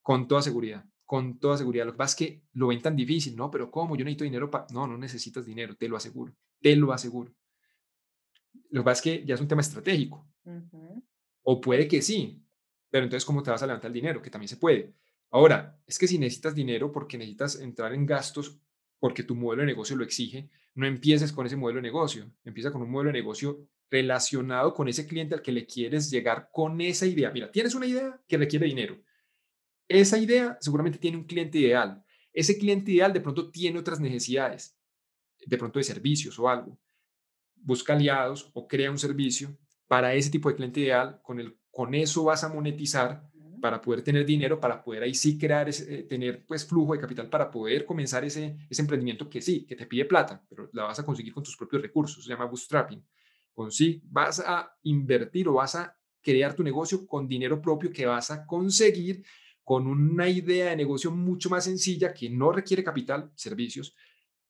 con 0.01 0.27
toda 0.27 0.41
seguridad, 0.41 0.85
con 1.05 1.39
toda 1.39 1.57
seguridad. 1.57 1.85
Lo 1.85 1.91
que 1.91 1.97
pasa 1.97 2.11
es 2.11 2.15
que 2.15 2.43
lo 2.53 2.67
ven 2.67 2.81
tan 2.81 2.95
difícil, 2.95 3.35
¿no? 3.35 3.51
Pero 3.51 3.69
¿cómo? 3.69 3.95
Yo 3.95 4.05
necesito 4.05 4.23
dinero 4.23 4.49
para... 4.49 4.67
No, 4.71 4.87
no 4.87 4.97
necesitas 4.97 5.45
dinero, 5.45 5.75
te 5.75 5.87
lo 5.87 5.97
aseguro, 5.97 6.33
te 6.61 6.75
lo 6.75 6.93
aseguro. 6.93 7.33
Lo 8.69 8.81
que 8.81 8.85
pasa 8.85 8.99
es 8.99 9.01
que 9.01 9.25
ya 9.25 9.35
es 9.35 9.41
un 9.41 9.47
tema 9.47 9.61
estratégico. 9.61 10.27
O 11.43 11.59
puede 11.59 11.87
que 11.87 12.01
sí, 12.01 12.41
pero 12.89 13.03
entonces 13.03 13.25
¿cómo 13.25 13.43
te 13.43 13.51
vas 13.51 13.61
a 13.63 13.67
levantar 13.67 13.89
el 13.89 13.93
dinero? 13.93 14.21
Que 14.21 14.29
también 14.29 14.49
se 14.49 14.57
puede. 14.57 14.93
Ahora, 15.31 15.79
es 15.85 15.97
que 15.97 16.07
si 16.07 16.17
necesitas 16.17 16.55
dinero 16.55 16.91
porque 16.91 17.17
necesitas 17.17 17.59
entrar 17.59 17.93
en 17.93 18.05
gastos 18.05 18.59
porque 18.99 19.23
tu 19.23 19.35
modelo 19.35 19.61
de 19.61 19.67
negocio 19.67 19.95
lo 19.95 20.03
exige, 20.03 20.49
no 20.75 20.85
empieces 20.85 21.31
con 21.31 21.45
ese 21.45 21.55
modelo 21.55 21.77
de 21.77 21.83
negocio, 21.83 22.31
empieza 22.43 22.71
con 22.71 22.81
un 22.81 22.91
modelo 22.91 23.09
de 23.09 23.19
negocio 23.19 23.67
relacionado 23.91 24.73
con 24.73 24.87
ese 24.87 25.05
cliente 25.05 25.35
al 25.35 25.41
que 25.41 25.51
le 25.51 25.65
quieres 25.65 26.09
llegar 26.09 26.49
con 26.51 26.79
esa 26.79 27.05
idea. 27.05 27.29
Mira, 27.29 27.51
tienes 27.51 27.75
una 27.75 27.85
idea 27.85 28.19
que 28.25 28.37
requiere 28.37 28.65
dinero. 28.65 28.97
Esa 29.87 30.17
idea 30.17 30.57
seguramente 30.61 30.97
tiene 30.97 31.17
un 31.17 31.25
cliente 31.25 31.57
ideal. 31.59 32.01
Ese 32.31 32.57
cliente 32.57 32.91
ideal 32.93 33.11
de 33.11 33.19
pronto 33.19 33.51
tiene 33.51 33.77
otras 33.77 33.99
necesidades, 33.99 34.77
de 35.45 35.57
pronto 35.57 35.77
de 35.77 35.83
servicios 35.83 36.39
o 36.39 36.47
algo. 36.47 36.79
Busca 37.55 37.93
aliados 37.93 38.49
o 38.53 38.65
crea 38.65 38.89
un 38.89 38.97
servicio 38.97 39.57
para 39.87 40.13
ese 40.13 40.29
tipo 40.29 40.47
de 40.47 40.55
cliente 40.55 40.79
ideal. 40.79 41.19
Con, 41.21 41.41
el, 41.41 41.59
con 41.69 41.93
eso 41.93 42.23
vas 42.23 42.45
a 42.45 42.49
monetizar 42.49 43.29
para 43.61 43.81
poder 43.81 44.03
tener 44.03 44.25
dinero, 44.25 44.61
para 44.61 44.81
poder 44.81 45.03
ahí 45.03 45.13
sí 45.13 45.37
crear, 45.37 45.67
ese, 45.67 45.93
eh, 45.93 46.03
tener 46.03 46.45
pues 46.47 46.65
flujo 46.65 46.93
de 46.93 47.01
capital 47.01 47.29
para 47.29 47.51
poder 47.51 47.85
comenzar 47.85 48.23
ese, 48.23 48.57
ese 48.69 48.81
emprendimiento 48.81 49.29
que 49.29 49.41
sí, 49.41 49.65
que 49.65 49.75
te 49.75 49.85
pide 49.85 50.05
plata, 50.05 50.43
pero 50.49 50.69
la 50.71 50.85
vas 50.85 50.99
a 50.99 51.05
conseguir 51.05 51.33
con 51.33 51.43
tus 51.43 51.57
propios 51.57 51.81
recursos, 51.81 52.23
se 52.23 52.29
llama 52.29 52.45
bootstrapping. 52.45 53.05
Con 53.53 53.71
sí, 53.71 54.01
vas 54.05 54.39
a 54.39 54.75
invertir 54.83 55.47
o 55.47 55.53
vas 55.53 55.75
a 55.75 55.97
crear 56.21 56.55
tu 56.55 56.63
negocio 56.63 57.05
con 57.05 57.27
dinero 57.27 57.61
propio 57.61 57.91
que 57.91 58.05
vas 58.05 58.31
a 58.31 58.45
conseguir 58.45 59.23
con 59.63 59.87
una 59.87 60.27
idea 60.27 60.69
de 60.69 60.75
negocio 60.75 61.11
mucho 61.11 61.49
más 61.49 61.65
sencilla 61.65 62.13
que 62.13 62.29
no 62.29 62.51
requiere 62.51 62.83
capital, 62.83 63.31
servicios, 63.35 63.95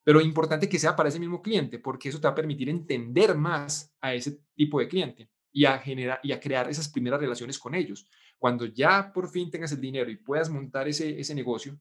pero 0.04 0.22
importante 0.22 0.68
que 0.68 0.80
sea 0.80 0.96
para 0.96 1.10
ese 1.10 1.20
mismo 1.20 1.42
cliente, 1.42 1.80
porque 1.80 2.10
eso 2.10 2.20
te 2.20 2.28
va 2.28 2.32
a 2.32 2.36
permitir 2.36 2.70
entender 2.70 3.36
más 3.36 3.94
a 4.02 4.14
ese 4.14 4.40
tipo 4.56 4.80
de 4.80 4.88
cliente 4.88 5.30
y 5.52 5.66
a 5.66 5.78
generar 5.80 6.20
y 6.24 6.32
a 6.32 6.40
crear 6.40 6.70
esas 6.70 6.90
primeras 6.90 7.20
relaciones 7.20 7.60
con 7.60 7.76
ellos. 7.76 8.08
Cuando 8.40 8.66
ya 8.66 9.12
por 9.14 9.30
fin 9.30 9.52
tengas 9.52 9.72
el 9.74 9.82
dinero 9.82 10.10
y 10.10 10.18
puedas 10.18 10.50
montar 10.50 10.88
ese, 10.88 11.20
ese 11.20 11.36
negocio, 11.36 11.80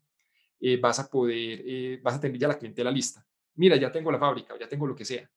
eh, 0.61 0.79
vas 0.79 0.99
a 0.99 1.09
poder, 1.09 1.63
eh, 1.65 2.01
vas 2.03 2.17
a 2.17 2.21
tener 2.21 2.39
ya 2.39 2.49
la 2.49 2.59
clientela 2.59 2.91
lista. 2.91 3.27
Mira, 3.55 3.77
ya 3.77 3.91
tengo 3.91 4.13
la 4.13 4.19
fábrica, 4.19 4.55
ya 4.61 4.69
tengo 4.69 4.87
lo 4.87 4.95
que 4.95 5.05
sea. 5.05 5.31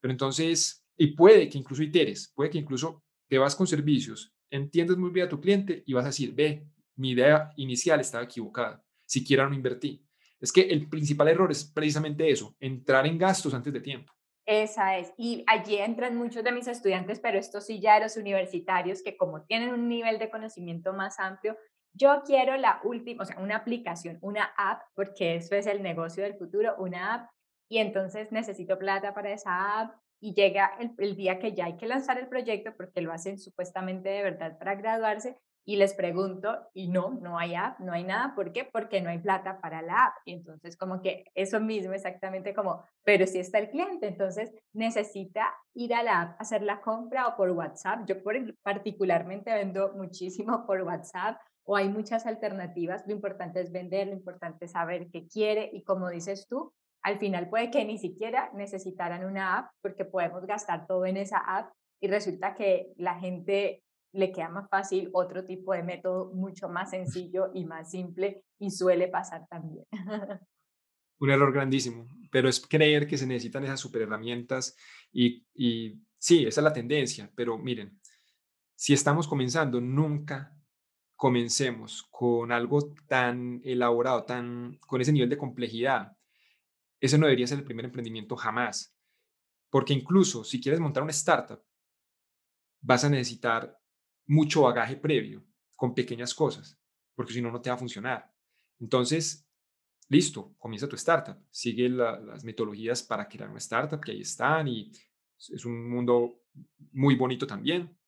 Pero 0.00 0.12
entonces, 0.12 0.81
y 0.96 1.08
puede 1.08 1.48
que 1.48 1.58
incluso 1.58 1.82
iteres, 1.82 2.32
puede 2.34 2.50
que 2.50 2.58
incluso 2.58 3.02
te 3.28 3.38
vas 3.38 3.56
con 3.56 3.66
servicios, 3.66 4.32
entiendes 4.50 4.96
muy 4.96 5.10
bien 5.10 5.26
a 5.26 5.28
tu 5.28 5.40
cliente 5.40 5.82
y 5.86 5.92
vas 5.94 6.04
a 6.04 6.08
decir, 6.08 6.34
ve, 6.34 6.66
mi 6.96 7.10
idea 7.10 7.50
inicial 7.56 8.00
estaba 8.00 8.24
equivocada, 8.24 8.84
siquiera 9.06 9.48
no 9.48 9.54
invertí. 9.54 10.04
Es 10.40 10.52
que 10.52 10.62
el 10.62 10.88
principal 10.88 11.28
error 11.28 11.50
es 11.50 11.64
precisamente 11.64 12.28
eso, 12.28 12.54
entrar 12.60 13.06
en 13.06 13.16
gastos 13.16 13.54
antes 13.54 13.72
de 13.72 13.80
tiempo. 13.80 14.12
Esa 14.44 14.98
es. 14.98 15.12
Y 15.16 15.44
allí 15.46 15.76
entran 15.76 16.16
muchos 16.16 16.42
de 16.42 16.50
mis 16.50 16.66
estudiantes, 16.66 17.20
pero 17.20 17.38
estos 17.38 17.64
sí 17.64 17.80
ya 17.80 17.94
de 17.94 18.00
los 18.00 18.16
universitarios 18.16 19.02
que 19.02 19.16
como 19.16 19.44
tienen 19.44 19.72
un 19.72 19.88
nivel 19.88 20.18
de 20.18 20.30
conocimiento 20.30 20.92
más 20.92 21.20
amplio, 21.20 21.56
yo 21.94 22.22
quiero 22.26 22.56
la 22.56 22.80
última, 22.84 23.22
o 23.22 23.26
sea, 23.26 23.38
una 23.38 23.56
aplicación, 23.56 24.18
una 24.20 24.52
app, 24.56 24.82
porque 24.94 25.36
eso 25.36 25.54
es 25.54 25.66
el 25.66 25.82
negocio 25.82 26.24
del 26.24 26.34
futuro, 26.34 26.74
una 26.78 27.14
app 27.14 27.30
y 27.68 27.78
entonces 27.78 28.32
necesito 28.32 28.78
plata 28.78 29.14
para 29.14 29.32
esa 29.32 29.80
app 29.80 30.01
y 30.22 30.34
llega 30.34 30.72
el, 30.78 30.92
el, 30.98 31.16
día 31.16 31.40
que 31.40 31.52
ya 31.52 31.66
hay 31.66 31.76
que 31.76 31.86
lanzar 31.86 32.16
el 32.16 32.28
proyecto 32.28 32.72
porque 32.76 33.02
lo 33.02 33.12
hacen 33.12 33.38
supuestamente 33.38 34.08
de 34.08 34.22
verdad 34.22 34.56
para 34.56 34.76
graduarse 34.76 35.36
y 35.64 35.76
les 35.76 35.94
pregunto 35.94 36.58
y 36.74 36.88
no, 36.88 37.10
no 37.20 37.38
hay 37.38 37.54
app, 37.54 37.78
no 37.80 37.92
hay 37.92 38.04
nada. 38.04 38.34
¿Por 38.34 38.52
qué? 38.52 38.64
Porque 38.64 39.00
no 39.00 39.10
hay 39.10 39.18
plata 39.18 39.60
para 39.60 39.82
la 39.82 40.06
app. 40.06 40.14
Y 40.24 40.32
entonces 40.32 40.76
como 40.76 41.00
que 41.00 41.24
eso 41.34 41.60
mismo 41.60 41.92
exactamente 41.92 42.54
como, 42.54 42.84
pero 43.04 43.26
si 43.26 43.38
está 43.38 43.58
el 43.58 43.70
cliente, 43.70 44.08
entonces 44.08 44.52
necesita 44.72 45.52
ir 45.74 45.94
a 45.94 46.02
la 46.02 46.20
app, 46.22 46.40
hacer 46.40 46.62
la 46.62 46.80
compra 46.80 47.28
o 47.28 47.36
por 47.36 47.50
WhatsApp. 47.50 48.06
Yo 48.06 48.22
por, 48.22 48.34
particularmente 48.62 49.52
vendo 49.52 49.92
muchísimo 49.94 50.66
por 50.66 50.82
WhatsApp 50.82 51.40
o 51.64 51.76
hay 51.76 51.88
muchas 51.88 52.26
alternativas. 52.26 53.04
Lo 53.06 53.12
importante 53.12 53.60
es 53.60 53.70
vender, 53.70 54.08
lo 54.08 54.14
importante 54.14 54.64
es 54.64 54.72
saber 54.72 55.08
qué 55.10 55.26
quiere 55.28 55.70
y 55.72 55.82
como 55.84 56.08
dices 56.10 56.46
tú, 56.48 56.72
al 57.02 57.18
final 57.18 57.48
puede 57.48 57.70
que 57.70 57.84
ni 57.84 57.98
siquiera 57.98 58.50
necesitaran 58.54 59.24
una 59.24 59.58
app 59.58 59.70
porque 59.80 60.04
podemos 60.04 60.46
gastar 60.46 60.86
todo 60.86 61.04
en 61.06 61.16
esa 61.16 61.38
app 61.38 61.72
y 62.00 62.08
resulta 62.08 62.54
que 62.54 62.92
la 62.96 63.18
gente 63.18 63.82
le 64.12 64.30
queda 64.30 64.48
más 64.48 64.68
fácil 64.68 65.10
otro 65.12 65.44
tipo 65.44 65.72
de 65.72 65.82
método 65.82 66.32
mucho 66.34 66.68
más 66.68 66.90
sencillo 66.90 67.50
y 67.54 67.64
más 67.64 67.90
simple 67.90 68.44
y 68.58 68.70
suele 68.70 69.08
pasar 69.08 69.46
también. 69.48 69.86
Un 71.18 71.30
error 71.30 71.52
grandísimo, 71.52 72.06
pero 72.30 72.48
es 72.48 72.60
creer 72.60 73.06
que 73.06 73.16
se 73.16 73.26
necesitan 73.26 73.64
esas 73.64 73.80
super 73.80 74.02
herramientas 74.02 74.76
y, 75.12 75.46
y 75.54 76.00
sí, 76.18 76.44
esa 76.44 76.60
es 76.60 76.64
la 76.64 76.72
tendencia, 76.72 77.30
pero 77.34 77.58
miren, 77.58 78.00
si 78.74 78.92
estamos 78.92 79.28
comenzando, 79.28 79.80
nunca 79.80 80.52
comencemos 81.14 82.02
con 82.10 82.50
algo 82.50 82.92
tan 83.06 83.60
elaborado, 83.62 84.24
tan 84.24 84.78
con 84.80 85.00
ese 85.00 85.12
nivel 85.12 85.28
de 85.28 85.38
complejidad. 85.38 86.16
Ese 87.02 87.18
no 87.18 87.26
debería 87.26 87.48
ser 87.48 87.58
el 87.58 87.64
primer 87.64 87.84
emprendimiento 87.84 88.36
jamás, 88.36 88.96
porque 89.70 89.92
incluso 89.92 90.44
si 90.44 90.60
quieres 90.60 90.78
montar 90.78 91.02
una 91.02 91.10
startup, 91.10 91.60
vas 92.80 93.02
a 93.02 93.10
necesitar 93.10 93.76
mucho 94.26 94.62
bagaje 94.62 94.96
previo 94.96 95.44
con 95.74 95.96
pequeñas 95.96 96.32
cosas, 96.32 96.80
porque 97.16 97.32
si 97.32 97.42
no, 97.42 97.50
no 97.50 97.60
te 97.60 97.70
va 97.70 97.74
a 97.74 97.78
funcionar. 97.78 98.32
Entonces, 98.78 99.44
listo, 100.10 100.54
comienza 100.58 100.88
tu 100.88 100.94
startup, 100.94 101.44
sigue 101.50 101.88
las 101.88 102.44
metodologías 102.44 103.02
para 103.02 103.28
crear 103.28 103.50
una 103.50 103.58
startup 103.58 104.00
que 104.00 104.12
ahí 104.12 104.20
están 104.20 104.68
y 104.68 104.92
es 105.36 105.64
un 105.64 105.90
mundo 105.90 106.44
muy 106.92 107.16
bonito 107.16 107.48
también, 107.48 107.98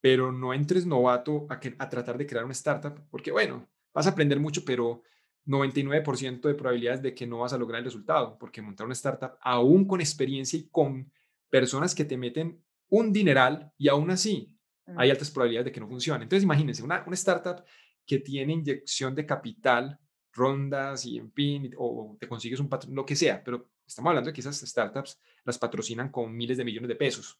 pero 0.00 0.30
no 0.30 0.54
entres 0.54 0.86
novato 0.86 1.48
a, 1.50 1.54
a 1.54 1.88
tratar 1.88 2.16
de 2.18 2.26
crear 2.28 2.44
una 2.44 2.52
startup, 2.52 3.04
porque 3.10 3.32
bueno, 3.32 3.68
vas 3.92 4.06
a 4.06 4.10
aprender 4.10 4.38
mucho, 4.38 4.64
pero 4.64 5.02
99% 5.46 6.40
de 6.42 6.54
probabilidades 6.54 7.02
de 7.02 7.14
que 7.14 7.26
no 7.26 7.38
vas 7.38 7.52
a 7.52 7.58
lograr 7.58 7.80
el 7.80 7.84
resultado, 7.84 8.38
porque 8.38 8.62
montar 8.62 8.86
una 8.86 8.94
startup, 8.94 9.32
aún 9.40 9.86
con 9.86 10.00
experiencia 10.00 10.58
y 10.58 10.68
con 10.68 11.10
personas 11.50 11.94
que 11.94 12.04
te 12.04 12.16
meten 12.16 12.62
un 12.88 13.12
dineral 13.12 13.72
y 13.78 13.88
aún 13.88 14.10
así 14.10 14.56
hay 14.96 15.10
altas 15.10 15.30
probabilidades 15.30 15.66
de 15.66 15.72
que 15.72 15.80
no 15.80 15.88
funcione. 15.88 16.24
Entonces, 16.24 16.44
imagínense, 16.44 16.82
una, 16.82 17.02
una 17.06 17.14
startup 17.14 17.64
que 18.06 18.18
tiene 18.18 18.52
inyección 18.52 19.14
de 19.14 19.26
capital, 19.26 19.98
rondas 20.32 21.04
y 21.06 21.18
en 21.18 21.32
fin, 21.32 21.72
o 21.76 22.16
te 22.18 22.28
consigues 22.28 22.60
un 22.60 22.68
patrón, 22.68 22.94
lo 22.94 23.04
que 23.04 23.16
sea, 23.16 23.42
pero 23.42 23.70
estamos 23.86 24.10
hablando 24.10 24.28
de 24.28 24.34
que 24.34 24.40
esas 24.40 24.60
startups 24.60 25.20
las 25.44 25.58
patrocinan 25.58 26.10
con 26.10 26.34
miles 26.34 26.56
de 26.56 26.64
millones 26.64 26.88
de 26.88 26.96
pesos. 26.96 27.38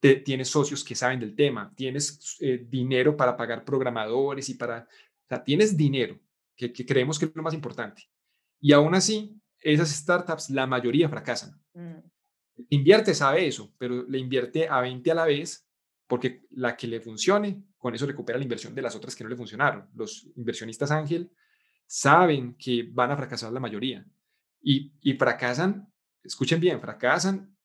Te, 0.00 0.16
tienes 0.16 0.48
socios 0.48 0.82
que 0.82 0.94
saben 0.94 1.20
del 1.20 1.36
tema, 1.36 1.72
tienes 1.76 2.36
eh, 2.40 2.66
dinero 2.66 3.16
para 3.16 3.36
pagar 3.36 3.64
programadores 3.64 4.48
y 4.48 4.54
para, 4.54 4.88
o 4.88 5.28
sea, 5.28 5.44
tienes 5.44 5.76
dinero, 5.76 6.18
que, 6.56 6.72
creemos 6.72 7.18
que 7.18 7.26
es 7.26 7.34
lo 7.34 7.42
más 7.42 7.54
importante. 7.54 8.02
Y 8.60 8.72
aún 8.72 8.94
así, 8.94 9.40
esas 9.58 9.90
startups, 9.90 10.50
la 10.50 10.66
mayoría 10.66 11.08
fracasan. 11.08 11.60
Mm. 11.74 11.98
Invierte 12.70 13.14
sabe 13.14 13.46
eso, 13.46 13.74
pero 13.78 14.06
le 14.06 14.18
invierte 14.18 14.68
a 14.68 14.80
20 14.80 15.10
a 15.10 15.14
la 15.14 15.24
vez 15.24 15.66
porque 16.06 16.44
la 16.50 16.76
que 16.76 16.86
le 16.86 17.00
funcione, 17.00 17.62
con 17.78 17.94
eso 17.94 18.04
recupera 18.04 18.38
la 18.38 18.44
inversión 18.44 18.74
de 18.74 18.82
las 18.82 18.94
otras 18.96 19.14
que 19.14 19.24
no 19.24 19.30
le 19.30 19.36
funcionaron. 19.36 19.88
Los 19.94 20.28
inversionistas 20.36 20.90
ángel 20.90 21.30
saben 21.86 22.56
que 22.56 22.88
van 22.92 23.10
a 23.10 23.16
fracasar 23.16 23.52
la 23.52 23.60
mayoría 23.60 24.04
y, 24.60 24.92
y 25.00 25.14
fracasan, 25.14 25.90
escuchen 26.22 26.60
bien, 26.60 26.80
fracasan 26.80 27.56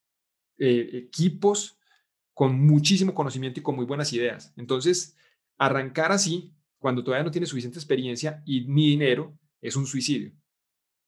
eh, 0.57 0.89
equipos 0.93 1.77
con 2.33 2.65
muchísimo 2.65 3.13
conocimiento 3.13 3.59
y 3.59 3.63
con 3.63 3.75
muy 3.75 3.86
buenas 3.86 4.13
ideas. 4.13 4.53
Entonces, 4.55 5.17
arrancar 5.57 6.11
así, 6.11 6.53
cuando 6.86 7.03
todavía 7.03 7.23
no 7.23 7.31
tiene 7.31 7.47
suficiente 7.47 7.79
experiencia 7.79 8.43
y 8.45 8.67
ni 8.67 8.91
dinero, 8.91 9.33
es 9.59 9.75
un 9.75 9.88
suicidio. 9.88 10.31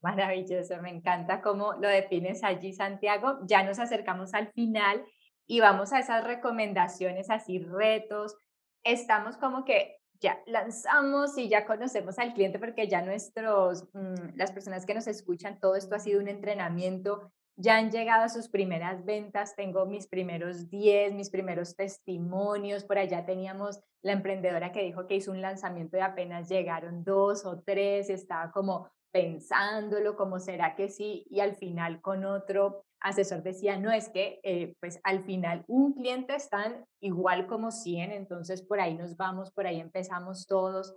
Maravilloso, 0.02 0.82
me 0.82 0.90
encanta 0.90 1.40
cómo 1.40 1.74
lo 1.74 1.88
defines 1.88 2.44
allí, 2.44 2.74
Santiago. 2.74 3.38
Ya 3.46 3.62
nos 3.62 3.78
acercamos 3.78 4.34
al 4.34 4.52
final 4.54 5.06
y 5.46 5.60
vamos 5.60 5.94
a 5.94 6.00
esas 6.00 6.24
recomendaciones, 6.24 7.30
así 7.30 7.60
retos, 7.60 8.36
estamos 8.84 9.38
como 9.38 9.66
que 9.66 9.98
ya 10.20 10.40
lanzamos 10.48 11.38
y 11.38 11.48
ya 11.48 11.68
conocemos 11.68 12.18
al 12.18 12.34
cliente 12.34 12.58
porque 12.58 12.88
ya 12.88 13.04
nuestros, 13.04 13.84
mm, 13.94 14.36
las 14.36 14.52
personas 14.52 14.84
que 14.84 14.96
nos 14.96 15.06
escuchan, 15.06 15.60
todo 15.60 15.76
esto 15.76 15.94
ha 15.94 16.00
sido 16.00 16.20
un 16.20 16.28
entrenamiento, 16.28 17.32
ya 17.58 17.78
han 17.78 17.92
llegado 17.92 18.24
a 18.24 18.30
sus 18.30 18.50
primeras 18.50 19.04
ventas, 19.04 19.56
tengo 19.56 19.88
mis 19.88 20.08
primeros 20.08 20.70
10, 20.70 21.14
mis 21.14 21.32
primeros 21.32 21.76
testimonios, 21.76 22.84
por 22.84 23.00
allá 23.00 23.26
teníamos 23.26 23.80
la 24.04 24.14
emprendedora 24.14 24.72
que 24.72 24.84
dijo 24.84 25.08
que 25.08 25.16
hizo 25.16 25.32
un 25.32 25.42
lanzamiento 25.42 25.98
y 25.98 26.02
apenas 26.02 26.50
llegaron 26.50 27.04
dos 27.04 27.46
o 27.46 27.60
tres, 27.66 28.12
estaba 28.12 28.52
como 28.52 28.88
pensándolo, 29.12 30.16
como 30.16 30.40
será 30.40 30.76
que 30.76 30.90
sí, 30.90 31.26
y 31.32 31.40
al 31.40 31.56
final 31.56 32.00
con 32.02 32.26
otro 32.26 32.84
asesor 33.00 33.42
decía, 33.42 33.78
no, 33.78 33.92
es 33.92 34.10
que 34.10 34.40
eh, 34.44 34.76
pues 34.80 35.00
al 35.04 35.24
final 35.24 35.64
un 35.68 35.94
cliente 35.94 36.36
están 36.36 36.86
igual 37.02 37.48
como 37.48 37.72
100, 37.72 38.12
entonces 38.12 38.62
por 38.62 38.80
ahí 38.80 38.96
nos 38.96 39.18
vamos, 39.18 39.52
por 39.52 39.66
ahí 39.66 39.80
empezamos 39.80 40.46
todos, 40.46 40.96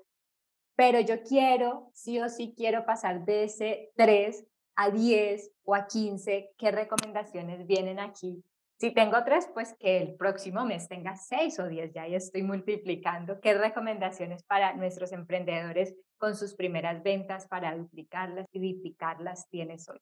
pero 0.77 1.01
yo 1.01 1.23
quiero, 1.23 1.91
sí 1.95 2.21
o 2.21 2.29
sí 2.29 2.55
quiero 2.55 2.85
pasar 2.85 3.25
de 3.25 3.45
ese 3.45 3.93
3 3.97 4.47
a 4.81 4.91
10 4.91 5.53
o 5.65 5.75
a 5.75 5.87
15, 5.87 6.55
¿qué 6.57 6.71
recomendaciones 6.71 7.67
vienen 7.67 8.01
aquí? 8.01 8.43
Si 8.79 8.95
tengo 8.95 9.23
3, 9.23 9.49
pues 9.53 9.75
que 9.79 9.99
el 9.99 10.15
próximo 10.15 10.65
mes 10.65 10.89
tenga 10.89 11.17
6 11.17 11.59
o 11.59 11.69
10, 11.69 11.93
ya 11.93 12.07
estoy 12.07 12.43
multiplicando. 12.43 13.43
¿Qué 13.43 13.53
recomendaciones 13.53 14.43
para 14.43 14.75
nuestros 14.75 15.13
emprendedores 15.13 15.95
con 16.17 16.35
sus 16.35 16.55
primeras 16.55 17.03
ventas 17.03 17.47
para 17.47 17.77
duplicarlas 17.77 18.47
y 18.53 18.73
duplicarlas 18.73 19.51
tienes 19.51 19.87
hoy? 19.91 19.99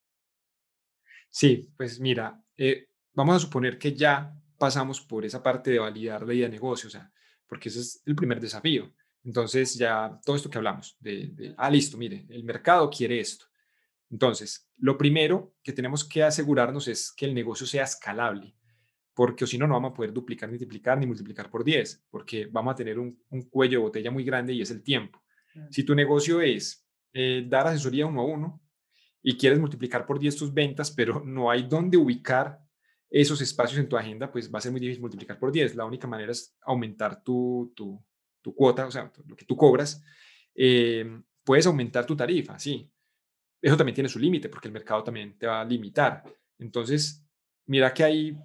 Sí, 1.29 1.73
pues 1.77 1.99
mira, 1.99 2.41
eh, 2.57 2.87
vamos 3.15 3.35
a 3.35 3.41
suponer 3.41 3.79
que 3.79 3.93
ya 3.95 4.33
pasamos 4.59 5.01
por 5.01 5.25
esa 5.25 5.43
parte 5.43 5.73
de 5.73 5.81
validar 5.81 6.25
la 6.25 6.35
idea 6.35 6.47
de 6.47 6.53
negocio, 6.53 6.87
o 6.87 6.91
sea, 6.91 7.11
porque 7.49 7.69
ese 7.69 7.81
es 7.81 8.01
el 8.07 8.15
primer 8.15 8.39
desafío. 8.39 8.93
Entonces 9.25 9.75
ya 9.75 10.21
todo 10.25 10.37
esto 10.37 10.49
que 10.49 10.59
hablamos, 10.59 10.97
de, 11.01 11.53
ah, 11.57 11.69
listo, 11.69 11.99
mire, 11.99 12.27
el 12.29 12.45
mercado 12.45 12.89
quiere 12.89 13.19
esto. 13.19 13.47
Entonces, 14.11 14.71
lo 14.79 14.97
primero 14.97 15.55
que 15.63 15.73
tenemos 15.73 16.05
que 16.05 16.23
asegurarnos 16.23 16.89
es 16.89 17.13
que 17.13 17.27
el 17.27 17.35
negocio 17.35 17.67
sea 17.67 17.85
escalable, 17.85 18.55
porque 19.15 19.47
si 19.47 19.59
no, 19.59 19.67
no 19.67 19.75
vamos 19.75 19.93
a 19.93 19.95
poder 19.95 20.13
duplicar, 20.13 20.49
ni 20.49 20.55
multiplicar, 20.55 20.99
ni 20.99 21.07
multiplicar 21.07 21.51
por 21.51 21.65
10, 21.65 22.07
porque 22.11 22.47
vamos 22.47 22.73
a 22.73 22.77
tener 22.77 22.99
un, 22.99 23.19
cuello 23.51 23.79
de 23.79 23.85
botella 23.85 24.11
muy 24.11 24.25
grande 24.25 24.53
y 24.53 24.63
es 24.63 24.71
el 24.71 24.83
tiempo. 24.83 25.23
Si 25.71 25.83
tu 25.83 25.95
negocio 25.95 26.41
es 26.41 26.87
eh, 27.13 27.45
dar 27.49 27.67
asesoría 27.67 28.07
uno 28.07 28.21
a 28.21 28.25
uno, 28.25 28.63
y 29.23 29.37
quieres 29.37 29.59
multiplicar 29.59 30.07
por 30.07 30.19
10 30.19 30.37
tus 30.37 30.55
ventas, 30.55 30.91
pero 30.91 31.23
no 31.25 31.51
hay 31.51 31.65
dónde 31.65 31.97
ubicar 31.97 32.61
esos 33.11 33.41
espacios 33.41 33.79
en 33.81 33.89
tu 33.89 33.97
agenda, 33.97 34.31
pues 34.31 34.53
va 34.53 34.59
a 34.59 34.63
ser 34.63 34.73
muy 34.73 34.81
difícil 34.81 35.01
multiplicar 35.01 35.39
por 35.39 35.51
10. 35.51 35.75
La 35.75 35.85
única 35.85 36.07
manera 36.07 36.33
es 36.33 36.57
aumentar 36.63 37.23
tu, 37.23 37.73
tu, 37.75 38.03
tu 38.43 38.55
cuota, 38.55 38.87
o 38.87 38.91
sea, 38.91 39.13
lo 39.27 39.37
que 39.37 39.45
tú 39.45 39.57
cobras. 39.57 40.03
Eh, 40.55 41.21
puedes 41.45 41.67
aumentar 41.67 42.07
tu 42.07 42.17
tarifa, 42.17 42.59
sí. 42.59 42.91
Eso 43.61 43.77
también 43.77 43.95
tiene 43.95 44.09
su 44.09 44.19
límite 44.19 44.49
porque 44.49 44.69
el 44.69 44.75
mercado 44.75 45.03
también 45.03 45.37
te 45.37 45.47
va 45.47 45.61
a 45.61 45.65
limitar. 45.65 46.23
Entonces, 46.59 47.25
mira 47.67 47.93
que 47.93 48.05
ahí 48.05 48.39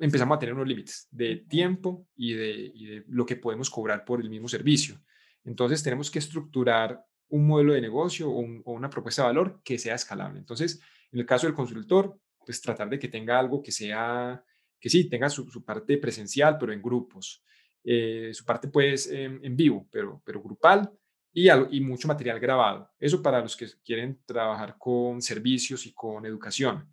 empezamos 0.00 0.36
a 0.36 0.38
tener 0.38 0.54
unos 0.54 0.68
límites 0.68 1.08
de 1.10 1.36
tiempo 1.48 2.06
y 2.16 2.34
de, 2.34 2.72
y 2.74 2.86
de 2.86 3.04
lo 3.08 3.26
que 3.26 3.36
podemos 3.36 3.70
cobrar 3.70 4.04
por 4.04 4.20
el 4.20 4.30
mismo 4.30 4.48
servicio. 4.48 5.00
Entonces, 5.44 5.82
tenemos 5.82 6.10
que 6.10 6.18
estructurar 6.18 7.04
un 7.30 7.46
modelo 7.46 7.74
de 7.74 7.80
negocio 7.80 8.30
o, 8.30 8.40
una 8.72 8.90
propuesta 8.90 9.22
de 9.22 9.28
valor 9.28 9.60
que 9.64 9.78
sea 9.78 9.94
escalable. 9.94 10.38
Entonces, 10.38 10.80
en 11.12 11.20
el 11.20 11.26
caso 11.26 11.46
del 11.46 11.54
consultor, 11.54 12.18
pues 12.44 12.60
tratar 12.60 12.88
de 12.88 12.98
que 12.98 13.08
tenga 13.08 13.38
algo 13.38 13.62
que 13.62 13.72
sea, 13.72 14.42
que 14.80 14.88
sí, 14.88 15.08
tenga 15.08 15.28
su, 15.28 15.64
parte 15.64 15.98
presencial, 15.98 16.56
pero 16.58 16.72
en 16.72 16.82
grupos. 16.82 17.44
Eh, 17.84 18.30
su 18.32 18.44
parte, 18.44 18.68
pues, 18.68 19.10
en, 19.10 19.56
vivo, 19.56 19.86
pero, 19.90 20.22
pero 20.24 20.42
grupal 20.42 20.90
y, 21.32 21.80
mucho 21.80 22.08
material 22.08 22.40
grabado. 22.40 22.90
Eso 22.98 23.22
para 23.22 23.40
los 23.40 23.56
que 23.56 23.66
quieren 23.84 24.20
trabajar 24.26 24.76
con 24.78 25.22
servicios 25.22 25.86
y 25.86 25.92
con 25.92 26.26
educación. 26.26 26.88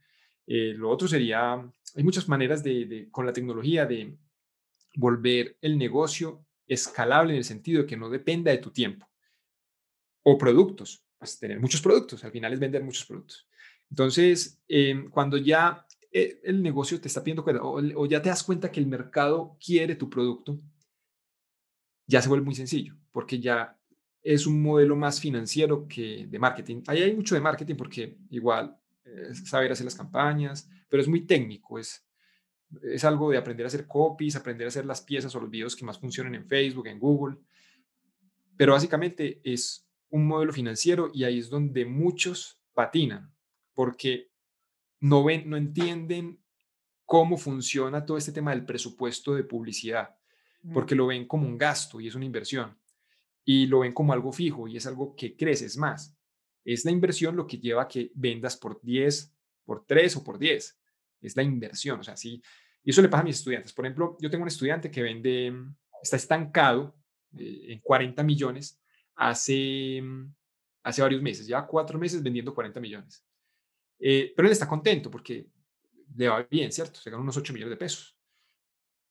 Eh, 0.45 0.73
lo 0.75 0.89
otro 0.89 1.07
sería, 1.07 1.53
hay 1.53 2.03
muchas 2.03 2.27
maneras 2.27 2.63
de, 2.63 3.07
con 3.11 3.25
la 3.25 3.33
tecnología 3.33 3.85
de 3.85 4.17
volver 4.95 5.57
el 5.61 5.77
negocio 5.77 6.45
escalable 6.67 7.33
en 7.33 7.37
el 7.37 7.43
sentido 7.43 7.81
de 7.81 7.87
que 7.87 7.97
no 7.97 8.09
dependa 8.09 8.51
de 8.51 8.57
tu 8.57 8.71
tiempo 8.71 9.07
o 10.23 10.37
productos, 10.37 11.03
pues 11.17 11.39
tener 11.39 11.59
muchos 11.59 11.81
productos, 11.81 12.23
al 12.23 12.31
final 12.31 12.53
es 12.53 12.59
vender 12.59 12.83
muchos 12.83 13.05
productos. 13.05 13.47
Entonces, 13.89 14.59
em, 14.67 15.09
cuando 15.09 15.37
ya 15.37 15.85
eh, 16.11 16.39
el 16.43 16.63
negocio 16.63 16.99
te 16.99 17.07
está 17.07 17.23
pidiendo 17.23 17.43
cuenta 17.43 17.61
o, 17.63 18.05
ya 18.05 18.21
te 18.21 18.29
das 18.29 18.43
cuenta 18.43 18.71
que 18.71 18.79
el 18.79 18.87
mercado 18.87 19.57
quiere 19.63 19.95
tu 19.95 20.09
producto, 20.09 20.59
ya 22.07 22.21
se 22.21 22.29
vuelve 22.29 22.45
muy 22.45 22.55
sencillo, 22.55 22.95
porque 23.11 23.39
ya 23.39 23.77
es 24.25 24.47
un 24.47 24.59
modelo 24.59 24.95
más 24.95 25.21
financiero 25.21 25.87
que 25.87 26.25
de 26.27 26.39
marketing. 26.39 26.81
Ahí 26.87 27.03
hay 27.03 27.15
mucho 27.15 27.35
de 27.35 27.41
marketing 27.41 27.75
porque 27.75 28.17
igual 28.31 28.75
saber 29.45 29.71
hacer 29.71 29.85
las 29.85 29.95
campañas, 29.95 30.67
pero 30.89 30.99
es 30.99 31.07
muy 31.07 31.27
técnico, 31.27 31.77
es, 31.77 32.03
es 32.81 33.03
algo 33.03 33.29
de 33.29 33.37
aprender 33.37 33.65
a 33.65 33.67
hacer 33.67 33.85
copies, 33.85 34.35
aprender 34.35 34.65
a 34.65 34.69
hacer 34.69 34.83
las 34.83 35.01
piezas 35.01 35.35
o 35.35 35.39
los 35.39 35.49
videos 35.49 35.75
que 35.75 35.85
más 35.85 35.99
funcionan 35.99 36.33
en 36.33 36.47
Facebook, 36.47 36.87
en 36.87 36.97
Google. 36.97 37.37
Pero 38.57 38.73
básicamente 38.73 39.41
es 39.43 39.87
un 40.09 40.25
modelo 40.25 40.51
financiero 40.51 41.11
y 41.13 41.23
ahí 41.23 41.37
es 41.37 41.49
donde 41.49 41.85
muchos 41.85 42.59
patinan, 42.73 43.31
porque 43.75 44.31
no 45.01 45.23
ven, 45.23 45.47
no 45.47 45.55
entienden 45.55 46.39
cómo 47.05 47.37
funciona 47.37 48.07
todo 48.07 48.17
este 48.17 48.31
tema 48.31 48.51
del 48.51 48.65
presupuesto 48.65 49.35
de 49.35 49.43
publicidad, 49.43 50.17
porque 50.73 50.95
lo 50.95 51.05
ven 51.05 51.27
como 51.27 51.47
un 51.47 51.59
gasto 51.59 52.01
y 52.01 52.07
es 52.07 52.15
una 52.15 52.25
inversión, 52.25 52.75
y 53.45 53.67
lo 53.67 53.79
ven 53.79 53.93
como 53.93 54.11
algo 54.11 54.31
fijo 54.31 54.67
y 54.67 54.77
es 54.77 54.87
algo 54.87 55.15
que 55.15 55.37
creces 55.37 55.77
más. 55.77 56.17
Es 56.65 56.83
la 56.83 56.91
inversión 56.91 57.35
lo 57.35 57.45
que 57.45 57.59
lleva 57.59 57.83
a 57.83 57.87
que 57.87 58.11
vendas 58.15 58.57
por 58.57 58.81
10, 58.81 59.33
por 59.63 59.85
3 59.85 60.17
o 60.17 60.23
por 60.23 60.39
10. 60.39 60.79
Es 61.21 61.35
la 61.35 61.43
inversión, 61.43 61.99
o 61.99 62.03
sea, 62.03 62.17
sí. 62.17 62.41
Y 62.83 62.89
eso 62.89 63.01
le 63.01 63.09
pasa 63.09 63.21
a 63.21 63.25
mis 63.25 63.37
estudiantes. 63.37 63.71
Por 63.71 63.85
ejemplo, 63.85 64.17
yo 64.19 64.29
tengo 64.29 64.41
un 64.41 64.47
estudiante 64.47 64.89
que 64.89 65.03
vende, 65.03 65.53
está 66.01 66.17
estancado 66.17 66.97
eh, 67.37 67.73
en 67.73 67.79
40 67.79 68.23
millones 68.23 68.81
hace, 69.15 70.03
hace 70.83 71.01
varios 71.01 71.21
meses, 71.21 71.47
ya 71.47 71.65
cuatro 71.65 71.99
meses 71.99 72.21
vendiendo 72.23 72.53
40 72.53 72.79
millones. 72.79 73.25
Eh, 73.99 74.33
pero 74.35 74.47
él 74.47 74.51
está 74.51 74.67
contento 74.67 75.09
porque 75.09 75.47
le 76.15 76.27
va 76.27 76.43
bien, 76.43 76.71
¿cierto? 76.71 76.99
Se 76.99 77.09
gana 77.09 77.21
unos 77.21 77.37
8 77.37 77.53
millones 77.53 77.71
de 77.71 77.77
pesos. 77.77 78.17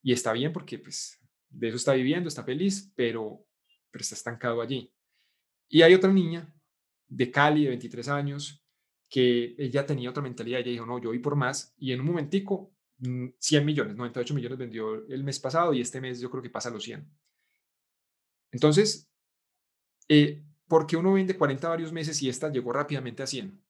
Y 0.03 0.12
está 0.12 0.32
bien 0.32 0.53
porque 0.53 0.78
pues, 0.78 1.20
de 1.49 1.68
eso 1.68 1.76
está 1.76 1.95
viviendo, 1.95 2.28
está 2.28 2.45
feliz, 2.45 2.93
pero, 2.95 3.45
pero 3.95 4.03
está 4.03 4.16
estancado 4.16 4.61
allí. 4.61 4.92
Y 5.68 5.82
hay 5.82 5.95
otra 5.95 6.12
niña 6.12 6.53
de 7.07 7.30
Cali, 7.30 7.62
de 7.62 7.68
23 7.68 8.09
años, 8.09 8.61
que 9.09 9.55
ella 9.57 9.86
tenía 9.86 10.11
otra 10.11 10.20
mentalidad. 10.20 10.59
Ella 10.59 10.72
dijo, 10.72 10.84
no, 10.86 10.99
yo 10.99 11.11
voy 11.11 11.20
por 11.20 11.36
más. 11.36 11.72
Y 11.78 11.92
en 11.92 12.01
un 12.01 12.07
momentico, 12.07 12.74
100 12.99 13.62
mm, 13.62 13.64
millones, 13.64 13.95
98 13.95 14.34
millones 14.34 14.59
vendió 14.59 15.07
el 15.07 15.22
mes 15.22 15.38
pasado 15.38 15.72
y 15.72 15.80
este 15.80 16.01
mes 16.01 16.18
yo 16.18 16.28
creo 16.28 16.42
que 16.42 16.51
pasa 16.51 16.70
a 16.70 16.72
los 16.72 16.82
100. 16.82 17.09
Entonces, 18.51 19.09
eh, 20.09 20.42
¿por 20.66 20.88
qué 20.88 20.97
uno 20.97 21.12
vende 21.12 21.38
40 21.38 21.68
varios 21.68 21.92
meses 21.92 22.20
y 22.20 22.28
esta 22.28 22.51
llegó 22.51 22.72
rápidamente 22.72 23.22
a 23.22 23.28
100? 23.28 23.64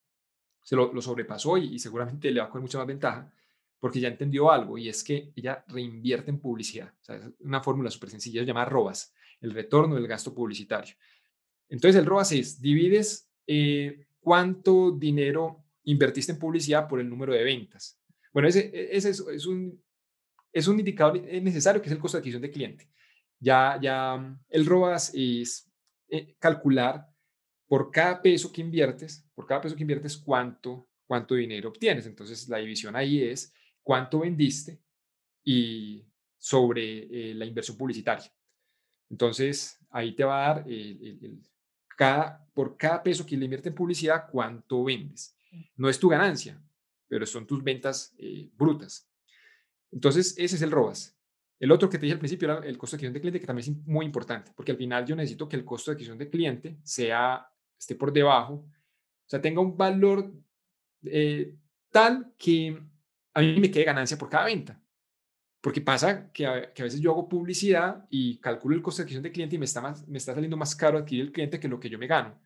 se 0.64 0.74
lo, 0.74 1.00
sobrepasó 1.00 1.58
y, 1.58 1.78
seguramente 1.78 2.30
le 2.30 2.40
va 2.40 2.46
a 2.46 2.48
coger 2.48 2.62
mucha 2.62 2.78
más 2.78 2.86
ventaja 2.86 3.30
porque 3.78 4.00
ya 4.00 4.08
entendió 4.08 4.50
algo 4.50 4.78
y 4.78 4.88
es 4.88 5.04
que 5.04 5.30
ella 5.36 5.62
reinvierte 5.68 6.30
en 6.30 6.40
publicidad. 6.40 6.94
O 7.02 7.04
sea, 7.04 7.16
es 7.16 7.30
una 7.40 7.60
fórmula 7.60 7.90
súper 7.90 8.08
sencilla, 8.08 8.40
se 8.40 8.46
llama 8.46 8.64
ROAS, 8.64 9.12
el 9.44 9.52
retorno 9.52 9.94
del 9.94 10.06
gasto 10.06 10.34
publicitario. 10.34 10.94
Entonces, 11.68 12.00
el 12.00 12.06
ROAS 12.06 12.32
es, 12.32 12.60
divides 12.60 13.30
eh, 13.46 14.06
cuánto 14.20 14.90
dinero 14.90 15.64
invertiste 15.84 16.32
en 16.32 16.38
publicidad 16.38 16.88
por 16.88 17.00
el 17.00 17.08
número 17.08 17.32
de 17.32 17.44
ventas. 17.44 18.00
Bueno, 18.32 18.48
ese, 18.48 18.70
e, 18.72 18.96
ese 18.96 19.10
es, 19.10 19.46
un, 19.46 19.82
es 20.52 20.66
un 20.66 20.78
indicador 20.78 21.20
necesario 21.20 21.80
que 21.80 21.88
es 21.88 21.92
el 21.92 21.98
costo 21.98 22.16
de 22.16 22.20
adquisición 22.20 22.42
de 22.42 22.50
cliente. 22.50 22.88
Ya, 23.38 23.78
ya 23.80 24.38
el 24.48 24.66
ROAS 24.66 25.12
es 25.14 25.70
eh, 26.08 26.34
calcular 26.38 27.06
por 27.66 27.90
cada 27.90 28.22
peso 28.22 28.50
que 28.50 28.60
inviertes, 28.60 29.28
por 29.34 29.46
cada 29.46 29.60
peso 29.60 29.76
que 29.76 29.82
inviertes, 29.82 30.16
cuánto, 30.16 30.88
cuánto 31.06 31.34
dinero 31.34 31.68
obtienes. 31.68 32.06
Entonces, 32.06 32.48
la 32.48 32.58
división 32.58 32.96
ahí 32.96 33.22
es 33.22 33.52
cuánto 33.82 34.20
vendiste 34.20 34.80
y 35.44 36.06
sobre 36.38 37.30
eh, 37.30 37.34
la 37.34 37.44
inversión 37.44 37.76
publicitaria. 37.76 38.32
Entonces, 39.14 39.78
ahí 39.90 40.12
te 40.16 40.24
va 40.24 40.44
a 40.44 40.54
dar 40.54 40.66
cada, 41.96 42.44
por 42.52 42.76
cada 42.76 43.00
peso 43.00 43.24
que 43.24 43.36
le 43.36 43.44
invierte 43.44 43.68
en 43.68 43.74
publicidad, 43.76 44.26
cuánto 44.28 44.82
vendes. 44.82 45.36
No 45.76 45.88
es 45.88 46.00
tu 46.00 46.08
ganancia, 46.08 46.60
pero 47.06 47.24
son 47.24 47.46
tus 47.46 47.62
ventas 47.62 48.12
eh, 48.18 48.50
brutas. 48.56 49.08
Entonces, 49.92 50.34
ese 50.36 50.56
es 50.56 50.62
el 50.62 50.72
ROAS. 50.72 51.16
El 51.60 51.70
otro 51.70 51.88
que 51.88 51.96
te 51.96 52.06
dije 52.06 52.14
al 52.14 52.18
principio 52.18 52.50
era 52.50 52.66
el 52.66 52.76
costo 52.76 52.96
de 52.96 52.98
adquisición 52.98 53.12
de 53.12 53.20
cliente, 53.20 53.40
que 53.40 53.46
también 53.46 53.70
es 53.70 53.86
muy 53.86 54.04
importante, 54.04 54.50
porque 54.56 54.72
al 54.72 54.78
final 54.78 55.06
yo 55.06 55.14
necesito 55.14 55.48
que 55.48 55.54
el 55.54 55.64
costo 55.64 55.92
de 55.92 55.94
adquisición 55.94 56.18
de 56.18 56.28
cliente 56.28 56.76
sea 56.82 57.48
esté 57.78 57.94
por 57.94 58.12
debajo, 58.12 58.54
o 58.54 59.28
sea, 59.28 59.40
tenga 59.40 59.60
un 59.60 59.76
valor 59.76 60.34
eh, 61.04 61.54
tal 61.92 62.34
que 62.36 62.82
a 63.32 63.40
mí 63.40 63.60
me 63.60 63.70
quede 63.70 63.84
ganancia 63.84 64.18
por 64.18 64.28
cada 64.28 64.46
venta. 64.46 64.82
Porque 65.64 65.80
pasa 65.80 66.30
que 66.30 66.44
a, 66.44 66.70
veces 66.76 67.00
yo 67.00 67.10
hago 67.12 67.26
publicidad 67.26 68.04
y 68.10 68.38
calculo 68.38 68.76
el 68.76 68.82
costo 68.82 68.98
de 68.98 69.04
adquisición 69.04 69.22
de 69.22 69.32
cliente 69.32 69.56
y 69.56 69.58
me 69.58 69.64
está, 69.64 69.80
más, 69.80 70.06
me 70.06 70.18
está 70.18 70.34
saliendo 70.34 70.58
más 70.58 70.76
caro 70.76 70.98
adquirir 70.98 71.24
el 71.24 71.32
cliente 71.32 71.58
que 71.58 71.68
lo 71.68 71.80
que 71.80 71.88
yo 71.88 71.98
me 71.98 72.06
gano. 72.06 72.38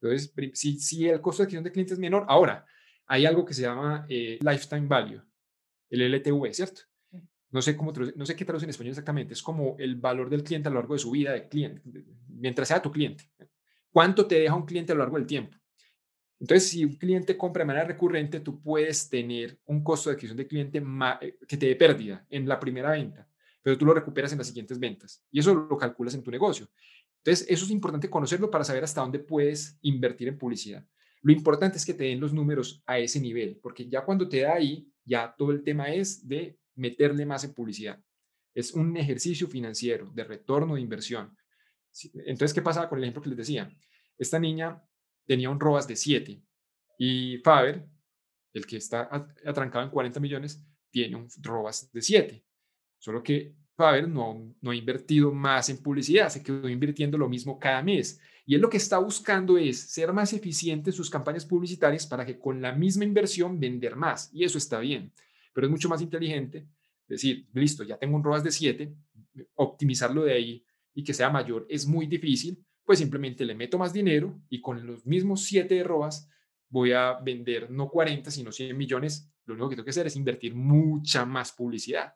Entonces, 0.00 0.32
si, 0.54 0.78
si 0.78 1.06
el 1.06 1.20
costo 1.20 1.42
de 1.42 1.44
adquisición 1.44 1.64
de 1.64 1.70
cliente 1.70 1.92
es 1.92 2.00
menor, 2.00 2.24
ahora 2.28 2.64
hay 3.04 3.26
algo 3.26 3.44
que 3.44 3.52
se 3.52 3.60
llama 3.60 4.06
eh, 4.08 4.38
lifetime 4.40 4.86
value, 4.86 5.20
el 5.90 6.14
LTV, 6.14 6.50
¿cierto? 6.54 6.80
No 7.50 7.60
sé, 7.60 7.76
cómo, 7.76 7.92
no 7.92 8.24
sé 8.24 8.34
qué 8.34 8.46
traduce 8.46 8.64
en 8.64 8.70
español 8.70 8.92
exactamente, 8.92 9.34
es 9.34 9.42
como 9.42 9.76
el 9.78 9.96
valor 9.96 10.30
del 10.30 10.42
cliente 10.42 10.70
a 10.70 10.72
lo 10.72 10.78
largo 10.78 10.94
de 10.94 11.00
su 11.00 11.10
vida 11.10 11.34
de 11.34 11.48
cliente, 11.50 11.82
mientras 12.26 12.68
sea 12.68 12.80
tu 12.80 12.90
cliente. 12.90 13.30
¿Cuánto 13.90 14.26
te 14.26 14.36
deja 14.36 14.54
un 14.54 14.64
cliente 14.64 14.92
a 14.92 14.94
lo 14.94 15.00
largo 15.00 15.18
del 15.18 15.26
tiempo? 15.26 15.58
Entonces, 16.42 16.70
si 16.70 16.84
un 16.84 16.96
cliente 16.96 17.36
compra 17.36 17.60
de 17.60 17.68
manera 17.68 17.86
recurrente, 17.86 18.40
tú 18.40 18.60
puedes 18.60 19.08
tener 19.08 19.60
un 19.64 19.84
costo 19.84 20.10
de 20.10 20.14
adquisición 20.14 20.36
de 20.36 20.48
cliente 20.48 20.82
eh, 21.20 21.38
que 21.46 21.56
te 21.56 21.66
dé 21.66 21.76
pérdida 21.76 22.26
en 22.28 22.48
la 22.48 22.58
primera 22.58 22.90
venta, 22.90 23.28
pero 23.62 23.78
tú 23.78 23.84
lo 23.84 23.94
recuperas 23.94 24.32
en 24.32 24.38
las 24.38 24.48
siguientes 24.48 24.76
ventas 24.80 25.24
y 25.30 25.38
eso 25.38 25.54
lo 25.54 25.78
calculas 25.78 26.16
en 26.16 26.22
tu 26.24 26.32
negocio. 26.32 26.68
Entonces, 27.18 27.46
eso 27.48 27.64
es 27.64 27.70
importante 27.70 28.10
conocerlo 28.10 28.50
para 28.50 28.64
saber 28.64 28.82
hasta 28.82 29.02
dónde 29.02 29.20
puedes 29.20 29.78
invertir 29.82 30.26
en 30.26 30.36
publicidad. 30.36 30.84
Lo 31.20 31.32
importante 31.32 31.78
es 31.78 31.86
que 31.86 31.94
te 31.94 32.02
den 32.02 32.18
los 32.18 32.32
números 32.32 32.82
a 32.86 32.98
ese 32.98 33.20
nivel, 33.20 33.60
porque 33.62 33.88
ya 33.88 34.04
cuando 34.04 34.28
te 34.28 34.40
da 34.40 34.54
ahí, 34.54 34.90
ya 35.04 35.32
todo 35.38 35.52
el 35.52 35.62
tema 35.62 35.94
es 35.94 36.26
de 36.26 36.58
meterle 36.74 37.24
más 37.24 37.44
en 37.44 37.54
publicidad. 37.54 38.02
Es 38.52 38.72
un 38.72 38.96
ejercicio 38.96 39.46
financiero 39.46 40.10
de 40.12 40.24
retorno 40.24 40.74
de 40.74 40.80
inversión. 40.80 41.36
Entonces, 42.26 42.52
¿qué 42.52 42.62
pasaba 42.62 42.88
con 42.88 42.98
el 42.98 43.04
ejemplo 43.04 43.22
que 43.22 43.28
les 43.28 43.38
decía? 43.38 43.70
Esta 44.18 44.40
niña 44.40 44.82
tenía 45.26 45.50
un 45.50 45.60
ROAS 45.60 45.86
de 45.86 45.96
7 45.96 46.42
y 46.98 47.38
Faber, 47.38 47.86
el 48.52 48.66
que 48.66 48.76
está 48.76 49.08
atrancado 49.44 49.84
en 49.84 49.90
40 49.90 50.20
millones, 50.20 50.64
tiene 50.90 51.16
un 51.16 51.28
ROAS 51.40 51.90
de 51.92 52.02
7. 52.02 52.44
Solo 52.98 53.22
que 53.22 53.54
Faber 53.74 54.08
no, 54.08 54.54
no 54.60 54.70
ha 54.70 54.76
invertido 54.76 55.32
más 55.32 55.68
en 55.70 55.82
publicidad, 55.82 56.28
se 56.28 56.42
quedó 56.42 56.68
invirtiendo 56.68 57.16
lo 57.16 57.28
mismo 57.28 57.58
cada 57.58 57.82
mes. 57.82 58.20
Y 58.44 58.54
él 58.54 58.60
lo 58.60 58.68
que 58.68 58.76
está 58.76 58.98
buscando 58.98 59.56
es 59.56 59.80
ser 59.80 60.12
más 60.12 60.32
eficiente 60.32 60.90
en 60.90 60.96
sus 60.96 61.08
campañas 61.08 61.46
publicitarias 61.46 62.06
para 62.06 62.26
que 62.26 62.38
con 62.38 62.60
la 62.60 62.72
misma 62.72 63.04
inversión 63.04 63.58
vender 63.58 63.96
más. 63.96 64.30
Y 64.32 64.44
eso 64.44 64.58
está 64.58 64.78
bien. 64.78 65.12
Pero 65.52 65.66
es 65.66 65.70
mucho 65.70 65.88
más 65.88 66.02
inteligente 66.02 66.66
decir, 67.06 67.48
listo, 67.52 67.84
ya 67.84 67.98
tengo 67.98 68.16
un 68.16 68.24
ROAS 68.24 68.44
de 68.44 68.50
7, 68.50 68.94
optimizarlo 69.54 70.24
de 70.24 70.32
ahí 70.32 70.64
y 70.94 71.04
que 71.04 71.14
sea 71.14 71.30
mayor 71.30 71.66
es 71.68 71.86
muy 71.86 72.06
difícil, 72.06 72.62
pues 72.84 72.98
simplemente 72.98 73.44
le 73.44 73.54
meto 73.54 73.78
más 73.78 73.92
dinero 73.92 74.40
y 74.48 74.60
con 74.60 74.86
los 74.86 75.06
mismos 75.06 75.44
7 75.44 75.74
de 75.74 75.84
voy 76.68 76.92
a 76.92 77.14
vender 77.20 77.70
no 77.70 77.88
40, 77.88 78.30
sino 78.30 78.50
100 78.50 78.76
millones. 78.76 79.30
Lo 79.44 79.54
único 79.54 79.68
que 79.68 79.76
tengo 79.76 79.84
que 79.84 79.90
hacer 79.90 80.06
es 80.06 80.16
invertir 80.16 80.54
mucha 80.54 81.24
más 81.24 81.52
publicidad. 81.52 82.14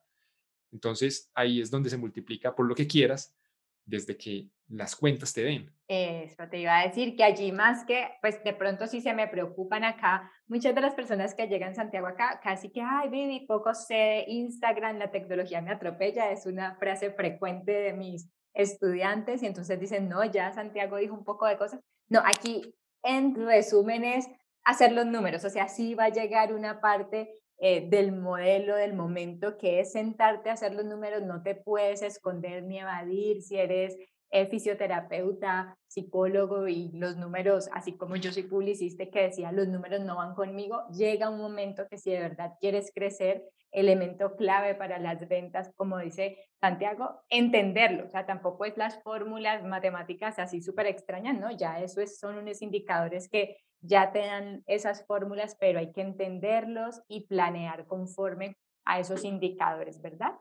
Entonces 0.72 1.30
ahí 1.34 1.60
es 1.60 1.70
donde 1.70 1.90
se 1.90 1.98
multiplica 1.98 2.54
por 2.54 2.66
lo 2.66 2.74
que 2.74 2.86
quieras 2.86 3.36
desde 3.84 4.16
que 4.16 4.50
las 4.68 4.96
cuentas 4.96 5.32
te 5.32 5.42
den. 5.42 5.72
Eso 5.86 6.42
te 6.50 6.58
iba 6.58 6.80
a 6.80 6.86
decir 6.88 7.16
que 7.16 7.22
allí 7.22 7.52
más 7.52 7.84
que, 7.84 8.08
pues 8.20 8.42
de 8.42 8.52
pronto 8.52 8.88
sí 8.88 9.00
se 9.00 9.14
me 9.14 9.28
preocupan 9.28 9.84
acá, 9.84 10.30
muchas 10.48 10.74
de 10.74 10.80
las 10.80 10.94
personas 10.94 11.34
que 11.34 11.46
llegan 11.46 11.70
a 11.70 11.74
Santiago 11.74 12.08
acá, 12.08 12.40
casi 12.42 12.70
que, 12.70 12.80
ay, 12.82 13.08
Vivi, 13.08 13.46
poco 13.46 13.72
sé 13.74 14.24
Instagram, 14.26 14.98
la 14.98 15.12
tecnología 15.12 15.62
me 15.62 15.70
atropella, 15.70 16.32
es 16.32 16.46
una 16.46 16.74
frase 16.76 17.12
frecuente 17.12 17.70
de 17.70 17.92
mis 17.92 18.28
estudiantes 18.56 19.42
y 19.42 19.46
entonces 19.46 19.78
dicen, 19.78 20.08
no, 20.08 20.24
ya 20.24 20.52
Santiago 20.52 20.96
dijo 20.96 21.14
un 21.14 21.24
poco 21.24 21.46
de 21.46 21.56
cosas. 21.56 21.80
No, 22.08 22.20
aquí 22.24 22.74
en 23.02 23.34
resumen 23.34 24.04
es 24.04 24.26
hacer 24.64 24.92
los 24.92 25.06
números, 25.06 25.44
o 25.44 25.50
sea, 25.50 25.68
sí 25.68 25.94
va 25.94 26.04
a 26.04 26.08
llegar 26.08 26.52
una 26.52 26.80
parte 26.80 27.30
eh, 27.58 27.88
del 27.88 28.12
modelo, 28.12 28.74
del 28.74 28.94
momento, 28.94 29.56
que 29.58 29.80
es 29.80 29.92
sentarte 29.92 30.50
a 30.50 30.54
hacer 30.54 30.74
los 30.74 30.84
números, 30.84 31.22
no 31.22 31.42
te 31.42 31.54
puedes 31.54 32.02
esconder 32.02 32.64
ni 32.64 32.80
evadir 32.80 33.42
si 33.42 33.56
eres 33.56 33.96
eh, 34.30 34.46
fisioterapeuta, 34.46 35.78
psicólogo 35.86 36.66
y 36.66 36.90
los 36.92 37.16
números, 37.16 37.68
así 37.72 37.96
como 37.96 38.16
yo 38.16 38.32
soy 38.32 38.42
publicista 38.42 39.06
que 39.06 39.22
decía, 39.22 39.52
los 39.52 39.68
números 39.68 40.00
no 40.00 40.16
van 40.16 40.34
conmigo, 40.34 40.82
llega 40.90 41.30
un 41.30 41.38
momento 41.38 41.86
que 41.88 41.98
si 41.98 42.10
de 42.10 42.20
verdad 42.20 42.54
quieres 42.60 42.90
crecer, 42.92 43.44
elemento 43.72 44.36
clave 44.36 44.74
para 44.74 44.98
las 44.98 45.28
ventas, 45.28 45.70
como 45.76 45.98
dice 45.98 46.38
Santiago, 46.60 47.22
entenderlo, 47.28 48.06
o 48.06 48.08
sea, 48.08 48.26
tampoco 48.26 48.64
es 48.64 48.76
las 48.76 49.02
fórmulas 49.02 49.64
matemáticas 49.64 50.38
así 50.38 50.62
súper 50.62 50.86
extrañas, 50.86 51.38
¿no? 51.38 51.50
Ya 51.50 51.80
eso 51.80 52.00
es, 52.00 52.18
son 52.18 52.38
unos 52.38 52.62
indicadores 52.62 53.28
que 53.28 53.58
ya 53.80 54.12
te 54.12 54.20
dan 54.20 54.62
esas 54.66 55.04
fórmulas, 55.06 55.56
pero 55.60 55.78
hay 55.78 55.92
que 55.92 56.00
entenderlos 56.00 57.02
y 57.08 57.26
planear 57.26 57.86
conforme 57.86 58.56
a 58.84 59.00
esos 59.00 59.24
indicadores, 59.24 60.00
¿verdad? 60.00 60.32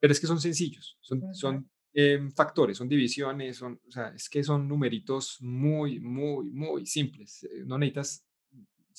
Pero 0.00 0.12
es 0.12 0.20
que 0.20 0.26
son 0.26 0.40
sencillos, 0.40 0.96
son, 1.00 1.34
son 1.34 1.70
em, 1.92 2.30
factores, 2.30 2.78
son 2.78 2.88
divisiones, 2.88 3.56
son, 3.56 3.80
o 3.86 3.90
sea, 3.90 4.08
es 4.08 4.28
que 4.28 4.42
son 4.42 4.68
numeritos 4.68 5.38
muy, 5.40 6.00
muy, 6.00 6.50
muy 6.50 6.86
simples. 6.86 7.44
Eh, 7.44 7.64
no 7.66 7.78
necesitas 7.78 8.27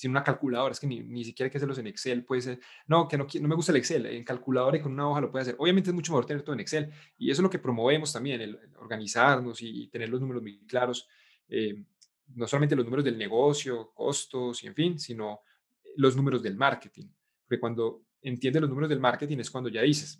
sin 0.00 0.12
una 0.12 0.24
calculadora, 0.24 0.72
es 0.72 0.80
que 0.80 0.86
ni, 0.86 1.00
ni 1.00 1.26
siquiera 1.26 1.48
hay 1.48 1.50
que 1.50 1.58
hacerlos 1.58 1.76
en 1.76 1.86
Excel, 1.86 2.24
puede 2.24 2.40
ser, 2.40 2.60
no, 2.86 3.06
que 3.06 3.18
no, 3.18 3.26
no 3.38 3.48
me 3.48 3.54
gusta 3.54 3.70
el 3.70 3.76
Excel, 3.76 4.06
en 4.06 4.24
calculadora 4.24 4.78
y 4.78 4.80
con 4.80 4.92
una 4.92 5.06
hoja 5.06 5.20
lo 5.20 5.30
puede 5.30 5.42
hacer. 5.42 5.56
Obviamente 5.58 5.90
es 5.90 5.94
mucho 5.94 6.12
mejor 6.12 6.24
tener 6.24 6.42
todo 6.42 6.54
en 6.54 6.60
Excel 6.60 6.90
y 7.18 7.30
eso 7.30 7.40
es 7.40 7.42
lo 7.42 7.50
que 7.50 7.58
promovemos 7.58 8.10
también, 8.10 8.40
el, 8.40 8.58
organizarnos 8.78 9.60
y, 9.60 9.88
tener 9.88 10.08
los 10.08 10.18
números 10.18 10.42
muy 10.42 10.58
claros, 10.60 11.06
eh, 11.50 11.84
no 12.34 12.46
solamente 12.46 12.74
los 12.74 12.86
números 12.86 13.04
del 13.04 13.18
negocio, 13.18 13.92
costos 13.92 14.64
y 14.64 14.68
en 14.68 14.74
fin, 14.74 14.98
sino 14.98 15.40
los 15.96 16.16
números 16.16 16.42
del 16.42 16.56
marketing. 16.56 17.08
Porque 17.46 17.60
cuando 17.60 18.00
entiendes 18.22 18.62
los 18.62 18.70
números 18.70 18.88
del 18.88 19.00
marketing 19.00 19.36
es 19.36 19.50
cuando 19.50 19.68
ya 19.68 19.82
dices, 19.82 20.18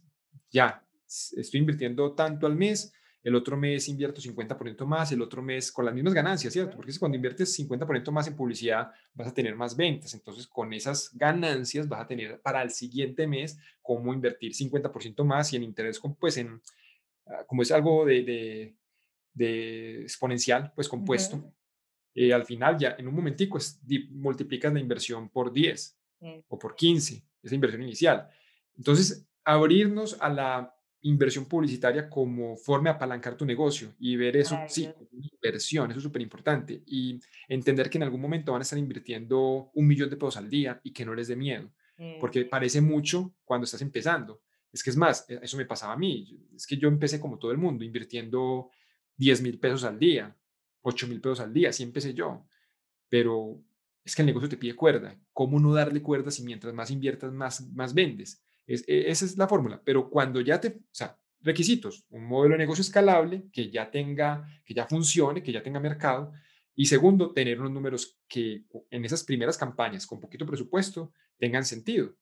ya, 0.51 0.85
estoy 1.07 1.59
invirtiendo 1.59 2.13
tanto 2.13 2.47
al 2.47 2.55
mes, 2.55 2.93
el 3.23 3.35
otro 3.35 3.57
mes 3.57 3.89
invierto 3.89 4.21
50% 4.21 4.87
más, 4.87 5.13
el 5.13 5.21
otro 5.21 5.43
mes 5.43 5.71
con 5.71 5.85
las 5.85 5.95
mismas 5.95 6.15
ganancias, 6.15 6.53
¿cierto? 6.53 6.77
Porque 6.77 6.93
cuando 6.99 7.17
inviertes 7.17 7.59
50% 7.59 8.11
más 8.11 8.27
en 8.27 8.37
publicidad 8.37 8.91
vas 9.13 9.29
a 9.29 9.35
tener 9.35 9.55
más 9.57 9.77
ventas, 9.77 10.15
entonces 10.15 10.47
con 10.47 10.73
esas 10.73 11.11
ganancias 11.15 11.89
vas 11.89 12.01
a 12.01 12.07
tener 12.07 12.41
para 12.41 12.63
el 12.63 12.71
siguiente 12.71 13.27
mes 13.27 13.59
cómo 13.83 14.15
invertir 14.15 14.53
50% 14.53 15.25
más 15.25 15.53
y 15.53 15.57
en 15.57 15.65
interés, 15.65 16.01
pues 16.19 16.39
en, 16.39 16.63
ah, 17.27 17.45
como 17.47 17.63
es 17.63 17.71
algo 17.71 18.07
de, 18.07 18.75
de, 19.35 20.03
exponencial, 20.03 20.73
pues 20.75 20.89
compuesto, 20.89 21.53
eh, 22.15 22.33
al 22.33 22.45
final 22.45 22.79
ya 22.79 22.97
en 22.99 23.07
un 23.07 23.15
momentico 23.15 23.59
es, 23.59 23.81
multiplicas 24.11 24.73
la 24.73 24.81
inversión 24.81 25.29
por 25.29 25.53
10 25.53 25.97
o 26.49 26.59
por 26.59 26.75
15, 26.75 27.23
esa 27.43 27.55
inversión 27.55 27.83
inicial. 27.83 28.29
Entonces, 28.77 29.27
abrirnos 29.45 30.17
a 30.21 30.29
la 30.29 30.80
inversión 31.03 31.47
publicitaria 31.47 32.09
como 32.09 32.57
forma 32.57 32.91
de 32.91 32.97
apalancar 32.97 33.37
tu 33.37 33.47
negocio 33.47 33.95
y 33.99 34.17
ver 34.17 34.37
eso, 34.37 34.59
sí, 34.69 34.89
inversión, 35.13 35.91
eso 35.91 35.99
es 35.99 36.05
súper 36.05 36.23
importante. 36.23 36.83
Y 36.87 37.19
entender 37.49 37.89
que 37.89 37.99
en 37.99 38.05
algún 38.05 38.21
momento 38.21 38.53
van 38.53 38.61
a 38.61 38.63
estar 38.63 38.79
invirtiendo 38.79 39.71
un 39.75 39.87
millón 39.87 40.11
de 40.11 40.17
pesos 40.17 40.37
al 40.37 40.51
día 40.51 40.81
y 40.83 40.93
que 40.93 41.05
no 41.05 41.15
les 41.15 41.29
dé 41.29 41.37
miedo, 41.37 41.73
porque 42.19 42.45
parece 42.45 42.81
mucho 42.81 43.35
cuando 43.45 43.65
estás 43.65 43.83
empezando. 43.83 44.43
Es 44.73 44.83
que 44.83 44.91
es 44.91 44.97
más, 44.97 45.29
e, 45.29 45.41
eso 45.43 45.57
me 45.57 45.67
pasaba 45.67 45.95
a 45.95 45.99
mí. 45.99 46.47
Es 46.55 46.67
que 46.67 46.77
yo 46.77 46.89
empecé 46.89 47.19
como 47.19 47.39
todo 47.39 47.51
el 47.51 47.59
mundo, 47.59 47.85
invirtiendo 47.85 48.71
10 49.17 49.43
mil 49.43 49.59
pesos 49.59 49.85
al 49.85 49.99
día, 49.99 50.37
8 50.83 51.09
mil 51.09 51.21
pesos 51.21 51.41
al 51.41 51.53
día, 51.53 51.71
así 51.71 51.83
empecé 51.83 52.15
yo. 52.15 52.47
Pero 53.09 53.63
es 54.05 54.15
que 54.15 54.23
el 54.23 54.27
negocio 54.27 54.49
te 54.49 54.57
pide 54.57 54.75
cuerda. 54.75 55.19
¿Cómo 55.33 55.59
no 55.59 55.73
darle 55.75 56.03
cuerda 56.03 56.31
si 56.31 56.43
mientras 56.43 56.73
más 56.73 56.91
inviertas, 56.91 57.33
más, 57.33 57.67
más 57.73 57.95
vendes? 57.95 58.43
E, 58.67 59.11
esa 59.11 59.25
es 59.25 59.37
la 59.37 59.49
fórmula. 59.49 59.81
Pero 59.85 60.09
cuando 60.11 60.41
ya 60.41 60.61
te, 60.61 60.69
o 60.69 60.81
sea, 60.93 61.19
requisitos, 61.43 62.05
un 62.11 62.27
modelo 62.27 62.55
de 62.55 62.59
negocio 62.59 62.83
escalable 62.83 63.49
que 63.53 63.71
ya 63.71 63.91
tenga, 63.91 64.47
que 64.65 64.75
ya 64.75 64.87
funcione, 64.87 65.43
que 65.43 65.53
ya 65.53 65.63
tenga 65.63 65.81
mercado. 65.81 66.33
Y 66.75 66.87
segundo, 66.87 67.33
tener 67.33 67.61
unos 67.61 67.73
números 67.73 68.19
que 68.29 68.65
en 68.91 69.05
esas 69.05 69.25
primeras 69.25 69.59
campañas 69.59 70.07
con 70.07 70.21
poquito 70.21 70.47
presupuesto 70.47 71.13
tengan 71.39 71.65
sentido, 71.65 72.17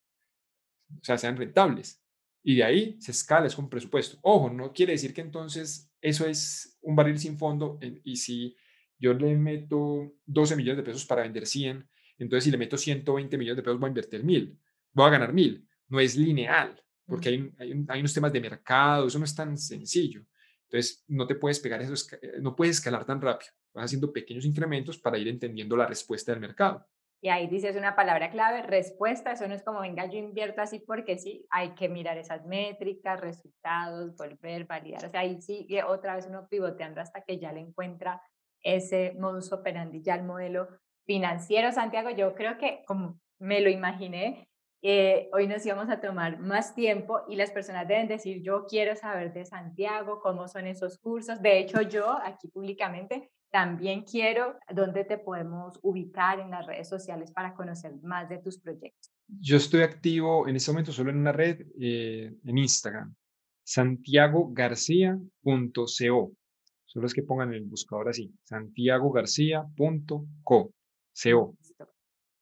o 0.91 1.05
sea, 1.05 1.19
sean 1.19 1.37
rentables. 1.37 2.03
Y 2.43 2.57
de 2.57 2.65
ahí 2.65 2.97
se 3.01 3.11
escala, 3.11 3.47
es 3.47 3.55
con 3.55 3.69
presupuesto. 3.69 4.19
Ojo, 4.23 4.49
no 4.49 4.73
quiere 4.73 4.93
decir 4.93 5.13
que 5.13 5.21
entonces 5.21 5.93
eso 6.01 6.27
es 6.27 6.79
un 6.81 6.97
barril 6.97 7.19
sin 7.19 7.37
fondo 7.37 7.79
y 8.05 8.17
si 8.17 8.57
yo 8.99 9.13
le 9.13 9.37
meto 9.37 10.15
12 10.25 10.57
millones 10.57 10.79
de 10.79 10.83
pesos 10.83 11.05
para 11.05 11.23
vender 11.23 11.47
100, 11.47 11.89
entonces 12.19 12.45
si 12.45 12.51
le 12.51 12.59
meto 12.59 12.77
120 12.77 13.37
millones 13.37 13.57
de 13.57 13.63
pesos 13.63 13.79
voy 13.79 13.89
a 13.89 13.91
invertir 13.91 14.25
1000, 14.25 14.59
voy 14.93 15.07
a 15.07 15.11
ganar 15.11 15.33
1000 15.33 15.68
no 15.89 16.01
es 16.01 16.17
lineal, 16.17 16.83
porque 17.07 17.29
hay, 17.29 17.53
hay, 17.89 18.01
unos 18.01 18.15
temas 18.15 18.33
de 18.33 18.41
mercado, 18.41 19.07
eso 19.07 19.19
no 19.19 19.25
es 19.25 19.35
tan 19.35 19.57
sencillo. 19.57 20.23
Entonces, 20.65 21.05
no 21.09 21.27
te 21.27 21.35
puedes 21.35 21.61
pegar 21.61 21.81
eso, 21.81 21.95
eh, 22.21 22.41
no 22.41 22.55
puedes 22.55 22.77
escalar 22.77 23.05
tan 23.05 23.21
rápido. 23.21 23.51
Vas 23.73 23.87
haciendo 23.87 24.13
pequeños 24.13 24.45
incrementos 24.45 24.99
para 24.99 25.19
ir 25.19 25.29
entendiendo 25.29 25.77
la 25.77 25.87
respuesta 25.87 26.33
del 26.33 26.41
mercado. 26.41 26.87
Y 27.21 27.31
ahí 27.31 27.49
dices 27.49 27.75
una 27.75 27.97
palabra 27.97 28.31
clave, 28.31 28.63
respuesta, 28.63 29.33
eso 29.33 29.49
no 29.49 29.55
es 29.55 29.65
como, 29.65 29.81
venga, 29.81 30.07
yo 30.07 30.19
invierto 30.19 30.63
así 30.63 30.79
porque 30.79 31.19
sí, 31.19 31.47
hay 31.51 31.75
que 31.75 31.89
mirar 31.89 32.17
esas 32.17 32.47
métricas, 32.47 33.21
resultados, 33.21 34.15
volver, 34.17 34.67
validar. 34.67 35.05
O 35.05 35.11
sea, 35.11 35.21
ahí 35.21 35.41
sigue 35.41 35.83
otra 35.83 36.15
vez 36.15 36.27
uno 36.29 36.47
pivoteando 36.49 37.01
hasta 37.01 37.23
que 37.23 37.39
ya 37.39 37.53
le 37.53 37.61
encuentra 37.61 38.23
ese 38.63 39.17
modus 39.19 39.53
operandi, 39.53 40.01
ya 40.01 40.15
el 40.15 40.25
modelo 40.25 40.69
financiero. 41.07 41.73
Santiago, 41.73 42.11
yo 42.11 42.35
creo 42.37 42.57
que 42.57 42.85
como 42.87 43.21
me 43.41 43.61
lo 43.61 43.69
imaginé, 43.69 44.49
eh, 44.81 45.29
hoy 45.33 45.49
nos 45.49 45.67
íbamos 45.67 45.91
a 45.91 46.01
tomar 46.01 46.39
más 46.39 46.73
tiempo 46.75 47.23
y 47.29 47.35
las 47.35 47.51
personas 47.51 47.89
deben 47.89 48.07
decir, 48.07 48.41
yo 48.43 48.65
quiero 48.69 48.95
saber 48.95 49.33
de 49.33 49.45
Santiago, 49.45 50.21
cómo 50.21 50.47
son 50.47 50.69
esos 50.69 50.99
cursos. 50.99 51.43
De 51.43 51.59
hecho, 51.59 51.83
yo 51.83 52.17
aquí 52.23 52.47
públicamente 52.49 53.33
también 53.51 54.05
quiero 54.05 54.57
dónde 54.73 55.05
te 55.05 55.19
podemos 55.19 55.81
ubicar 55.83 56.39
en 56.39 56.51
las 56.51 56.65
redes 56.67 56.89
sociales 56.89 57.33
para 57.33 57.55
conocer 57.55 57.95
más 58.03 58.29
de 58.29 58.39
tus 58.39 58.61
proyectos. 58.61 59.11
Yo 59.27 59.57
estoy 59.57 59.81
activo 59.83 60.47
en 60.47 60.55
este 60.57 60.71
momento 60.71 60.93
solo 60.93 61.11
en 61.11 61.19
una 61.19 61.33
red, 61.33 61.67
eh, 61.81 62.33
en 62.45 62.59
Instagram, 62.59 63.17
santiagogarcia.co. 63.65 66.33
Solo 66.85 67.07
es 67.07 67.15
que 67.15 67.23
pongan 67.23 67.49
en 67.49 67.55
el 67.57 67.65
buscador 67.65 68.11
así, 68.11 68.33
santiagogarcia.co. 68.45 70.73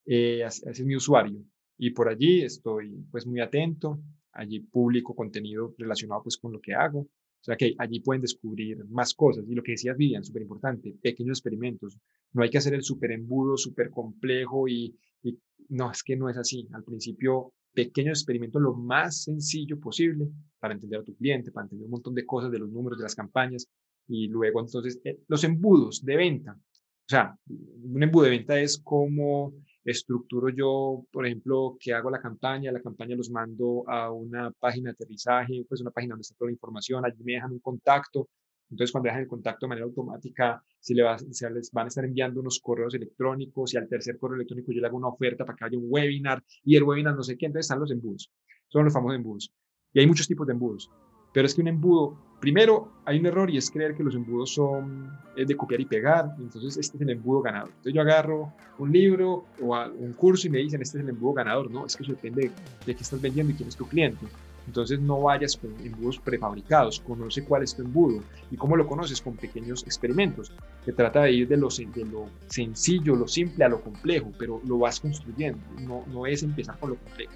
Eh, 0.09 0.45
ese 0.45 0.71
es 0.71 0.85
mi 0.85 0.95
usuario 0.95 1.43
y 1.79 1.91
por 1.91 2.09
allí 2.09 2.43
estoy 2.43 3.05
pues 3.11 3.27
muy 3.27 3.41
atento, 3.41 4.01
allí 4.33 4.61
publico 4.61 5.15
contenido 5.15 5.75
relacionado 5.79 6.23
pues 6.23 6.37
con 6.37 6.53
lo 6.53 6.61
que 6.61 6.75
hago, 6.75 7.01
o 7.01 7.45
sea 7.47 7.57
que 7.57 7.75
allí 7.79 8.01
pueden 8.01 8.23
descubrir 8.23 8.85
más 8.87 9.15
cosas. 9.15 9.45
Y 9.49 9.55
lo 9.55 9.63
que 9.63 9.73
decías 9.73 9.97
Vivian, 9.97 10.25
súper 10.25 10.43
importante, 10.43 10.97
pequeños 11.01 11.39
experimentos, 11.39 11.97
no 12.33 12.43
hay 12.43 12.51
que 12.51 12.59
hacer 12.59 12.75
el 12.75 12.83
súper 12.83 13.13
embudo, 13.13 13.57
súper 13.57 13.91
complejo 13.91 14.69
y, 14.69 14.97
y 15.23 15.39
no, 15.69 15.91
es 15.91 16.03
que 16.03 16.17
no 16.17 16.29
es 16.29 16.37
así, 16.37 16.69
al 16.73 16.85
principio 16.85 17.53
pequeños 17.73 18.21
experimentos 18.21 18.61
lo 18.63 18.75
más 18.75 19.25
sencillo 19.25 19.79
posible 19.79 20.29
para 20.59 20.75
entender 20.75 21.01
a 21.01 21.05
tu 21.05 21.15
cliente, 21.15 21.53
para 21.53 21.67
entender 21.67 21.85
un 21.85 21.91
montón 21.93 22.15
de 22.15 22.25
cosas 22.25 22.51
de 22.51 22.59
los 22.59 22.71
números, 22.71 22.99
de 22.99 23.03
las 23.03 23.15
campañas 23.15 23.69
y 24.09 24.29
luego 24.29 24.61
entonces 24.61 24.99
eh, 25.05 25.19
los 25.29 25.45
embudos 25.45 26.03
de 26.03 26.17
venta, 26.17 26.53
o 26.53 27.09
sea, 27.09 27.39
un 27.49 28.03
embudo 28.03 28.25
de 28.25 28.31
venta 28.31 28.59
es 28.59 28.79
como 28.79 29.53
estructuro 29.91 30.49
yo, 30.49 31.05
por 31.13 31.27
ejemplo, 31.27 31.77
que 31.81 31.95
hago 31.95 32.11
la 32.11 32.21
campaña, 32.21 32.73
la 32.73 32.83
campaña 32.83 33.17
los 33.17 33.31
mando 33.31 33.85
a 33.89 34.11
una 34.11 34.51
página 34.51 34.91
de 34.91 34.95
aterrizaje, 34.95 35.65
pues 35.69 35.81
una 35.81 35.91
página 35.91 36.13
donde 36.13 36.23
está 36.23 36.35
toda 36.37 36.49
la 36.49 36.55
información, 36.55 37.05
allí 37.05 37.23
me 37.23 37.35
dejan 37.35 37.53
un 37.53 37.61
contacto, 37.61 38.29
entonces 38.69 38.91
cuando 38.91 39.07
dejan 39.09 39.23
el 39.23 39.29
contacto 39.29 39.67
de 39.67 39.69
manera 39.69 39.87
automática, 39.87 40.63
se, 40.81 40.95
le 40.95 41.03
va, 41.03 41.17
se 41.19 41.51
les 41.51 41.71
van 41.71 41.87
a 41.87 41.89
estar 41.89 42.05
enviando 42.05 42.41
unos 42.41 42.61
correos 42.61 42.95
electrónicos 42.95 43.75
y 43.75 43.77
al 43.77 43.89
tercer 43.89 44.19
correo 44.19 44.37
electrónico 44.37 44.73
yo 44.73 44.81
le 44.81 44.87
hago 44.89 44.97
una 44.97 45.09
oferta 45.09 45.45
para 45.45 45.57
que 45.57 45.65
haya 45.67 45.79
un 45.79 45.87
webinar 45.89 46.43
y 46.65 46.77
el 46.77 46.83
webinar 46.83 47.15
no 47.15 47.23
sé 47.23 47.37
qué, 47.37 47.47
entonces 47.47 47.67
están 47.67 47.81
los 47.81 47.91
embudos, 47.91 48.31
son 48.69 48.85
los 48.85 48.93
famosos 48.93 49.17
embudos. 49.17 49.53
Y 49.93 50.01
hay 50.01 50.07
muchos 50.07 50.27
tipos 50.27 50.47
de 50.47 50.53
embudos. 50.53 50.91
Pero 51.37 51.45
es 51.45 51.55
que 51.55 51.61
un 51.61 51.69
embudo, 51.69 52.17
primero 52.41 52.89
hay 53.05 53.19
un 53.19 53.27
error 53.27 53.51
y 53.51 53.59
es 53.59 53.71
creer 53.71 53.95
que 53.95 54.03
los 54.03 54.15
embudos 54.15 54.55
son 54.55 55.11
de 55.37 55.55
copiar 55.55 55.83
y 55.83 55.85
pegar, 55.85 56.35
entonces 56.39 56.79
este 56.79 56.97
es 56.97 57.01
el 57.03 57.11
embudo 57.11 57.43
ganador. 57.43 57.69
Entonces 57.69 57.93
yo 57.93 58.01
agarro 58.01 58.55
un 58.79 58.91
libro 58.91 59.45
o 59.61 59.77
un 59.99 60.15
curso 60.15 60.47
y 60.47 60.51
me 60.51 60.61
dicen, 60.61 60.81
este 60.81 60.97
es 60.97 61.05
el 61.05 61.11
embudo 61.11 61.35
ganador, 61.35 61.71
no, 61.71 61.85
es 61.85 61.95
que 61.95 62.05
eso 62.05 62.13
depende 62.13 62.51
de 62.87 62.95
qué 62.95 63.03
estás 63.03 63.21
vendiendo 63.21 63.53
y 63.53 63.57
quién 63.57 63.69
es 63.69 63.77
tu 63.77 63.87
cliente. 63.87 64.25
Entonces 64.67 64.99
no 64.99 65.21
vayas 65.21 65.59
con 65.59 65.75
embudos 65.85 66.19
prefabricados, 66.21 67.01
conoce 67.01 67.45
cuál 67.45 67.65
es 67.65 67.77
tu 67.77 67.83
embudo 67.83 68.23
y 68.51 68.57
cómo 68.57 68.75
lo 68.75 68.87
conoces 68.87 69.21
con 69.21 69.37
pequeños 69.37 69.83
experimentos. 69.83 70.51
Se 70.87 70.93
trata 70.95 71.21
de 71.21 71.33
ir 71.33 71.49
de 71.49 71.59
lo, 71.59 71.69
de 71.69 72.05
lo 72.07 72.31
sencillo, 72.47 73.15
lo 73.15 73.29
simple 73.29 73.63
a 73.63 73.69
lo 73.69 73.83
complejo, 73.83 74.33
pero 74.39 74.63
lo 74.67 74.79
vas 74.79 75.01
construyendo, 75.01 75.59
no, 75.83 76.03
no 76.11 76.25
es 76.25 76.43
empezar 76.43 76.79
con 76.79 76.89
lo 76.89 76.97
complejo, 76.97 77.33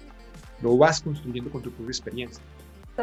lo 0.63 0.75
vas 0.75 1.01
construyendo 1.01 1.51
con 1.51 1.61
tu 1.61 1.69
propia 1.69 1.91
experiencia. 1.91 2.43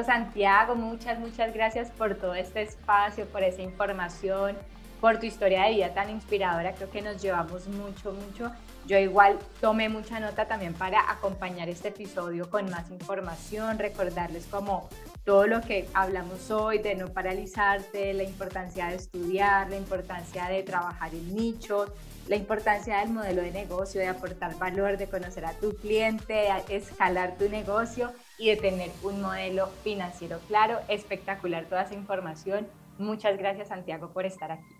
Santiago, 0.04 0.74
muchas, 0.74 1.18
muchas 1.18 1.52
gracias 1.52 1.90
por 1.90 2.14
todo 2.14 2.34
este 2.34 2.62
espacio, 2.62 3.26
por 3.26 3.42
esa 3.42 3.62
información, 3.62 4.56
por 5.00 5.18
tu 5.18 5.26
historia 5.26 5.64
de 5.64 5.70
vida 5.70 5.94
tan 5.94 6.10
inspiradora. 6.10 6.74
Creo 6.74 6.90
que 6.90 7.02
nos 7.02 7.22
llevamos 7.22 7.68
mucho, 7.68 8.12
mucho. 8.12 8.52
Yo 8.86 8.98
igual 8.98 9.38
tomé 9.60 9.88
mucha 9.88 10.18
nota 10.18 10.46
también 10.46 10.74
para 10.74 11.10
acompañar 11.10 11.68
este 11.68 11.88
episodio 11.88 12.50
con 12.50 12.70
más 12.70 12.90
información, 12.90 13.78
recordarles 13.78 14.46
como 14.46 14.88
todo 15.24 15.46
lo 15.46 15.60
que 15.60 15.88
hablamos 15.92 16.50
hoy 16.50 16.78
de 16.78 16.94
no 16.94 17.08
paralizarte, 17.08 18.14
la 18.14 18.22
importancia 18.22 18.88
de 18.88 18.96
estudiar, 18.96 19.68
la 19.68 19.76
importancia 19.76 20.46
de 20.48 20.62
trabajar 20.62 21.14
en 21.14 21.34
nichos, 21.34 21.90
la 22.28 22.36
importancia 22.36 22.98
del 23.00 23.10
modelo 23.10 23.42
de 23.42 23.50
negocio, 23.50 24.00
de 24.00 24.08
aportar 24.08 24.56
valor, 24.58 24.96
de 24.96 25.06
conocer 25.06 25.44
a 25.44 25.52
tu 25.52 25.74
cliente, 25.76 26.48
de 26.66 26.76
escalar 26.76 27.36
tu 27.36 27.48
negocio 27.48 28.12
y 28.38 28.48
de 28.48 28.56
tener 28.56 28.90
un 29.02 29.20
modelo 29.20 29.68
financiero 29.82 30.38
claro. 30.48 30.78
Espectacular 30.88 31.66
toda 31.66 31.82
esa 31.82 31.94
información. 31.94 32.66
Muchas 32.98 33.36
gracias 33.38 33.68
Santiago 33.68 34.10
por 34.12 34.24
estar 34.26 34.52
aquí. 34.52 34.74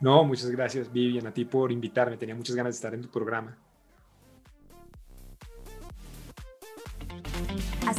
No, 0.00 0.24
muchas 0.24 0.50
gracias 0.50 0.92
Vivian, 0.92 1.26
a 1.26 1.32
ti 1.32 1.44
por 1.44 1.70
invitarme. 1.70 2.16
Tenía 2.16 2.34
muchas 2.34 2.56
ganas 2.56 2.74
de 2.74 2.76
estar 2.76 2.94
en 2.94 3.02
tu 3.02 3.08
programa. 3.08 3.56